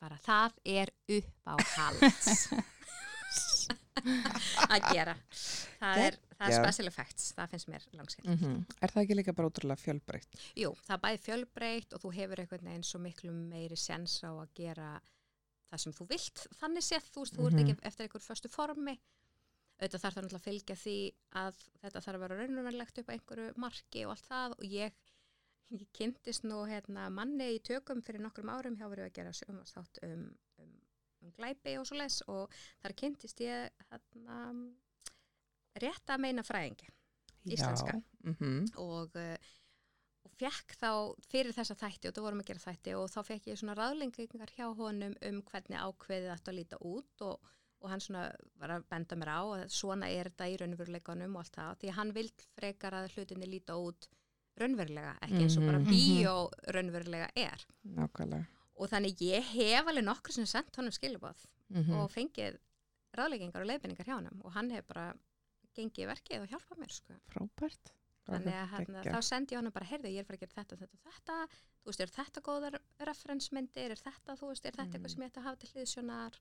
[0.00, 2.48] bara það er upp á hals
[4.72, 5.14] að gera.
[5.78, 8.24] Það er, það er special effects, það finnst mér langsitt.
[8.28, 8.56] Mhm.
[8.82, 10.40] Er það ekki líka bara ótrúlega fjölbreytt?
[10.58, 14.30] Jú, það er bæði fjölbreytt og þú hefur einhvern veginn svo miklu meiri sens á
[14.32, 14.90] að gera
[15.68, 16.46] það sem þú vilt.
[16.60, 17.64] Þannig séð, þú veist, þú ert Mhm.
[17.68, 18.98] ekki eftir einhver föstu formi.
[19.78, 20.96] Auðvitað þarf það náttúrulega að fylgja því
[21.38, 24.92] að þetta þarf að vera raunverulegt upp á einhverju marki og allt það og ég,
[25.70, 30.00] ég kynntist nú hérna, manni í tökum fyrir nokkrum árum hjá verið að gera sjónvarsþátt
[30.02, 30.24] um,
[31.28, 34.38] um, glæpi og svo les og þar kynntist ég hérna,
[35.78, 36.88] rétt að meina fræðingi
[37.48, 37.94] Íslenska.
[37.94, 38.02] Já.
[38.32, 38.66] Mhm.
[38.82, 39.36] og, uh,
[40.26, 40.90] og fekk þá
[41.30, 44.52] fyrir þessa þætti og þú vorum að gera þætti og þá fekk ég svona ráðlengingar
[44.56, 47.38] hjá honum um hvernig ákveðið ætti að líta út og,
[47.80, 48.26] og hann svona
[48.58, 51.88] var að benda mér á að svona er þetta í raunveruleikanum og allt það því
[51.92, 54.08] að hann vill frekar að hlutinni líta út
[54.58, 55.94] raunverulega, ekki eins og bara Mhm, mhm.
[55.94, 56.36] bíó
[56.74, 58.46] raunverulega er Nákvæmlega.
[58.78, 61.92] Og þannig ég hef alveg nokkur sem sendt honum skilubóð Mhm.
[62.00, 62.58] og fengið
[63.18, 65.12] ráðleggingar og leiðbendingar hjá honum og hann hef bara
[65.76, 67.14] gengið verkið og hjálpað mér sko.
[67.32, 67.92] Frábært.
[68.28, 70.76] Þannig að hérna, þá sendi ég honum bara, heyrðu, ég er bara að gera þetta,
[70.76, 71.36] þetta og þetta,
[71.80, 72.74] þú veist, er þetta góðar
[73.08, 74.92] referensmyndir, er þetta, þú veist, er þetta Mm.
[74.98, 76.34] eitthvað sem ég ætti að hafa til hliðsjónar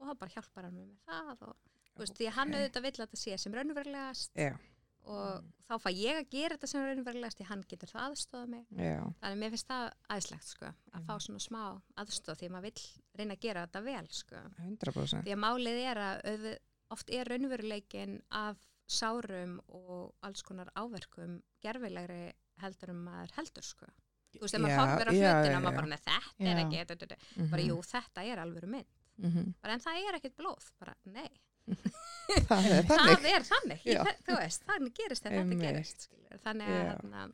[0.00, 1.56] og þá bara hjálpar hann mér með það og,
[1.94, 4.56] þú veist, því að hann auðvitað vill að þetta sé sem raunverulegast Já,
[5.04, 5.52] og Mm.
[5.68, 8.66] þá fæ ég að gera þetta sem raunverulegast því hann getur það aðstofa mig.
[8.72, 9.00] já.
[9.20, 11.06] Þannig að mér finnst það aðeinslegt, sko, að Mm.
[11.06, 12.82] fá svona smá aðstof því að maður vill
[13.18, 14.36] reyna að gera þetta vel, sko.
[14.58, 15.24] 100%.
[15.24, 16.58] Því að málið er að
[16.90, 18.56] oft er raunveruleikin af
[18.88, 23.86] sárum og alls konar áverkum gerfilegri heldur um maður heldur sko.
[24.34, 26.64] Þú veist, ef maður Já, horfir á hlutina og maður bara, "Nei, þetta er Já.
[26.64, 27.50] ekki, þetta, þetta, Mhm.
[27.50, 28.86] bara jú, þetta er alvöru mynd.
[29.22, 29.54] Mhm.
[29.62, 31.30] Bara, en það er ekkit blóð, bara, nei.
[32.48, 33.30] Það er Það þannig.
[33.30, 36.06] er þannig, ég, þú veist, þannig gerist þegar þetta gerist.
[36.08, 36.38] skilurðu.
[36.44, 37.32] Þannig að,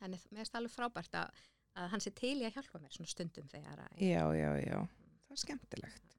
[0.00, 1.42] þannig, mér finnst alveg frábært að,
[1.76, 4.78] að hann sé til í að hjálpa mér svona stundum þegar að, Já, já, já.
[5.28, 6.16] Það er skemmtilegt.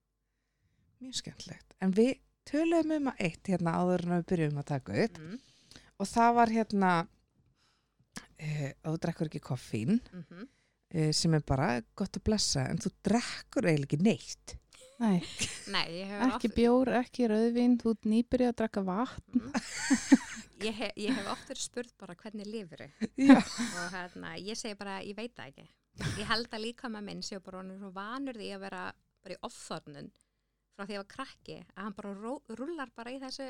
[1.01, 1.73] Mjög skemmtilegt.
[1.81, 2.13] En við
[2.51, 5.35] töluðum um að eitt hérna áður en við byrjum að taka upp mm,
[6.01, 10.47] og það var hérna uh, að þú drekkur ekki koffín mm -hmm.
[10.95, 14.55] uh, sem er bara gott að blessa en þú drekkur eiginlega ekki neitt.
[15.01, 15.17] Nei,
[15.73, 19.41] Nei, ég ekki oft- bjór, ekki rauðvín, þú ert nýbyrjað að drakka vatn.
[19.41, 19.51] Mm.
[20.67, 22.83] ég, hef, ég hef oft verið spurð bara hvernig lifur
[23.17, 23.37] Já.
[23.41, 25.69] og hérna, ég segi bara, ég veit það ekki
[26.21, 28.83] ég held að líka með minn séu bara honum svo vanur því að vera
[29.25, 30.11] bara í ofþornun
[30.71, 33.49] frá því að ég var krakki að hann bara ró, rullar bara í þessu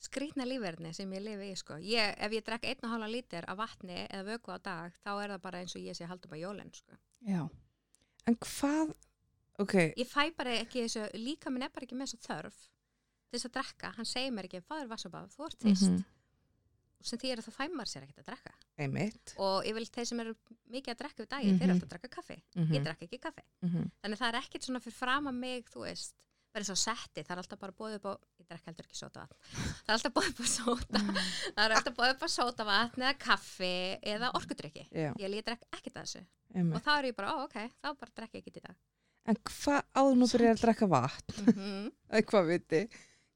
[0.00, 1.76] skrýtna lífverðni sem ég lifi í sko.
[1.84, 5.10] ég, ef ég drekk einn og hálfa lítir af vatni eða vöku á dag, þá
[5.24, 6.96] er það bara eins og ég sé haldum að jólinn sko.
[7.28, 7.42] Já.
[8.30, 8.94] En hvað,
[9.60, 12.60] ok, ég fæ bara ekki þessu, líka minn er bara ekki með þessu þörf
[13.30, 16.04] til þess að drekka, hann segir mér ekki fáður vassabáð, þú ert þýst Mhm.
[17.00, 19.34] og sem því er að það fæ maður sér ekkert að drekka einmitt.
[19.38, 20.34] og ég vil þeir sem eru
[20.70, 21.80] mikið að drekka við daginn, þeir eru Mhm.
[21.80, 22.72] alltaf að drekka kaffi Mhm.
[22.74, 23.90] ég drekka ekki kaffi, Mhm.
[24.02, 26.14] þannig það er ekkert svona fyrir fram að mig, þú veist
[26.52, 29.20] verður svo setti, það er alltaf bara bóðið upp á ég drekka heldur ekki sóta
[29.22, 29.36] vatn
[29.86, 30.98] það er alltaf bóðið upp á sóta
[31.54, 35.66] það er alltaf bóðið upp á sóta vatn eða kaffi eða orkudrykki ég, ég drekka
[35.72, 36.82] ekkert að þessu og einmitt.
[36.82, 38.76] þá er ég bara, ó ok, þá bara drekka ég ekki í dag
[39.28, 41.50] En hvað áður nú byrjar að drekka vatn?
[41.54, 42.80] mm Eða hvað viti?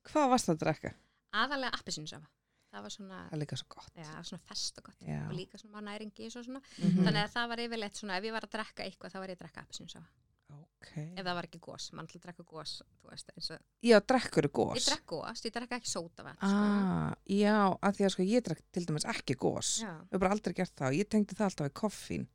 [0.09, 0.95] Hvað varst það að drekka?
[1.35, 2.29] aðalega appelsinsafa
[2.75, 3.91] það var svona, Það er svo gott.
[3.95, 5.21] já, svona fest og gott Já.
[5.29, 7.05] og líka svona næringi og svona Mhm.
[7.07, 9.37] þannig að það var yfirleitt svona, ef ég var að drekka eitthvað þá var ég
[9.37, 10.07] að drekka appelsinsafa
[10.55, 10.91] Ok.
[11.19, 12.73] ef það var ekki gós, mann til að drekka gós
[13.03, 14.77] þú veist, eins og, Já, drekkur gós.
[14.79, 18.63] ég drekk gós, ég drekka ekki sótavatn Ah, já, að því að sko ég drekk
[18.73, 19.79] til dæmis ekki gós.
[19.79, 19.87] sko.
[19.87, 19.95] já.
[20.03, 22.27] Ég hef bara aldrei gert það og ég tengdi það alltaf við koffín.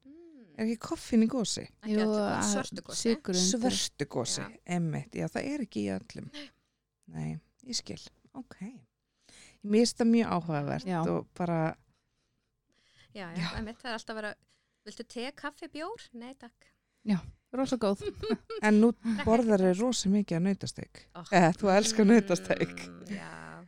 [0.60, 0.66] Mm.
[0.66, 1.64] Er ekki koffín í gósi?
[1.88, 3.14] Jú, að- svörtu gósi.
[3.40, 4.50] Svörstu gósi, Já.
[4.76, 5.14] emmitt.
[5.16, 6.30] Já, það er ekki í öllum.
[7.16, 8.00] Nei, ég skil.
[8.36, 8.58] Ok.
[9.64, 11.00] Mér finnst það mjög áhugavert Já.
[11.08, 11.76] og bara,
[13.14, 13.56] já, já, Já.
[13.58, 14.36] einmitt, það er alltaf verið
[14.86, 16.10] viltu te, kaffi, bjór?
[16.14, 16.68] Nei, takk
[17.52, 18.04] Rosa góð.
[18.68, 18.92] en nú
[19.26, 21.00] borðar er rosa mikið að nautasteik.
[21.18, 21.26] oh.
[21.34, 22.76] Eða, þú elskar nautasteik.
[23.10, 23.66] já,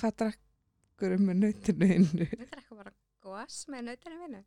[0.00, 2.26] Hvað drekkur um með nautinu innu?
[2.26, 2.90] ég drekka bara
[3.22, 4.42] gós með nautinu vinnu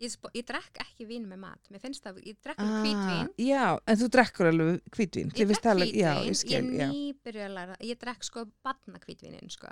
[0.00, 3.64] ég, ég drekk ekki vín með mat mér finnst það, ég drekk ah, hvítvín Já,
[3.84, 5.32] en þú drekkur alveg hvítvín.
[5.36, 6.88] Ég drekk hvítvín, Já, ég skil, ég já.
[6.94, 9.70] nýbyrju að læra, ég drekk sko badna hvítvínin sko,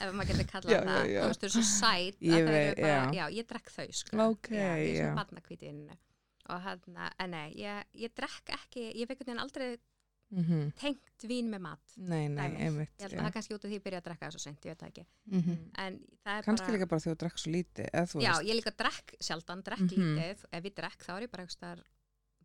[0.00, 2.46] ef maður getur kallað Já, það, þú veist, þau eru svo sæt að þau eru
[2.50, 3.02] bara, já.
[3.20, 5.18] já, ég drekk þau sko, Ok, já, ég er svona já.
[5.22, 5.98] badna hvítvininu
[6.50, 9.68] og hann, en nei, ég, ég drekk ekki, ég fekk hvernig aldrei
[10.30, 10.72] Mhm.
[10.78, 11.80] tengt vín með mat.
[11.96, 12.92] Nei, nei, einmitt.
[12.98, 14.40] Ég held að það er kannski út af því að byrja að drekka það svo
[14.44, 15.04] sent, ég veit það ekki.
[15.26, 15.56] Mhm.
[15.84, 16.76] En það er Kannski bara...
[16.76, 18.46] líka bara þegar þú drekk svo lítið, eða þú Já, veist.
[18.50, 19.90] ég líka drekk sjaldan, drekk Mhm.
[19.90, 20.44] lítið.
[20.52, 21.82] Ef ég drekk þá er ég bara eitthvað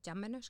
[0.06, 0.42] jamminu,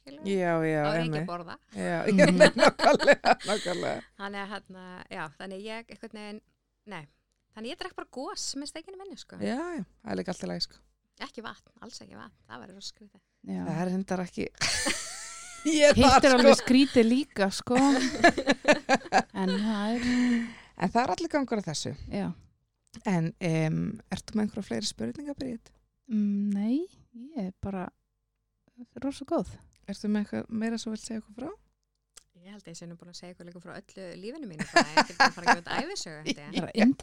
[0.64, 1.58] já, Þá er ég ekki að borða.
[1.76, 4.02] Já, já, nei, nákvæmlega, nákvæmlega.
[4.20, 6.42] Þannig að hérna, já, þannig ég eitthvað neginn,
[6.88, 7.08] nei.
[7.56, 9.36] Þannig ég drekk bara gós með steikinu minni, sko.
[9.40, 10.76] Já, já, það er líka alltaf læg, sko.
[11.24, 12.36] Ekki vatn, alls ekki vatn.
[12.48, 13.22] Það skrítið.
[13.48, 13.64] Já.
[13.64, 14.50] Það er hendar ekki...
[15.66, 16.64] ég er Hitt er það, alveg sko.
[16.66, 17.78] skrítið líka, sko.
[19.34, 20.08] en það er,
[20.76, 21.94] En það er allir gangur að þessu.
[22.12, 22.28] já.
[23.12, 23.80] En um,
[24.16, 25.72] ertu með einhverja fleiri spurningar, Bríð?
[26.12, 26.78] Mm, nei,
[27.36, 27.86] ég er bara
[29.04, 29.50] rosa góð.
[29.92, 31.50] Ertu með eitthvað meira sem vilt segja okkur frá?
[32.46, 34.66] Ég held að ég sé nú búin að segja ykkur líka frá öllu lífinu mínu.
[34.72, 36.96] Bara ég get bara að fara að gefa þetta æfisögu, held ég.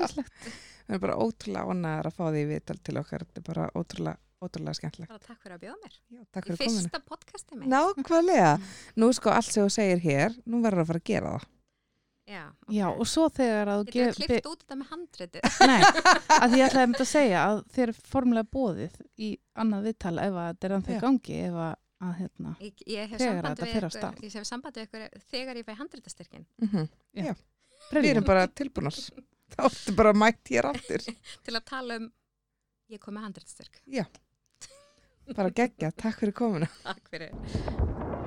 [0.86, 3.24] Það er bara ótrúlega ánæðar að fá því viðtal til okkar.
[3.26, 5.10] Þetta er bara ótrúlega, ótrúlega skemmtilegt.
[5.12, 5.96] Bara takk fyrir að bjóða mér.
[6.16, 6.82] Já, takk Í fyrir kominu.
[6.82, 7.68] fyrsta podcasti mitt.
[7.72, 8.52] Nákvæmlega.
[9.02, 11.48] Nú sko allt sem þú segir hér, nú verður að fara að gera það.
[12.32, 15.46] Já, Já, og svo þegar að þú Getur ge- við klift út þetta með handritið?
[15.72, 19.30] Nei, að því ég ætlaði að mynda að segja að þeir eru formulega bóðið í
[19.64, 21.00] annað viðtal ef að þetta er ennþá í Já.
[21.02, 21.74] gangi ef að,
[22.06, 24.22] að hérna, Ég, ég hef Þegar samband þetta af ykkur, stað.
[24.22, 25.04] ég hef samband við ykkur
[25.34, 26.88] þegar ég fæ handritastyrkin Mm
[27.18, 27.24] Já.
[27.26, 27.34] Já.
[27.98, 28.94] Við erum bara tilbúnar.
[29.52, 31.02] Það áttu bara mætt hér aftur.
[31.44, 32.06] til að tala um
[32.88, 33.82] ég kom með handritastyrk
[35.36, 36.68] bara geggja, takk fyrir komuna.
[36.84, 38.21] Takk fyrir.